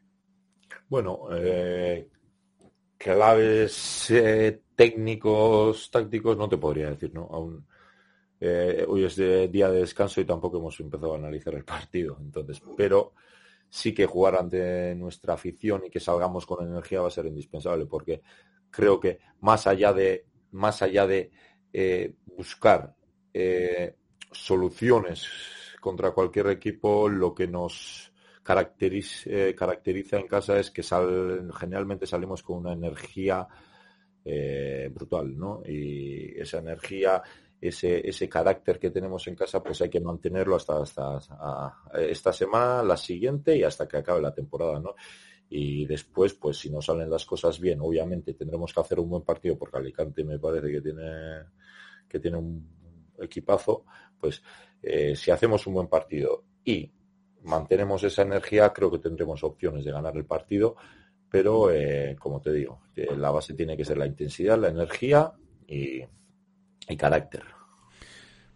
Bueno, 0.87 1.29
eh, 1.33 2.11
claves 2.99 4.11
eh, 4.11 4.61
técnicos, 4.77 5.91
tácticos, 5.91 6.37
no 6.37 6.47
te 6.47 6.59
podría 6.59 6.91
decir, 6.91 7.15
¿no? 7.15 7.27
Aún 7.31 7.70
eh, 8.43 8.87
hoy 8.89 9.05
es 9.05 9.17
día 9.17 9.71
de 9.71 9.81
descanso 9.81 10.19
y 10.21 10.25
tampoco 10.25 10.57
hemos 10.57 10.81
empezado 10.81 11.13
a 11.13 11.19
analizar 11.19 11.55
el 11.55 11.65
partido. 11.65 12.17
Entonces, 12.21 12.63
pero 12.75 13.13
sí 13.69 13.93
que 13.93 14.07
jugar 14.07 14.37
ante 14.37 14.95
nuestra 14.95 15.35
afición 15.35 15.83
y 15.85 15.91
que 15.91 16.01
salgamos 16.01 16.47
con 16.47 16.67
energía 16.67 17.03
va 17.03 17.09
a 17.09 17.11
ser 17.11 17.27
indispensable 17.27 17.85
porque 17.85 18.23
creo 18.71 18.99
que 18.99 19.19
más 19.41 19.67
allá 19.67 19.93
de 19.93 20.25
más 20.53 20.81
allá 20.83 21.07
de 21.07 21.31
eh, 21.73 22.15
buscar 22.37 22.95
eh, 23.33 23.95
soluciones 24.33 25.29
contra 25.81 26.11
cualquier 26.11 26.49
equipo, 26.49 27.09
lo 27.09 27.35
que 27.35 27.47
nos 27.47 28.11
caracteriza, 28.43 29.29
en 30.19 30.27
casa 30.27 30.59
es 30.59 30.71
que 30.71 30.83
sal, 30.83 31.53
generalmente 31.57 32.07
salimos 32.07 32.43
con 32.43 32.59
una 32.59 32.73
energía 32.73 33.47
brutal, 34.93 35.37
¿no? 35.37 35.63
Y 35.65 36.39
esa 36.39 36.59
energía 36.59 37.23
ese, 37.61 38.09
ese 38.09 38.29
carácter 38.29 38.79
que 38.79 38.91
tenemos 38.91 39.27
en 39.29 39.35
casa, 39.35 39.63
pues 39.63 39.81
hay 39.83 39.91
que 39.91 40.01
mantenerlo 40.01 40.57
hasta, 40.57 40.81
hasta, 40.81 41.19
esta 41.95 42.33
semana, 42.33 42.83
la 42.83 42.97
siguiente 42.97 43.57
y 43.57 43.63
hasta 43.63 43.87
que 43.87 43.99
acabe 43.99 44.23
la 44.23 44.33
temporada, 44.33 44.81
¿no? 44.81 44.95
Y 45.51 45.85
después, 45.85 46.35
pues 46.35 46.59
si 46.59 46.71
no 46.71 46.81
salen 46.81 47.11
las 47.11 47.27
cosas 47.27 47.61
bien, 47.61 47.81
obviamente 47.81 48.35
tendremos 48.35 48.73
que 48.73 48.81
hacer 48.81 49.01
un 49.01 49.11
buen 49.11 49.23
partido 49.23 49.59
porque 49.59 49.79
Alicante 49.79 50.25
me 50.25 50.39
parece 50.39 50.71
que 50.71 50.81
tiene, 50.81 51.11
que 52.09 52.19
tiene 52.19 52.39
un 52.39 53.13
equipazo, 53.19 53.85
pues 54.19 54.43
eh, 54.81 55.15
si 55.15 55.31
hacemos 55.31 55.67
un 55.67 55.75
buen 55.75 55.89
partido 55.89 56.45
y 56.65 56.91
mantenemos 57.43 58.03
esa 58.05 58.23
energía, 58.23 58.73
creo 58.73 58.91
que 58.91 58.99
tendremos 59.01 59.43
opciones 59.45 59.85
de 59.85 59.91
ganar 59.91 60.17
el 60.17 60.25
partido, 60.25 60.77
pero 61.29 61.71
eh, 61.71 62.17
como 62.19 62.41
te 62.41 62.53
digo, 62.53 62.83
la 62.95 63.31
base 63.31 63.55
tiene 63.55 63.77
que 63.77 63.85
ser 63.85 63.99
la 63.99 64.07
intensidad, 64.07 64.59
la 64.59 64.69
energía 64.69 65.33
y, 65.67 66.03
y 66.91 66.97
carácter. 66.97 67.45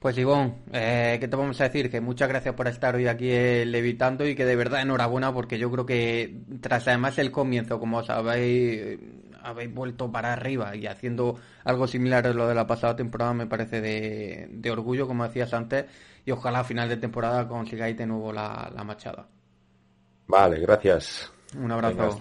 Pues 0.05 0.19
Ivón, 0.19 0.57
eh, 0.71 1.17
¿qué 1.19 1.29
te 1.29 1.35
vamos 1.35 1.59
a 1.63 1.65
decir? 1.65 1.91
Que 1.91 2.03
muchas 2.03 2.29
gracias 2.29 2.55
por 2.55 2.69
estar 2.69 2.95
hoy 2.95 3.07
aquí 3.07 3.31
eh, 3.31 3.65
levitando 3.65 4.27
y 4.27 4.35
que 4.35 4.45
de 4.45 4.55
verdad 4.55 4.83
enhorabuena 4.83 5.33
porque 5.33 5.59
yo 5.59 5.71
creo 5.71 5.87
que 5.87 6.43
tras 6.61 6.87
además 6.89 7.17
el 7.19 7.31
comienzo, 7.31 7.81
como 7.81 7.97
os 7.97 8.11
habéis, 8.11 8.99
habéis 9.43 9.73
vuelto 9.73 10.13
para 10.13 10.35
arriba 10.35 10.77
y 10.77 10.87
haciendo 10.87 11.39
algo 11.65 11.87
similar 11.87 12.27
a 12.27 12.35
lo 12.35 12.47
de 12.47 12.55
la 12.55 12.67
pasada 12.67 12.97
temporada 12.97 13.33
me 13.33 13.47
parece 13.47 13.81
de, 13.81 14.71
orgullo, 14.71 15.07
como 15.07 15.25
decías 15.25 15.55
antes, 15.55 15.87
y 16.27 16.33
ojalá 16.33 16.61
a 16.61 16.65
final 16.65 16.87
de 16.87 16.99
temporada 16.99 17.49
consigáis 17.49 17.97
de 17.97 18.05
nuevo 18.05 18.31
la, 18.31 18.71
machada. 18.85 19.27
Vale, 20.27 20.61
gracias. 20.61 21.33
Un 21.57 21.73
abrazo. 21.73 22.19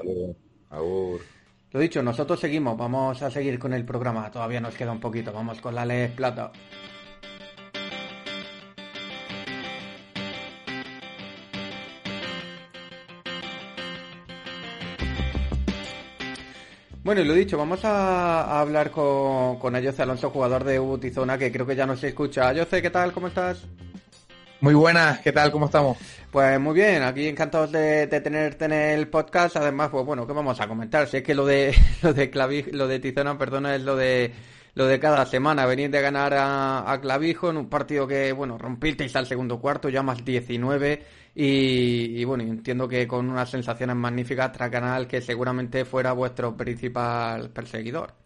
Lo 1.73 1.79
dicho, 1.79 2.03
nosotros 2.03 2.39
seguimos, 2.39 2.77
vamos 2.77 3.19
a 3.23 3.31
seguir 3.31 3.57
con 3.57 3.73
el 3.73 3.83
programa, 3.83 4.29
todavía 4.29 4.61
nos 4.61 4.75
queda 4.75 4.91
un 4.91 4.99
poquito, 4.99 5.33
vamos 5.33 5.59
con 5.59 5.73
la 5.73 5.83
Les 5.83 6.11
Plata. 6.11 6.51
Bueno, 17.03 17.21
y 17.21 17.25
lo 17.25 17.33
dicho, 17.33 17.57
vamos 17.57 17.83
a, 17.85 18.59
hablar 18.59 18.91
con, 18.91 19.57
con 19.57 19.75
Ayoce 19.75 20.03
Alonso, 20.03 20.29
jugador 20.29 20.63
de 20.63 20.79
Ubutizona, 20.79 21.39
que 21.39 21.51
creo 21.51 21.65
que 21.65 21.75
ya 21.75 21.87
nos 21.87 22.03
escucha. 22.03 22.49
Ayoce, 22.49 22.83
¿qué 22.83 22.91
tal? 22.91 23.11
¿Cómo 23.11 23.29
estás? 23.29 23.65
Muy 24.63 24.75
buenas, 24.75 25.19
¿qué 25.19 25.33
tal? 25.33 25.51
¿Cómo 25.51 25.65
estamos? 25.65 25.97
Pues 26.31 26.57
muy 26.57 26.73
bien, 26.73 27.03
aquí 27.03 27.27
encantados 27.27 27.69
de, 27.73 28.07
tenerte 28.07 28.63
en 28.63 28.71
el 28.71 29.09
podcast. 29.09 29.57
Además, 29.57 29.89
pues 29.89 30.05
bueno, 30.05 30.25
¿qué 30.25 30.31
vamos 30.31 30.57
a 30.61 30.69
comentar? 30.69 31.05
Si 31.05 31.17
es 31.17 31.23
que 31.23 31.35
lo 31.35 31.45
de 31.45 31.75
lo 32.01 32.13
de 32.13 32.69
lo 32.71 32.87
de 32.87 32.99
Tizona, 32.99 33.37
perdona, 33.37 33.75
es 33.75 33.81
lo 33.81 33.97
de 33.97 34.31
lo 34.75 34.85
de 34.85 35.01
cada 35.01 35.25
semana, 35.25 35.65
venir 35.65 35.91
de 35.91 35.99
ganar 35.99 36.33
a, 36.37 36.97
Clavijo 37.01 37.49
en 37.49 37.57
un 37.57 37.69
partido 37.69 38.07
que, 38.07 38.31
bueno, 38.31 38.57
rompisteis 38.57 39.13
al 39.17 39.27
segundo 39.27 39.59
cuarto, 39.59 39.89
ya 39.89 40.01
más 40.01 40.23
19, 40.23 41.03
y, 41.35 42.21
y 42.21 42.23
bueno, 42.23 42.43
entiendo 42.45 42.87
que 42.87 43.05
con 43.05 43.29
unas 43.29 43.49
sensaciones 43.49 43.97
magníficas 43.97 44.53
tras 44.53 44.69
canal 44.69 45.09
que 45.09 45.19
seguramente 45.19 45.83
fuera 45.83 46.13
vuestro 46.13 46.55
principal 46.55 47.49
perseguidor. 47.49 48.22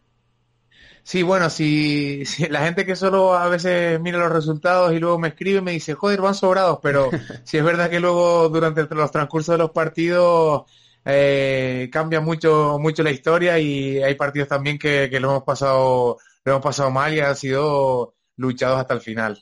Sí, 1.07 1.23
bueno, 1.23 1.49
si, 1.49 2.25
la 2.49 2.65
gente 2.65 2.85
que 2.85 2.97
solo 2.97 3.33
a 3.33 3.47
veces 3.47 3.97
mira 4.01 4.17
los 4.17 4.29
resultados 4.29 4.91
y 4.91 4.99
luego 4.99 5.17
me 5.17 5.29
escribe 5.29 5.61
me 5.61 5.71
dice, 5.71 5.93
joder, 5.93 6.19
van 6.19 6.35
sobrados, 6.35 6.79
pero 6.83 7.09
si 7.45 7.57
es 7.57 7.63
verdad 7.63 7.89
que 7.89 8.01
luego 8.01 8.49
durante 8.49 8.83
los 8.93 9.09
transcursos 9.09 9.53
de 9.53 9.57
los 9.59 9.71
partidos 9.71 10.69
eh, 11.05 11.87
cambia 11.93 12.19
mucho, 12.19 12.77
mucho 12.77 13.03
la 13.03 13.11
historia 13.11 13.57
y 13.57 14.03
hay 14.03 14.15
partidos 14.15 14.49
también 14.49 14.77
que, 14.77 15.07
lo 15.21 15.29
hemos 15.29 15.43
pasado, 15.43 16.17
lo 16.43 16.51
hemos 16.51 16.63
pasado 16.63 16.91
mal 16.91 17.13
y 17.13 17.21
han 17.21 17.37
sido 17.37 18.15
luchados 18.35 18.77
hasta 18.77 18.93
el 18.93 18.99
final. 18.99 19.41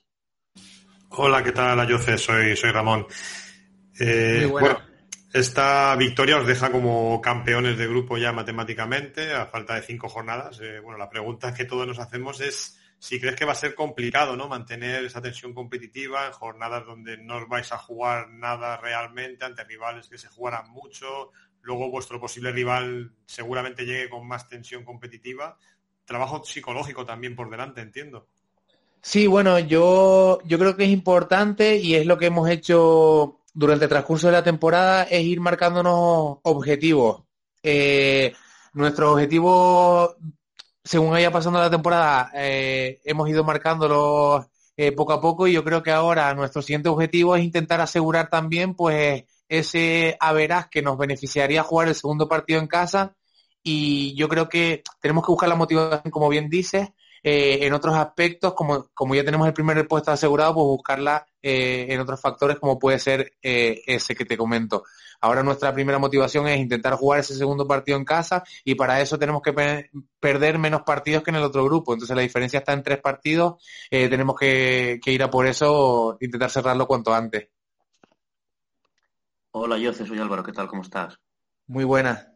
Hola, 1.09 1.43
¿qué 1.43 1.51
tal? 1.51 1.79
Ayoce? 1.79 2.19
Soy, 2.19 2.55
soy 2.55 2.69
Ramón. 2.69 3.07
Eh, 3.99 4.47
bueno, 4.51 4.77
esta 5.35 5.93
victoria 5.97 6.37
os 6.37 6.47
deja 6.47 6.71
como 6.71 7.19
campeones 7.19 7.77
de 7.77 7.87
grupo 7.87 8.17
ya 8.17 8.31
matemáticamente, 8.31 9.33
a 9.33 9.45
falta 9.47 9.75
de 9.75 9.81
cinco 9.81 10.07
jornadas. 10.07 10.61
Eh, 10.61 10.79
bueno, 10.79 10.97
la 10.97 11.09
pregunta 11.09 11.53
que 11.53 11.65
todos 11.65 11.85
nos 11.85 11.99
hacemos 11.99 12.39
es 12.39 12.79
si 12.99 13.19
crees 13.19 13.35
que 13.35 13.43
va 13.43 13.51
a 13.51 13.55
ser 13.55 13.75
complicado, 13.75 14.37
¿no? 14.37 14.47
Mantener 14.47 15.03
esa 15.03 15.21
tensión 15.21 15.53
competitiva 15.53 16.27
en 16.27 16.31
jornadas 16.31 16.85
donde 16.85 17.17
no 17.17 17.35
os 17.35 17.49
vais 17.49 17.69
a 17.73 17.77
jugar 17.77 18.29
nada 18.29 18.77
realmente 18.77 19.43
ante 19.43 19.65
rivales 19.65 20.07
que 20.07 20.17
se 20.17 20.29
jugarán 20.29 20.71
mucho. 20.71 21.31
Luego 21.63 21.91
vuestro 21.91 22.17
posible 22.17 22.53
rival 22.53 23.11
seguramente 23.25 23.85
llegue 23.85 24.09
con 24.09 24.25
más 24.25 24.47
tensión 24.47 24.85
competitiva. 24.85 25.57
Trabajo 26.05 26.45
psicológico 26.45 27.05
también 27.05 27.35
por 27.35 27.49
delante, 27.49 27.81
entiendo. 27.81 28.29
Sí, 29.01 29.27
bueno, 29.27 29.59
yo, 29.59 30.39
yo 30.45 30.57
creo 30.57 30.77
que 30.77 30.85
es 30.85 30.91
importante 30.91 31.75
y 31.75 31.95
es 31.95 32.05
lo 32.05 32.17
que 32.17 32.27
hemos 32.27 32.49
hecho 32.49 33.41
durante 33.55 33.85
el 33.85 33.89
transcurso 33.89 34.27
de 34.27 34.33
la 34.33 34.43
temporada 34.43 35.03
es 35.03 35.23
ir 35.23 35.39
marcándonos 35.39 36.39
objetivos. 36.43 37.23
Eh, 37.63 38.33
nuestro 38.73 39.13
objetivo, 39.13 40.15
según 40.83 41.11
vaya 41.11 41.31
pasando 41.31 41.59
la 41.59 41.69
temporada, 41.69 42.31
eh, 42.35 42.99
hemos 43.05 43.29
ido 43.29 43.45
marcándolos 43.45 44.45
eh, 44.75 44.91
poco 44.91 45.13
a 45.13 45.21
poco 45.21 45.47
y 45.47 45.53
yo 45.53 45.63
creo 45.63 45.81
que 45.81 45.91
ahora 45.91 46.33
nuestro 46.33 46.61
siguiente 46.61 46.89
objetivo 46.89 47.35
es 47.35 47.45
intentar 47.45 47.79
asegurar 47.79 48.29
también 48.29 48.75
pues 48.75 49.23
ese 49.47 50.17
averaz 50.19 50.67
que 50.69 50.81
nos 50.81 50.97
beneficiaría 50.97 51.63
jugar 51.63 51.87
el 51.87 51.95
segundo 51.95 52.27
partido 52.27 52.59
en 52.59 52.67
casa 52.67 53.15
y 53.63 54.15
yo 54.15 54.27
creo 54.27 54.49
que 54.49 54.83
tenemos 55.01 55.25
que 55.25 55.31
buscar 55.31 55.47
la 55.47 55.55
motivación, 55.55 56.11
como 56.11 56.27
bien 56.27 56.49
dices, 56.49 56.89
eh, 57.27 57.65
en 57.65 57.73
otros 57.73 57.95
aspectos, 57.95 58.53
como, 58.53 58.87
como 58.93 59.15
ya 59.15 59.23
tenemos 59.23 59.47
el 59.47 59.53
primer 59.53 59.87
puesto 59.87 60.11
asegurado, 60.11 60.53
pues 60.53 60.65
buscarla 60.65 61.25
eh, 61.41 61.87
en 61.89 61.99
otros 61.99 62.21
factores 62.21 62.59
como 62.59 62.77
puede 62.77 62.99
ser 62.99 63.33
eh, 63.41 63.81
ese 63.87 64.13
que 64.13 64.25
te 64.25 64.37
comento. 64.37 64.83
Ahora 65.21 65.41
nuestra 65.41 65.73
primera 65.73 65.97
motivación 65.97 66.47
es 66.47 66.59
intentar 66.59 66.93
jugar 66.93 67.21
ese 67.21 67.33
segundo 67.33 67.67
partido 67.67 67.97
en 67.97 68.05
casa 68.05 68.43
y 68.63 68.75
para 68.75 69.01
eso 69.01 69.17
tenemos 69.17 69.41
que 69.41 69.89
perder 70.19 70.59
menos 70.59 70.83
partidos 70.83 71.23
que 71.23 71.31
en 71.31 71.37
el 71.37 71.43
otro 71.43 71.65
grupo. 71.65 71.93
Entonces 71.93 72.15
la 72.15 72.21
diferencia 72.21 72.59
está 72.59 72.73
en 72.73 72.83
tres 72.83 72.99
partidos. 72.99 73.55
tenemos 73.89 74.35
que, 74.35 74.99
ir 75.03 75.23
a 75.23 75.31
por 75.31 75.47
eso, 75.47 76.17
intentar 76.21 76.51
cerrarlo 76.51 76.85
cuanto 76.85 77.11
antes. 77.11 77.49
Hola, 79.49 79.79
yo 79.79 79.91
soy 79.93 80.19
Álvaro. 80.19 80.43
¿Qué 80.43 80.51
tal? 80.51 80.67
¿Cómo 80.67 80.83
estás? 80.83 81.17
Muy 81.65 81.85
buena. 81.85 82.34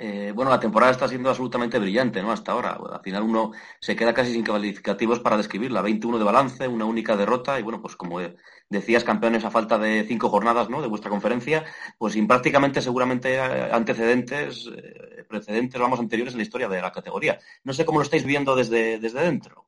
Eh, 0.00 0.30
bueno, 0.32 0.52
la 0.52 0.60
temporada 0.60 0.92
está 0.92 1.08
siendo 1.08 1.28
absolutamente 1.28 1.78
brillante, 1.78 2.22
¿no? 2.22 2.30
Hasta 2.30 2.52
ahora. 2.52 2.78
Al 2.92 3.02
final 3.02 3.24
uno 3.24 3.50
se 3.80 3.96
queda 3.96 4.14
casi 4.14 4.32
sin 4.32 4.44
calificativos 4.44 5.18
para 5.18 5.36
describirla. 5.36 5.82
21 5.82 6.18
de 6.18 6.24
balance, 6.24 6.68
una 6.68 6.84
única 6.84 7.16
derrota 7.16 7.58
y 7.58 7.64
bueno, 7.64 7.82
pues 7.82 7.96
como 7.96 8.20
decías, 8.68 9.02
campeones 9.02 9.44
a 9.44 9.50
falta 9.50 9.76
de 9.76 10.04
cinco 10.06 10.28
jornadas, 10.28 10.70
¿no? 10.70 10.80
De 10.80 10.86
vuestra 10.86 11.10
conferencia, 11.10 11.64
pues 11.98 12.12
sin 12.12 12.28
prácticamente 12.28 12.80
seguramente 12.80 13.34
eh, 13.34 13.40
antecedentes, 13.72 14.70
eh, 14.72 15.24
precedentes, 15.28 15.80
vamos, 15.80 15.98
anteriores 15.98 16.34
en 16.34 16.38
la 16.38 16.44
historia 16.44 16.68
de 16.68 16.80
la 16.80 16.92
categoría. 16.92 17.40
No 17.64 17.72
sé 17.72 17.84
cómo 17.84 17.98
lo 17.98 18.04
estáis 18.04 18.24
viendo 18.24 18.54
desde, 18.54 19.00
desde 19.00 19.20
dentro. 19.20 19.66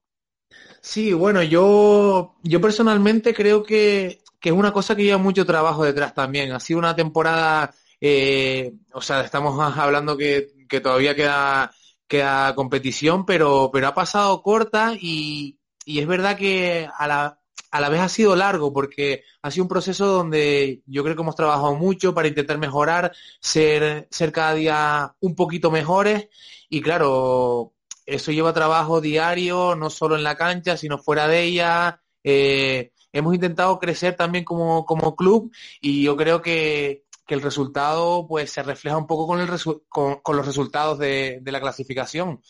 Sí, 0.80 1.12
bueno, 1.12 1.42
yo, 1.42 2.36
yo 2.42 2.60
personalmente 2.60 3.34
creo 3.34 3.64
que, 3.64 4.22
que 4.38 4.48
es 4.50 4.54
una 4.54 4.72
cosa 4.72 4.94
que 4.94 5.02
lleva 5.02 5.18
mucho 5.18 5.44
trabajo 5.44 5.84
detrás 5.84 6.14
también. 6.14 6.52
Ha 6.52 6.60
sido 6.60 6.78
una 6.78 6.94
temporada 6.94 7.74
eh, 8.00 8.72
o 8.92 9.02
sea, 9.02 9.22
estamos 9.22 9.58
hablando 9.78 10.16
que, 10.16 10.48
todavía 10.82 11.14
queda, 11.14 11.72
queda 12.08 12.54
competición, 12.54 13.26
pero, 13.26 13.70
pero 13.72 13.88
ha 13.88 13.94
pasado 13.94 14.42
corta 14.42 14.94
y, 14.98 15.58
es 15.84 16.06
verdad 16.06 16.36
que 16.36 16.88
a 16.96 17.08
la, 17.08 17.40
a 17.72 17.80
la 17.80 17.88
vez 17.88 18.00
ha 18.00 18.08
sido 18.08 18.36
largo 18.36 18.72
porque 18.72 19.24
ha 19.42 19.50
sido 19.50 19.64
un 19.64 19.68
proceso 19.68 20.06
donde 20.06 20.82
yo 20.86 21.02
creo 21.02 21.16
que 21.16 21.22
hemos 21.22 21.34
trabajado 21.34 21.74
mucho 21.74 22.14
para 22.14 22.28
intentar 22.28 22.58
mejorar, 22.58 23.12
ser, 23.40 24.06
ser 24.10 24.30
cada 24.30 24.54
día 24.54 25.14
un 25.20 25.34
poquito 25.34 25.70
mejores 25.72 26.28
y 26.68 26.80
claro, 26.80 27.74
eso 28.06 28.32
lleva 28.32 28.52
trabajo 28.52 29.00
diario, 29.00 29.74
no 29.74 29.90
solo 29.90 30.16
en 30.16 30.22
la 30.22 30.36
cancha, 30.36 30.76
sino 30.76 30.98
fuera 30.98 31.26
de 31.26 31.42
ella. 31.42 32.00
Eh, 32.22 32.92
hemos 33.12 33.34
intentado 33.34 33.78
crecer 33.78 34.14
también 34.14 34.44
como, 34.44 34.84
como 34.84 35.16
club 35.16 35.52
y 35.80 36.04
yo 36.04 36.16
creo 36.16 36.40
que, 36.42 37.04
que 37.30 37.36
el 37.36 37.42
resultado 37.42 38.26
pues 38.26 38.50
se 38.50 38.60
refleja 38.60 38.96
un 38.96 39.06
poco 39.06 39.28
con, 39.28 39.38
el 39.38 39.48
con, 39.88 40.36
los 40.36 40.44
resultados 40.44 40.98
de, 40.98 41.40
la 41.44 41.60
clasificación. 41.60 42.42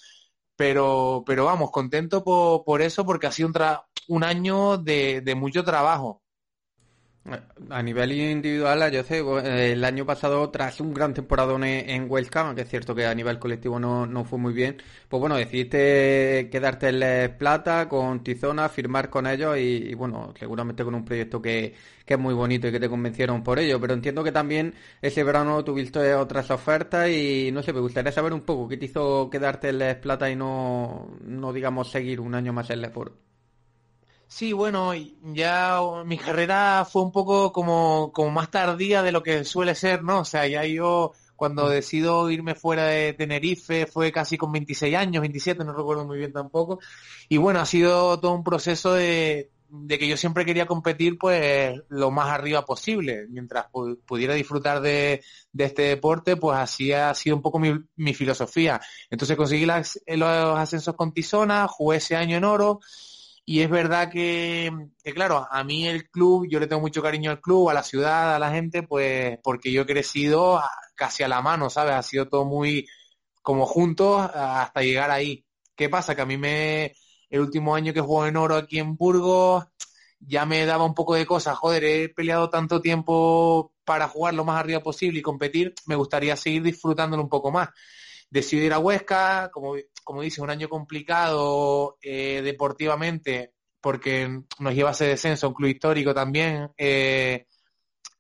Pero, 0.57 1.23
pero 1.27 1.45
vamos, 1.45 1.71
contento 1.71 2.25
por, 2.25 2.81
eso 2.81 3.05
porque 3.05 3.27
ha 3.27 3.33
sido 3.33 3.51
un, 4.09 4.25
año 4.25 4.79
de 4.79 5.35
mucho 5.37 5.65
trabajo. 5.65 6.23
A 7.69 7.83
nivel 7.83 8.13
individual, 8.13 8.91
yo 8.91 9.05
sé, 9.05 9.23
el 9.73 9.85
año 9.85 10.07
pasado, 10.07 10.49
tras 10.51 10.81
un 10.81 10.95
gran 10.95 11.13
temporada 11.13 11.55
en 11.67 12.11
Huesca, 12.11 12.55
que 12.55 12.63
es 12.63 12.69
cierto 12.69 12.95
que 12.95 13.05
a 13.05 13.15
nivel 13.15 13.39
colectivo 13.39 13.79
no, 13.79 14.25
fue 14.25 14.39
muy 14.39 14.55
bien, 14.55 14.79
pues 15.07 15.21
bueno, 15.21 15.37
decidiste 15.37 16.49
quedarte 16.51 16.89
en 16.89 16.99
Les 16.99 17.29
Plata 17.29 17.89
con 17.91 18.25
Tizona, 18.25 18.71
firmar 18.71 19.11
con 19.11 19.27
ellos 19.27 19.59
y, 19.59 19.93
bueno, 19.95 20.33
seguramente 20.39 20.83
con 20.83 20.95
un 20.95 21.05
proyecto 21.05 21.43
que, 21.43 21.75
es 22.07 22.19
muy 22.19 22.35
bonito 22.35 22.67
y 22.67 22.73
que 22.73 22.81
te 22.81 22.89
convencieron 22.89 23.45
por 23.45 23.59
ello, 23.61 23.81
pero 23.81 23.95
entiendo 23.95 24.25
que 24.25 24.33
también 24.33 24.75
ese 25.01 25.23
verano 25.23 25.63
tuviste 25.63 26.15
otras 26.15 26.51
ofertas 26.51 27.09
y 27.11 27.51
no 27.53 27.63
sé, 27.63 27.73
me 27.73 27.81
gustaría 27.81 28.11
saber 28.13 28.33
un 28.33 28.41
poco 28.41 28.67
qué 28.67 28.77
te 28.79 28.87
hizo 28.87 29.31
quedarte 29.31 29.69
en 29.69 29.79
Les 29.79 29.97
Plata 29.97 30.29
y 30.31 30.37
no, 30.37 31.11
no 31.23 31.53
digamos, 31.53 31.91
seguir 31.91 32.19
un 32.21 32.35
año 32.35 32.53
más 32.53 32.71
en 32.71 32.81
Les 32.81 32.91
Sí, 34.33 34.53
bueno, 34.53 34.93
ya 35.35 35.81
mi 36.07 36.17
carrera 36.17 36.87
fue 36.91 37.03
un 37.03 37.11
poco 37.11 37.51
como, 37.53 38.13
como 38.13 38.31
más 38.31 38.49
tardía 38.51 39.03
de 39.03 39.11
lo 39.11 39.25
que 39.25 39.45
suele 39.45 39.75
ser, 39.75 40.05
¿no? 40.05 40.21
O 40.21 40.25
sea, 40.25 40.47
ya 40.47 40.65
yo 40.65 41.13
cuando 41.35 41.69
decido 41.69 42.31
irme 42.31 42.55
fuera 42.55 42.87
de 42.87 43.13
Tenerife 43.13 43.87
fue 43.87 44.13
casi 44.13 44.39
con 44.39 44.53
26 44.53 44.95
años, 44.97 45.21
27, 45.21 45.65
no 45.65 45.73
recuerdo 45.73 46.07
muy 46.07 46.19
bien 46.19 46.33
tampoco. 46.33 46.79
Y 47.29 47.39
bueno, 47.39 47.59
ha 47.61 47.67
sido 47.67 48.21
todo 48.21 48.33
un 48.33 48.45
proceso 48.45 48.95
de, 48.95 49.51
de 49.69 49.99
que 49.99 50.07
yo 50.07 50.17
siempre 50.17 50.45
quería 50.45 50.67
competir 50.67 51.19
pues 51.19 51.81
lo 51.89 52.13
más 52.13 52.29
arriba 52.29 52.65
posible. 52.65 53.27
Mientras 53.31 53.67
pudiera 54.07 54.35
disfrutar 54.35 54.81
de, 54.81 55.25
de, 55.53 55.65
este 55.65 55.83
deporte, 55.83 56.37
pues 56.37 56.57
así 56.57 56.93
ha 56.93 57.13
sido 57.15 57.35
un 57.35 57.43
poco 57.43 57.59
mi, 57.59 57.73
mi 57.97 58.15
filosofía. 58.15 58.81
Entonces 59.11 59.37
conseguí 59.37 59.67
los 59.67 59.99
ascensos 60.57 60.95
con 60.95 61.13
Tizona, 61.13 61.67
jugué 61.67 61.97
ese 61.97 62.15
año 62.15 62.37
en 62.37 62.45
oro 62.45 62.81
y 63.51 63.63
es 63.63 63.69
verdad 63.69 64.09
que, 64.13 64.71
claro, 65.13 65.45
a 65.51 65.65
mí 65.65 65.89
el 65.89 66.09
club, 66.09 66.47
yo 66.49 66.61
le 66.61 66.69
tengo 66.69 66.83
mucho 66.83 67.03
cariño 67.03 67.33
al 67.33 67.41
club, 67.41 67.69
a 67.69 67.75
la 67.75 67.83
ciudad, 67.83 68.37
a 68.37 68.39
la 68.39 68.53
gente, 68.53 68.85
pues 68.85 69.41
porque 69.43 69.73
yo 69.73 69.83
he 69.83 69.87
crecido 69.87 70.63
casi 70.95 71.25
a 71.25 71.29
la 71.29 71.43
mano, 71.43 71.69
¿sabes? 71.69 71.95
Ha 71.95 72.03
sido 72.05 72.29
todo 72.29 72.45
muy 72.45 72.87
como 73.43 73.67
juntos 73.67 74.21
hasta 74.33 74.83
llegar 74.83 75.11
ahí. 75.11 75.45
¿Qué 75.75 75.89
pasa? 75.89 76.15
Que 76.15 76.23
a 76.23 76.27
mí 76.27 76.37
me, 76.37 76.95
el 77.29 77.41
último 77.41 77.75
año 77.75 77.93
que 77.93 78.01
juego 78.01 78.25
en 78.25 78.37
oro 78.37 78.55
aquí 78.55 78.79
en 78.79 78.95
Burgos, 78.95 79.65
ya 80.21 80.47
me 80.47 80.65
daba 80.65 80.85
un 80.85 80.95
poco 80.95 81.17
de 81.17 81.27
cosas. 81.27 81.59
Joder, 81.59 81.83
he 81.83 82.09
peleado 82.09 82.51
tanto 82.51 82.81
tiempo 82.81 83.73
para 83.85 84.07
jugar 84.07 84.35
lo 84.35 84.45
más 84.45 84.61
arriba 84.61 84.79
posible 84.79 85.19
y 85.19 85.23
competir, 85.23 85.75
me 85.87 85.97
gustaría 85.97 86.37
seguir 86.37 86.63
disfrutándolo 86.63 87.25
un 87.25 87.29
poco 87.29 87.51
más. 87.51 87.71
Decido 88.31 88.65
ir 88.65 88.73
a 88.73 88.79
Huesca, 88.79 89.51
como 89.53 89.75
como 90.05 90.23
dice, 90.23 90.43
un 90.43 90.51
año 90.51 90.69
complicado 90.69 91.99
eh, 92.03 92.41
deportivamente, 92.43 93.55
porque 93.81 94.43
nos 94.59 94.75
lleva 94.75 94.91
ese 94.91 95.07
descenso, 95.07 95.49
un 95.49 95.55
club 95.55 95.71
histórico 95.71 96.15
también. 96.15 96.71
Eh, 96.77 97.47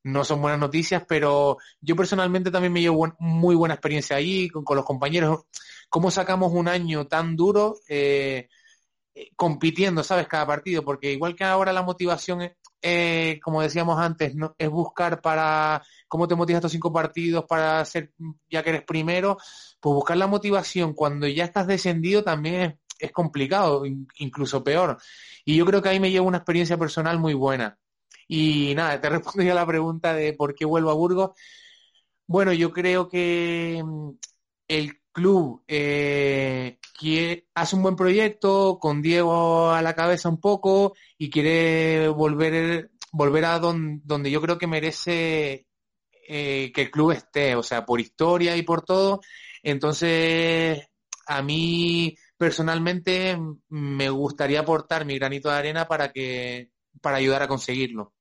no 0.02 0.24
son 0.24 0.40
buenas 0.40 0.58
noticias, 0.58 1.04
pero 1.06 1.58
yo 1.80 1.94
personalmente 1.94 2.50
también 2.50 2.72
me 2.72 2.80
llevo 2.80 3.12
muy 3.18 3.54
buena 3.54 3.74
experiencia 3.74 4.16
ahí 4.16 4.48
con, 4.48 4.64
los 4.76 4.84
compañeros. 4.84 5.42
¿Cómo 5.88 6.10
sacamos 6.10 6.52
un 6.52 6.68
año 6.68 7.06
tan 7.06 7.36
duro 7.36 7.76
eh, 7.88 8.48
compitiendo, 9.36 10.02
sabes, 10.02 10.26
cada 10.26 10.46
partido? 10.46 10.82
Porque 10.84 11.12
igual 11.12 11.34
que 11.34 11.44
ahora 11.44 11.72
la 11.72 11.82
motivación, 11.82 12.50
como 13.42 13.62
decíamos 13.62 13.98
antes, 13.98 14.34
es 14.58 14.70
buscar 14.70 15.20
para 15.20 15.82
cómo 16.08 16.26
te 16.26 16.34
motivas 16.34 16.58
estos 16.58 16.72
cinco 16.72 16.92
partidos 16.92 17.44
para 17.46 17.84
ser, 17.84 18.12
ya 18.50 18.62
que 18.62 18.70
eres 18.70 18.82
primero, 18.82 19.36
pues 19.80 19.94
buscar 19.94 20.16
la 20.16 20.26
motivación 20.26 20.94
cuando 20.94 21.26
ya 21.26 21.44
estás 21.44 21.66
descendido 21.66 22.22
también 22.22 22.78
es, 22.98 23.12
complicado, 23.12 23.84
incluso 24.18 24.62
peor. 24.64 24.98
Y 25.44 25.56
yo 25.56 25.66
creo 25.66 25.82
que 25.82 25.88
ahí 25.88 26.00
me 26.00 26.10
llevo 26.10 26.28
una 26.28 26.38
experiencia 26.38 26.78
personal 26.78 27.18
muy 27.18 27.34
buena. 27.34 27.78
Y 28.28 28.74
nada, 28.74 29.00
te 29.00 29.08
respondo 29.10 29.42
ya 29.42 29.54
la 29.54 29.66
pregunta 29.66 30.14
de 30.14 30.32
por 30.34 30.54
qué 30.54 30.64
vuelvo 30.64 30.90
a 30.90 30.94
Burgos. 30.94 31.30
Bueno, 32.26 32.52
yo 32.52 32.72
creo 32.72 33.08
que 33.08 33.82
mm, 33.84 34.10
el 34.68 34.99
club 35.12 35.62
eh, 35.68 36.78
hace 37.54 37.76
un 37.76 37.82
buen 37.82 37.96
proyecto 37.96 38.78
con 38.80 39.02
Diego 39.02 39.70
a 39.70 39.82
la 39.82 39.94
cabeza 39.94 40.28
un 40.28 40.40
poco 40.40 40.94
y 41.18 41.30
quiere 41.30 42.08
volver 42.08 42.90
volver 43.12 43.44
a 43.44 43.58
donde 43.58 44.30
yo 44.30 44.40
creo 44.40 44.58
que 44.58 44.66
merece 44.66 45.66
eh, 46.28 46.70
que 46.72 46.82
el 46.82 46.90
club 46.90 47.12
esté, 47.12 47.56
o 47.56 47.62
sea, 47.62 47.84
por 47.84 48.00
historia 48.00 48.56
y 48.56 48.62
por 48.62 48.82
todo. 48.82 49.20
Entonces, 49.62 50.80
a 51.26 51.42
mí 51.42 52.16
personalmente 52.36 53.38
me 53.68 54.10
gustaría 54.10 54.60
aportar 54.60 55.04
mi 55.04 55.18
granito 55.18 55.48
de 55.50 55.56
arena 55.56 55.88
para 55.88 56.12
que 56.12 56.70
para 57.00 57.16
ayudar 57.16 57.42
a 57.42 57.48
conseguirlo. 57.48 58.12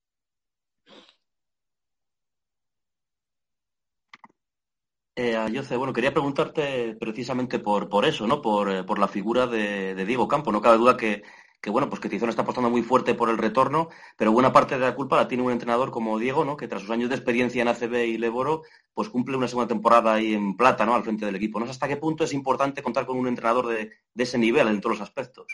Eh, 5.22 5.76
bueno, 5.76 5.92
quería 5.92 6.14
preguntarte 6.14 6.96
precisamente 6.98 7.60
por, 7.60 7.90
por 7.90 8.06
eso, 8.06 8.26
¿no? 8.26 8.42
Por, 8.42 8.72
eh, 8.72 8.84
por 8.86 9.00
la 9.00 9.10
figura 9.10 9.48
de, 9.48 9.94
de, 9.94 10.06
Diego 10.06 10.30
Campo. 10.30 10.50
No 10.50 10.62
cabe 10.62 10.78
duda 10.78 10.96
que, 10.96 11.24
que 11.60 11.70
bueno, 11.70 11.90
pues 11.90 12.00
que 12.00 12.08
Tizón 12.08 12.30
está 12.30 12.44
apostando 12.44 12.70
muy 12.70 12.84
fuerte 12.84 13.16
por 13.16 13.30
el 13.30 13.38
retorno, 13.38 13.90
pero 14.16 14.32
buena 14.32 14.54
parte 14.54 14.76
de 14.76 14.80
la 14.86 14.96
culpa 14.96 15.18
la 15.18 15.28
tiene 15.28 15.44
un 15.44 15.52
entrenador 15.52 15.92
como 15.92 16.18
Diego, 16.20 16.46
¿no? 16.46 16.56
Que 16.56 16.70
tras 16.70 16.84
sus 16.84 16.92
años 16.92 17.10
de 17.10 17.16
experiencia 17.16 17.62
en 17.62 17.68
ACB 17.68 17.96
y 18.06 18.18
Leboro, 18.18 18.62
pues 18.94 19.10
cumple 19.10 19.36
una 19.36 19.50
segunda 19.50 19.68
temporada 19.68 20.14
ahí 20.14 20.34
en 20.34 20.56
plata, 20.56 20.86
¿no? 20.86 20.96
Al 20.96 21.04
frente 21.04 21.26
del 21.26 21.36
equipo. 21.36 21.60
No 21.60 21.66
sé 21.66 21.72
hasta 21.72 21.90
qué 21.90 21.98
punto 21.98 22.24
es 22.24 22.32
importante 22.32 22.82
contar 22.82 23.06
con 23.06 23.18
un 23.18 23.28
entrenador 23.28 23.68
de, 23.68 23.92
ese 24.16 24.38
nivel 24.38 24.70
en 24.70 24.80
todos 24.80 25.00
los 25.00 25.06
aspectos. 25.06 25.48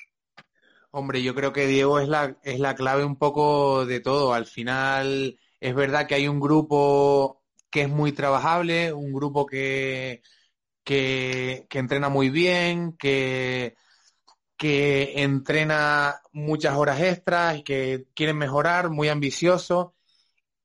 Hombre, 0.92 1.24
yo 1.24 1.34
creo 1.34 1.54
que 1.54 1.66
Diego 1.66 2.00
es 2.00 2.08
la, 2.08 2.38
es 2.44 2.60
la 2.60 2.76
clave 2.76 3.04
un 3.04 3.16
poco 3.16 3.88
de 3.88 4.00
todo. 4.00 4.32
Al 4.36 4.46
final, 4.46 5.40
es 5.60 5.74
verdad 5.74 6.06
que 6.06 6.14
hay 6.14 6.28
un 6.28 6.40
grupo 6.40 7.42
que 7.76 7.82
es 7.82 7.90
muy 7.90 8.14
trabajable, 8.14 8.94
un 8.94 9.12
grupo 9.12 9.46
que, 9.46 10.22
que, 10.86 11.68
que 11.70 11.80
entrena 11.80 12.08
muy 12.08 12.30
bien, 12.30 12.96
que, 12.98 13.76
que 14.56 15.22
entrena 15.24 16.22
muchas 16.32 16.78
horas 16.78 17.02
extras 17.02 17.58
y 17.58 17.64
que 17.64 18.06
quieren 18.14 18.38
mejorar, 18.38 18.92
muy 18.92 19.10
ambicioso, 19.10 19.94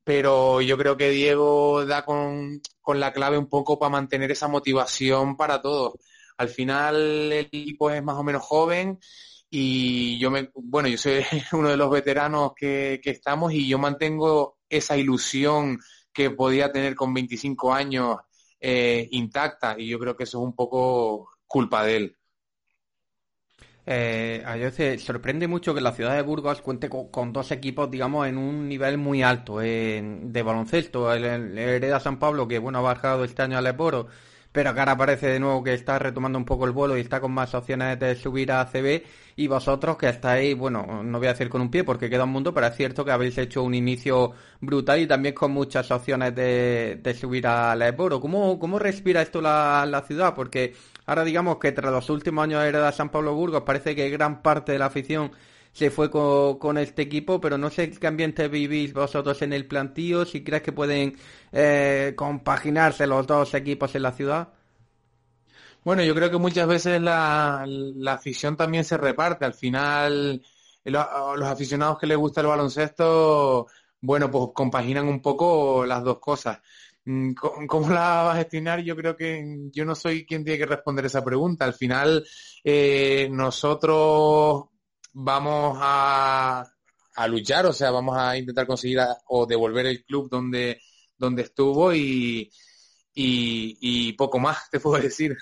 pero 0.04 0.60
yo 0.60 0.78
creo 0.78 0.96
que 0.96 1.10
Diego 1.10 1.84
da 1.84 2.04
con, 2.04 2.62
la 2.94 3.12
clave 3.12 3.38
un 3.38 3.48
poco 3.48 3.76
para 3.76 3.90
mantener 3.90 4.30
esa 4.30 4.46
motivación 4.46 5.36
para 5.36 5.60
todos. 5.60 5.94
Al 6.38 6.48
final 6.48 6.96
el 6.96 7.32
equipo 7.32 7.90
es 7.90 8.04
más 8.04 8.16
o 8.18 8.22
menos 8.22 8.42
joven 8.44 9.00
y 9.50 10.16
yo 10.20 10.30
me, 10.30 10.48
bueno, 10.54 10.86
yo 10.88 10.96
soy 10.96 11.24
uno 11.54 11.70
de 11.70 11.76
los 11.76 11.90
veteranos 11.90 12.52
que, 12.54 13.00
estamos 13.02 13.52
y 13.52 13.66
yo 13.66 13.78
mantengo 13.78 14.58
esa 14.68 14.96
ilusión 14.96 15.80
que 16.12 16.30
podía 16.30 16.72
tener 16.72 16.94
con 16.94 17.14
25 17.14 17.72
años 17.72 18.16
eh, 18.60 19.08
intacta 19.12 19.76
y 19.78 19.88
yo 19.88 19.98
creo 19.98 20.16
que 20.16 20.24
eso 20.24 20.38
es 20.38 20.44
un 20.44 20.54
poco 20.54 21.30
culpa 21.46 21.84
de 21.84 21.96
él. 21.96 22.16
Eh, 23.86 24.42
a 24.46 24.56
veces 24.56 25.02
sorprende 25.02 25.48
mucho 25.48 25.74
que 25.74 25.80
la 25.80 25.92
ciudad 25.92 26.14
de 26.14 26.22
Burgos 26.22 26.60
cuente 26.60 26.88
con, 26.88 27.32
dos 27.32 27.50
equipos, 27.50 27.90
digamos, 27.90 28.28
en 28.28 28.38
un 28.38 28.68
nivel 28.68 28.98
muy 28.98 29.22
alto 29.22 29.58
de 29.58 30.42
baloncesto. 30.44 31.12
El, 31.12 31.58
Hereda 31.58 31.98
San 31.98 32.18
Pablo, 32.18 32.46
que 32.46 32.58
bueno, 32.58 32.78
ha 32.78 32.82
bajado 32.82 33.24
este 33.24 33.42
año 33.42 33.58
al 33.58 33.64
Leporo, 33.64 34.06
pero 34.52 34.74
que 34.74 34.80
ahora 34.80 34.96
parece 34.96 35.28
de 35.28 35.40
nuevo 35.40 35.62
que 35.62 35.74
está 35.74 35.98
retomando 35.98 36.38
un 36.38 36.44
poco 36.44 36.64
el 36.64 36.72
vuelo 36.72 36.96
y 36.96 37.00
está 37.00 37.20
con 37.20 37.32
más 37.32 37.54
opciones 37.54 37.98
de 38.00 38.16
subir 38.16 38.50
a 38.50 38.66
CB 38.66 39.02
y 39.36 39.46
vosotros 39.46 39.96
que 39.96 40.08
estáis, 40.08 40.56
bueno, 40.56 41.02
no 41.04 41.18
voy 41.18 41.28
a 41.28 41.32
decir 41.32 41.48
con 41.48 41.60
un 41.60 41.70
pie 41.70 41.84
porque 41.84 42.10
queda 42.10 42.24
un 42.24 42.30
mundo, 42.30 42.52
pero 42.52 42.66
es 42.66 42.76
cierto 42.76 43.04
que 43.04 43.12
habéis 43.12 43.38
hecho 43.38 43.62
un 43.62 43.74
inicio 43.74 44.32
brutal 44.60 45.00
y 45.00 45.06
también 45.06 45.34
con 45.34 45.52
muchas 45.52 45.90
opciones 45.90 46.34
de, 46.34 47.16
subir 47.18 47.46
a 47.46 47.76
la 47.76 47.88
Eboro. 47.88 48.20
¿Cómo, 48.20 48.58
¿Cómo 48.58 48.78
respira 48.78 49.22
esto 49.22 49.40
la, 49.40 49.86
la 49.86 50.02
ciudad? 50.02 50.34
Porque 50.34 50.74
ahora 51.06 51.24
digamos 51.24 51.58
que 51.58 51.72
tras 51.72 51.92
los 51.92 52.10
últimos 52.10 52.44
años 52.44 52.62
de 52.62 52.92
San 52.92 53.10
Pablo 53.10 53.34
Burgos 53.34 53.62
parece 53.62 53.94
que 53.94 54.10
gran 54.10 54.42
parte 54.42 54.72
de 54.72 54.78
la 54.78 54.86
afición 54.86 55.30
se 55.72 55.90
fue 55.90 56.10
con, 56.10 56.78
este 56.78 57.02
equipo, 57.02 57.40
pero 57.40 57.56
no 57.58 57.70
sé 57.70 57.90
qué 57.90 58.06
ambiente 58.06 58.48
vivís 58.48 58.92
vosotros 58.92 59.40
en 59.42 59.52
el 59.52 59.66
plantío, 59.66 60.24
si 60.24 60.42
crees 60.42 60.62
que 60.62 60.72
pueden 60.72 61.16
eh, 61.52 62.14
compaginarse 62.16 63.06
los 63.06 63.26
dos 63.26 63.54
equipos 63.54 63.94
en 63.94 64.02
la 64.02 64.12
ciudad. 64.12 64.52
Bueno, 65.82 66.02
yo 66.02 66.14
creo 66.14 66.30
que 66.30 66.36
muchas 66.38 66.68
veces 66.68 67.00
la, 67.00 67.64
afición 68.08 68.56
también 68.56 68.84
se 68.84 68.98
reparte. 68.98 69.44
Al 69.44 69.54
final, 69.54 70.42
los, 70.84 71.06
aficionados 71.42 71.98
que 71.98 72.06
les 72.06 72.18
gusta 72.18 72.42
el 72.42 72.48
baloncesto, 72.48 73.66
bueno, 74.00 74.30
pues 74.30 74.48
compaginan 74.54 75.08
un 75.08 75.22
poco 75.22 75.86
las 75.86 76.04
dos 76.04 76.18
cosas. 76.18 76.60
Mm, 77.04 77.32
¿Cómo 77.66 77.88
la 77.90 78.22
vas 78.24 78.34
a 78.36 78.38
gestionar? 78.40 78.80
Yo 78.82 78.94
creo 78.96 79.16
que 79.16 79.42
yo 79.72 79.84
no 79.84 79.94
soy 79.94 80.26
quien 80.26 80.44
tiene 80.44 80.58
que 80.58 80.66
responder 80.66 81.06
esa 81.06 81.24
pregunta. 81.24 81.64
Al 81.64 81.74
final, 81.74 82.26
eh, 82.62 83.28
nosotros 83.30 84.64
vamos 85.12 85.78
a, 85.80 86.64
luchar, 87.28 87.66
o 87.66 87.72
sea, 87.72 87.90
vamos 87.90 88.16
a 88.16 88.36
intentar 88.36 88.66
conseguir 88.66 89.00
o 89.28 89.46
devolver 89.46 89.86
el 89.86 90.04
club 90.04 90.28
donde, 90.30 90.80
donde 91.16 91.42
estuvo 91.42 91.92
y, 91.94 92.50
y, 93.14 94.12
poco 94.14 94.38
más 94.38 94.70
te 94.70 94.80
puedo 94.80 95.00
decir. 95.02 95.36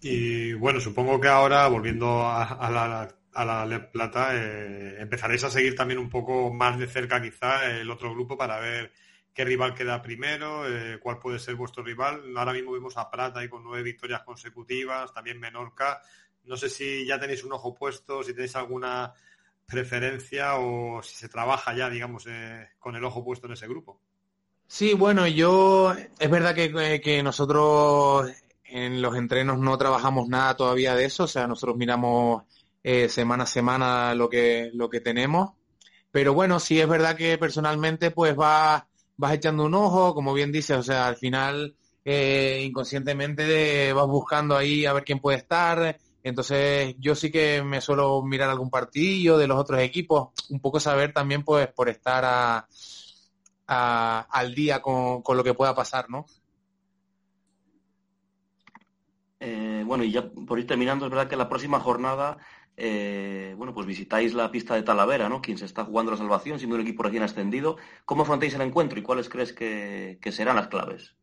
Y 0.00 0.52
bueno, 0.54 0.80
supongo 0.80 1.20
que 1.20 1.28
ahora, 1.28 1.68
volviendo 1.68 2.26
a, 2.26 2.70
la, 2.70 3.08
a 3.32 3.66
la 3.66 3.90
Plata, 3.92 4.30
eh, 4.34 4.96
empezaréis 5.00 5.44
a 5.44 5.50
seguir 5.50 5.74
también 5.74 5.98
un 5.98 6.08
poco 6.08 6.52
más 6.52 6.78
de 6.78 6.86
cerca 6.86 7.20
quizá 7.20 7.70
el 7.70 7.90
otro 7.90 8.12
grupo 8.12 8.36
para 8.36 8.60
ver 8.60 8.92
qué 9.36 9.44
rival 9.44 9.74
queda 9.74 10.00
primero, 10.00 10.66
eh, 10.66 10.98
cuál 10.98 11.18
puede 11.18 11.38
ser 11.38 11.56
vuestro 11.56 11.82
rival. 11.82 12.34
Ahora 12.36 12.54
mismo 12.54 12.72
vimos 12.72 12.96
a 12.96 13.10
Plata 13.10 13.44
y 13.44 13.50
con 13.50 13.62
nueve 13.62 13.82
victorias 13.82 14.22
consecutivas, 14.22 15.12
también 15.12 15.38
Menorca. 15.38 16.00
No 16.46 16.56
sé 16.56 16.68
si 16.68 17.06
ya 17.06 17.18
tenéis 17.18 17.44
un 17.44 17.52
ojo 17.52 17.74
puesto, 17.74 18.22
si 18.22 18.32
tenéis 18.32 18.56
alguna 18.56 19.12
preferencia 19.66 20.56
o 20.56 21.02
si 21.02 21.16
se 21.16 21.28
trabaja 21.28 21.74
ya, 21.74 21.90
digamos, 21.90 22.26
eh, 22.28 22.68
con 22.78 22.94
el 22.94 23.04
ojo 23.04 23.24
puesto 23.24 23.46
en 23.46 23.54
ese 23.54 23.66
grupo. 23.66 24.00
Sí, 24.68 24.94
bueno, 24.94 25.26
yo 25.26 25.94
es 26.18 26.30
verdad 26.30 26.54
que, 26.54 26.64
eh, 26.64 27.00
que, 27.00 27.22
nosotros 27.22 28.30
en 28.64 29.02
los 29.02 29.16
entrenos 29.16 29.58
no 29.58 29.76
trabajamos 29.76 30.28
nada 30.28 30.56
todavía 30.56 30.94
de 30.94 31.04
eso, 31.04 31.24
o 31.24 31.28
sea, 31.28 31.46
nosotros 31.46 31.76
miramos 31.76 32.44
eh, 32.82 33.08
semana 33.08 33.44
a 33.44 33.46
semana 33.46 34.14
lo 34.14 34.28
que 34.28 34.70
lo 34.74 34.88
que 34.88 35.00
tenemos, 35.00 35.50
pero 36.10 36.34
bueno, 36.34 36.58
sí 36.58 36.80
es 36.80 36.88
verdad 36.88 37.16
que 37.16 37.38
personalmente 37.38 38.10
pues 38.10 38.34
vas 38.34 38.84
vas 39.16 39.34
echando 39.34 39.64
un 39.64 39.74
ojo, 39.74 40.14
como 40.14 40.34
bien 40.34 40.52
dices, 40.52 40.76
o 40.78 40.82
sea, 40.82 41.06
al 41.06 41.16
final 41.16 41.76
inconscientemente 42.04 43.92
vas 43.92 44.06
buscando 44.06 44.56
ahí 44.56 44.86
a 44.86 44.92
ver 44.92 45.04
quién 45.04 45.18
puede 45.18 45.38
estar, 45.38 45.98
entonces 46.28 46.96
yo 46.98 47.14
sí 47.14 47.30
que 47.30 47.62
me 47.62 47.80
suelo 47.80 48.20
mirar 48.20 48.50
algún 48.50 48.68
partidillo 48.68 49.38
de 49.38 49.46
los 49.46 49.56
otros 49.56 49.78
equipos, 49.80 50.30
un 50.50 50.58
poco 50.58 50.80
saber 50.80 51.12
también 51.12 51.44
pues 51.44 51.68
por 51.68 51.88
estar 51.88 52.66
al 53.68 54.54
día 54.56 54.82
con, 54.82 55.22
lo 55.24 55.44
que 55.44 55.54
pueda 55.54 55.72
pasar, 55.72 56.10
¿no? 56.10 56.26
Eh, 59.38 59.84
bueno, 59.86 60.02
y 60.02 60.10
ya 60.10 60.28
por 60.28 60.58
ir 60.58 60.66
terminando, 60.66 61.04
es 61.04 61.12
verdad 61.12 61.28
que 61.28 61.36
la 61.36 61.48
próxima 61.48 61.78
jornada, 61.78 62.38
eh, 62.76 63.54
bueno, 63.56 63.72
pues 63.72 63.86
visitáis 63.86 64.34
la 64.34 64.50
pista 64.50 64.74
de 64.74 64.82
Talavera, 64.82 65.28
¿no? 65.28 65.40
Quien 65.40 65.58
se 65.58 65.64
está 65.64 65.84
jugando 65.84 66.10
la 66.10 66.18
salvación, 66.18 66.58
siendo 66.58 66.74
un 66.74 66.82
equipo 66.82 67.04
recién 67.04 67.22
ascendido. 67.22 67.76
¿Cómo 68.04 68.22
afrontáis 68.22 68.54
el 68.54 68.62
encuentro 68.62 68.98
y 68.98 69.02
cuáles 69.02 69.28
crees 69.28 69.52
que 69.52 70.32
serán 70.32 70.56
las 70.56 70.66
claves? 70.66 71.14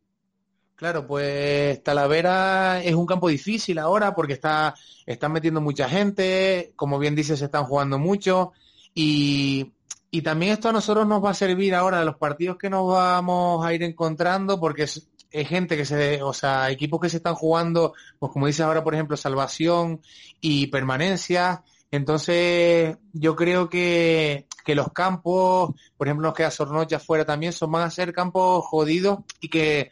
Claro, 0.75 1.05
pues 1.05 1.83
Talavera 1.83 2.83
es 2.83 2.95
un 2.95 3.05
campo 3.05 3.29
difícil 3.29 3.77
ahora 3.77 4.15
porque 4.15 4.33
está, 4.33 4.73
están 5.05 5.31
metiendo 5.31 5.61
mucha 5.61 5.87
gente, 5.87 6.73
como 6.75 6.97
bien 6.99 7.15
dices, 7.15 7.39
se 7.39 7.45
están 7.45 7.65
jugando 7.65 7.99
mucho 7.99 8.53
y, 8.93 9.71
y 10.09 10.21
también 10.21 10.53
esto 10.53 10.69
a 10.69 10.73
nosotros 10.73 11.07
nos 11.07 11.23
va 11.23 11.31
a 11.31 11.35
servir 11.35 11.73
ahora 11.73 11.99
de 11.99 12.05
los 12.05 12.17
partidos 12.17 12.57
que 12.57 12.69
nos 12.69 12.87
vamos 12.87 13.65
a 13.65 13.73
ir 13.73 13.81
encontrando 13.81 14.59
porque 14.59 14.83
es, 14.83 15.09
gente 15.31 15.75
que 15.75 15.85
se, 15.85 16.21
o 16.21 16.33
sea, 16.33 16.69
equipos 16.69 16.99
que 16.99 17.09
se 17.09 17.17
están 17.17 17.33
jugando, 17.33 17.93
pues 18.19 18.31
como 18.31 18.45
dices 18.45 18.61
ahora, 18.61 18.83
por 18.83 18.93
ejemplo, 18.93 19.17
salvación 19.17 20.01
y 20.39 20.67
permanencia. 20.67 21.63
Entonces, 21.89 22.95
yo 23.11 23.35
creo 23.35 23.69
que, 23.69 24.45
que 24.63 24.75
los 24.75 24.91
campos, 24.93 25.71
por 25.97 26.07
ejemplo, 26.07 26.27
nos 26.27 26.35
queda 26.35 26.51
Sornocha 26.51 26.97
afuera 26.97 27.25
también, 27.25 27.51
son, 27.51 27.71
van 27.71 27.83
a 27.83 27.89
ser 27.89 28.13
campos 28.13 28.65
jodidos 28.65 29.19
y 29.41 29.49
que 29.49 29.89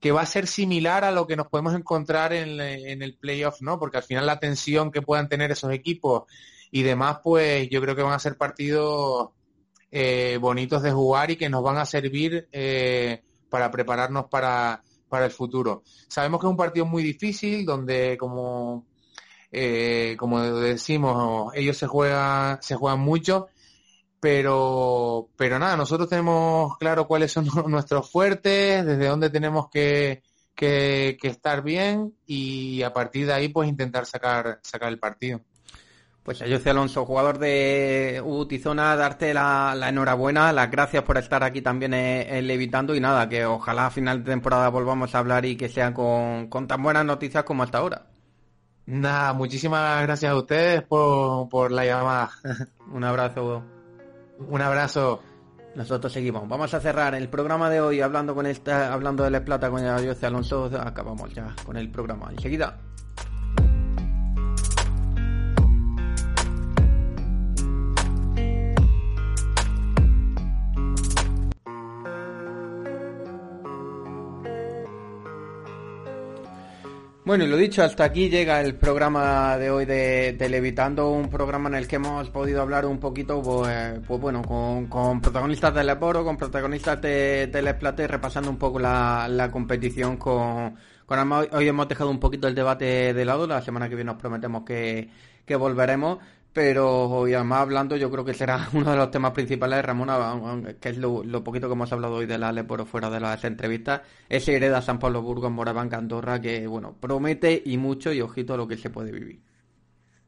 que 0.00 0.12
va 0.12 0.22
a 0.22 0.26
ser 0.26 0.46
similar 0.46 1.04
a 1.04 1.12
lo 1.12 1.26
que 1.26 1.36
nos 1.36 1.48
podemos 1.48 1.74
encontrar 1.74 2.32
en, 2.32 2.58
el 2.60 3.16
playoff, 3.16 3.60
¿no? 3.60 3.78
Porque 3.78 3.98
al 3.98 4.02
final 4.02 4.24
la 4.24 4.40
tensión 4.40 4.90
que 4.90 5.02
puedan 5.02 5.28
tener 5.28 5.50
esos 5.50 5.70
equipos 5.72 6.22
y 6.70 6.82
demás, 6.82 7.18
pues 7.22 7.68
yo 7.68 7.82
creo 7.82 7.94
que 7.94 8.02
van 8.02 8.14
a 8.14 8.18
ser 8.18 8.38
partidos 8.38 9.30
eh, 9.90 10.38
bonitos 10.40 10.82
de 10.82 10.90
jugar 10.90 11.30
y 11.30 11.36
que 11.36 11.50
nos 11.50 11.62
van 11.62 11.76
a 11.76 11.84
servir 11.84 12.48
eh, 12.50 13.22
para 13.50 13.70
prepararnos 13.70 14.26
para, 14.26 14.82
para, 15.08 15.26
el 15.26 15.30
futuro. 15.32 15.82
Sabemos 16.08 16.40
que 16.40 16.46
es 16.46 16.50
un 16.50 16.56
partido 16.56 16.86
muy 16.86 17.02
difícil, 17.02 17.66
donde 17.66 18.16
como, 18.18 18.86
eh, 19.52 20.16
como 20.18 20.40
decimos, 20.40 21.52
ellos 21.54 21.76
se 21.76 21.86
juegan, 21.86 22.62
se 22.62 22.74
juegan 22.74 23.00
mucho 23.00 23.48
pero, 24.20 25.30
pero 25.36 25.58
nada, 25.58 25.76
nosotros 25.76 26.08
tenemos 26.08 26.76
claro 26.78 27.06
cuáles 27.06 27.32
son 27.32 27.46
nuestros 27.68 28.10
fuertes, 28.10 28.84
desde 28.84 29.06
dónde 29.06 29.30
tenemos 29.30 29.68
que, 29.70 30.22
que, 30.54 31.16
estar 31.22 31.62
bien 31.62 32.14
y 32.26 32.82
a 32.82 32.92
partir 32.92 33.26
de 33.26 33.32
ahí 33.32 33.48
pues 33.48 33.68
intentar 33.68 34.06
sacar, 34.06 34.60
sacar 34.62 34.90
el 34.90 34.98
partido. 34.98 35.40
Pues 36.22 36.38
José 36.38 36.70
Alonso, 36.70 37.06
jugador 37.06 37.38
de 37.38 38.22
Utizona, 38.22 38.94
darte 38.94 39.32
la, 39.32 39.74
enhorabuena, 39.88 40.52
las 40.52 40.70
gracias 40.70 41.02
por 41.02 41.16
estar 41.16 41.42
aquí 41.42 41.62
también 41.62 41.94
en, 41.94 42.46
Levitando 42.46 42.94
y 42.94 43.00
nada, 43.00 43.26
que 43.26 43.46
ojalá 43.46 43.86
a 43.86 43.90
final 43.90 44.22
de 44.22 44.30
temporada 44.30 44.68
volvamos 44.68 45.14
a 45.14 45.18
hablar 45.18 45.46
y 45.46 45.56
que 45.56 45.70
sea 45.70 45.94
con, 45.94 46.48
con 46.48 46.68
tan 46.68 46.82
buenas 46.82 47.06
noticias 47.06 47.42
como 47.44 47.62
hasta 47.62 47.78
ahora. 47.78 48.06
Nada, 48.84 49.32
muchísimas 49.32 50.02
gracias 50.02 50.30
a 50.30 50.36
ustedes 50.36 50.82
por, 50.82 51.48
por 51.48 51.72
la 51.72 51.86
llamada. 51.86 52.30
Un 52.92 53.04
abrazo. 53.04 53.79
Un 54.48 54.60
abrazo. 54.60 55.22
Nosotros 55.74 56.12
seguimos. 56.12 56.48
Vamos 56.48 56.74
a 56.74 56.80
cerrar 56.80 57.14
el 57.14 57.28
programa 57.28 57.70
de 57.70 57.80
hoy 57.80 58.00
hablando 58.00 58.34
con 58.34 58.46
esta, 58.46 58.92
hablando 58.92 59.22
de 59.22 59.30
La 59.30 59.44
Plata 59.44 59.70
con 59.70 59.84
el 59.84 60.16
Alonso. 60.22 60.70
Acabamos 60.80 61.32
ya 61.32 61.54
con 61.64 61.76
el 61.76 61.90
programa. 61.90 62.30
Enseguida. 62.30 62.78
Bueno, 77.30 77.44
y 77.44 77.46
lo 77.46 77.56
dicho, 77.56 77.84
hasta 77.84 78.02
aquí 78.02 78.28
llega 78.28 78.60
el 78.60 78.74
programa 78.74 79.56
de 79.56 79.70
hoy 79.70 79.84
de 79.84 80.34
Televitando, 80.36 81.10
un 81.10 81.30
programa 81.30 81.68
en 81.68 81.76
el 81.76 81.86
que 81.86 81.94
hemos 81.94 82.28
podido 82.28 82.60
hablar 82.60 82.86
un 82.86 82.98
poquito, 82.98 83.40
pues, 83.40 84.00
pues 84.04 84.20
bueno, 84.20 84.42
con, 84.42 85.20
protagonistas 85.20 85.72
del 85.72 85.86
Leporo, 85.86 86.24
con 86.24 86.36
protagonistas 86.36 87.00
de, 87.00 87.46
del 87.46 87.68
Esplate, 87.68 88.08
repasando 88.08 88.50
un 88.50 88.58
poco 88.58 88.80
la, 88.80 89.48
competición 89.52 90.16
con, 90.16 90.74
con... 91.06 91.32
Hoy 91.52 91.68
hemos 91.68 91.86
dejado 91.86 92.10
un 92.10 92.18
poquito 92.18 92.48
el 92.48 92.54
debate 92.56 93.14
de 93.14 93.24
lado, 93.24 93.46
la 93.46 93.62
semana 93.62 93.88
que 93.88 93.94
viene 93.94 94.10
nos 94.10 94.20
prometemos 94.20 94.64
que 94.64 95.08
volveremos, 95.56 96.18
pero 96.52 97.28
y 97.28 97.34
además 97.34 97.60
hablando, 97.60 97.96
yo 97.96 98.10
creo 98.10 98.24
que 98.24 98.34
será 98.34 98.68
uno 98.72 98.90
de 98.90 98.96
los 98.96 99.10
temas 99.10 99.32
principales, 99.32 99.84
Ramón, 99.84 100.76
que 100.80 100.88
es 100.88 100.96
lo, 100.98 101.44
poquito 101.44 101.68
que 101.68 101.74
hemos 101.74 101.92
hablado 101.92 102.14
hoy 102.14 102.26
de 102.26 102.38
la 102.38 102.50
por 102.64 102.86
fuera 102.86 103.10
de 103.10 103.20
las 103.20 103.44
entrevistas, 103.44 104.02
ese 104.28 104.56
hereda 104.56 104.82
San 104.82 104.98
Pablo 104.98 105.22
Burgos 105.22 105.50
Morabanca, 105.50 105.96
Andorra, 105.96 106.40
que 106.40 106.66
bueno, 106.66 106.96
promete 107.00 107.62
y 107.64 107.78
mucho 107.78 108.12
y 108.12 108.20
ojito 108.20 108.54
a 108.54 108.56
lo 108.56 108.68
que 108.68 108.76
se 108.76 108.90
puede 108.90 109.12
vivir. 109.12 109.40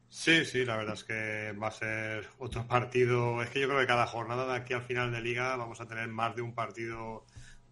Sí, 0.09 0.45
sí, 0.45 0.67
la 0.67 0.77
verdad 0.77 0.93
es 0.93 1.05
que 1.05 1.53
va 1.53 1.69
a 1.69 1.71
ser 1.71 2.29
otro 2.39 2.67
partido. 2.67 3.43
Es 3.43 3.49
que 3.49 3.61
yo 3.61 3.67
creo 3.67 3.81
que 3.81 3.87
cada 3.87 4.07
jornada 4.07 4.47
de 4.47 4.59
aquí 4.59 4.75
al 4.75 4.83
final 4.83 5.11
de 5.11 5.23
liga 5.23 5.57
vamos 5.57 5.81
a 5.81 5.87
tener 5.87 6.07
más 6.09 6.37
de 6.37 6.43
un 6.43 6.55
partido 6.55 7.25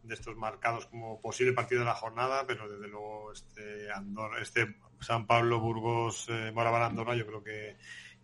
de 0.02 0.14
estos 0.14 0.36
marcados 0.36 0.86
como 0.86 1.20
posible 1.20 1.52
partido 1.52 1.80
de 1.80 1.86
la 1.86 1.94
jornada, 1.94 2.46
pero 2.46 2.66
desde 2.66 2.88
luego 2.88 3.32
este 3.32 3.90
Andorra, 3.92 4.40
este 4.40 4.76
San 5.00 5.26
Pablo 5.26 5.60
Burgos 5.60 6.28
eh, 6.30 6.52
Andorra, 6.56 7.14
yo 7.14 7.26
creo 7.26 7.44
que 7.44 7.76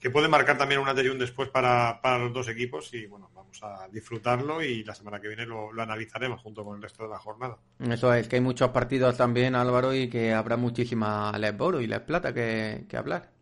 que 0.06 0.10
puede 0.12 0.28
marcar 0.28 0.56
también 0.56 0.80
un 0.80 0.86
antes 0.86 1.04
y 1.04 1.08
un 1.08 1.18
después 1.18 1.48
para, 1.48 1.98
los 2.20 2.32
dos 2.32 2.46
equipos 2.46 2.94
y 2.94 3.06
bueno, 3.06 3.28
vamos 3.34 3.60
a 3.64 3.88
disfrutarlo 3.88 4.62
y 4.62 4.84
la 4.84 4.94
semana 4.94 5.20
que 5.20 5.26
viene 5.26 5.44
lo, 5.44 5.72
analizaremos 5.82 6.40
junto 6.42 6.64
con 6.64 6.76
el 6.76 6.82
resto 6.82 7.02
de 7.02 7.08
la 7.08 7.18
jornada. 7.18 7.58
Eso 7.80 8.14
es, 8.14 8.28
que 8.28 8.36
hay 8.36 8.40
muchos 8.40 8.70
partidos 8.70 9.16
también, 9.16 9.56
Álvaro, 9.56 9.92
y 9.92 10.08
que 10.08 10.32
habrá 10.32 10.56
muchísima 10.56 11.36
Les 11.40 11.56
Boro 11.56 11.80
y 11.80 11.88
Les 11.88 11.98
Plata 11.98 12.32
que, 12.32 12.86
que 12.88 12.96
hablar. 12.96 13.32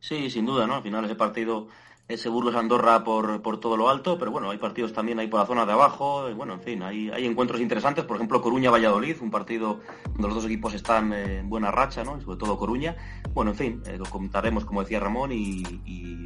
Sí, 0.00 0.28
sin 0.30 0.46
duda, 0.46 0.66
¿no? 0.66 0.74
Al 0.74 0.82
final 0.82 1.04
ese 1.04 1.14
partido 1.14 1.68
ese 2.06 2.28
Burgos 2.28 2.54
Andorra 2.54 3.02
por, 3.02 3.40
por 3.40 3.58
todo 3.60 3.76
lo 3.76 3.88
alto, 3.88 4.18
pero 4.18 4.30
bueno, 4.30 4.50
hay 4.50 4.58
partidos 4.58 4.92
también 4.92 5.18
ahí 5.18 5.26
por 5.26 5.40
la 5.40 5.46
zona 5.46 5.64
de 5.64 5.72
abajo, 5.72 6.28
y 6.28 6.34
bueno, 6.34 6.54
en 6.54 6.60
fin, 6.60 6.82
hay, 6.82 7.10
hay 7.10 7.24
encuentros 7.24 7.60
interesantes, 7.60 8.04
por 8.04 8.16
ejemplo 8.16 8.42
Coruña 8.42 8.70
Valladolid, 8.70 9.16
un 9.22 9.30
partido 9.30 9.80
donde 10.12 10.28
los 10.28 10.34
dos 10.34 10.44
equipos 10.44 10.74
están 10.74 11.12
en 11.14 11.48
buena 11.48 11.70
racha, 11.70 12.04
¿no? 12.04 12.18
Y 12.18 12.20
sobre 12.20 12.38
todo 12.38 12.58
Coruña. 12.58 12.94
Bueno, 13.32 13.52
en 13.52 13.56
fin, 13.56 13.82
eh, 13.86 13.96
lo 13.96 14.04
comentaremos 14.04 14.64
como 14.66 14.82
decía 14.82 15.00
Ramón 15.00 15.32
y, 15.32 15.62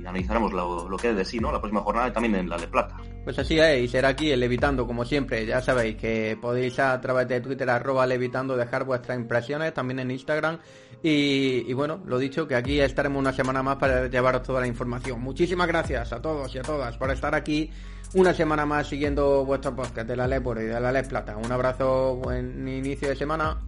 analizaremos 0.09 0.53
lo, 0.53 0.97
que 0.97 1.11
es 1.11 1.17
de 1.17 1.25
sí, 1.25 1.39
¿no? 1.39 1.53
La 1.53 1.61
próxima 1.61 1.83
jornada 1.83 2.09
y 2.09 2.13
también 2.13 2.35
en 2.35 2.49
la 2.49 2.57
de 2.57 2.67
plata. 2.67 2.97
Pues 3.25 3.39
así 3.39 3.59
es, 3.59 3.83
y 3.83 3.89
será 3.89 4.09
aquí 4.09 4.31
el 4.31 4.41
Levitando, 4.41 4.87
como 4.87 5.05
siempre, 5.05 5.45
ya 5.45 5.61
sabéis 5.61 5.97
que 5.97 6.39
podéis 6.41 6.79
a 6.79 6.99
través 7.01 7.29
de 7.29 7.41
Twitter 7.41 7.69
arroba 7.69 8.07
Levitando 8.07 8.57
dejar 8.57 8.85
vuestras 8.85 9.19
impresiones, 9.19 9.75
también 9.75 10.01
en 10.01 10.11
Instagram, 10.11 10.59
y, 11.03 11.73
bueno, 11.75 12.03
lo 12.07 12.19
dicho, 12.19 12.49
que 12.49 12.57
aquí 12.57 12.81
estaremos 12.81 13.21
una 13.21 13.33
semana 13.33 13.63
más 13.63 13.77
para 13.77 14.09
llevaros 14.09 14.43
toda 14.43 14.61
la 14.61 14.67
información. 14.67 15.21
Muchísimas 15.21 15.69
gracias 15.69 16.13
a 16.13 16.21
todos 16.21 16.55
y 16.55 16.59
a 16.59 16.63
todas 16.63 16.97
por 16.97 17.11
estar 17.11 17.35
aquí 17.35 17.71
una 18.15 18.35
semana 18.35 18.67
más 18.67 18.89
siguiendo 18.89 19.45
vuestro 19.45 19.77
podcast 19.77 20.09
de 20.09 20.17
la 20.17 20.27
Lepor 20.27 20.59
y 20.61 20.65
de 20.65 20.81
la 20.81 20.91
Les 20.91 21.09
Plata. 21.09 21.37
Un 21.37 21.53
abrazo, 21.53 22.17
buen 22.17 22.67
inicio 22.67 23.09
de 23.09 23.17
semana. 23.17 23.59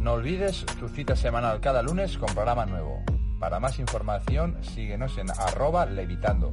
No 0.00 0.14
olvides 0.14 0.66
tu 0.80 0.88
cita 0.88 1.14
semanal 1.14 1.60
cada 1.60 1.80
lunes 1.82 2.18
con 2.18 2.34
programa 2.34 2.66
nuevo. 2.66 3.04
Para 3.38 3.60
más 3.60 3.78
información 3.78 4.58
síguenos 4.62 5.16
en 5.18 5.30
arroba 5.30 5.86
levitando. 5.86 6.52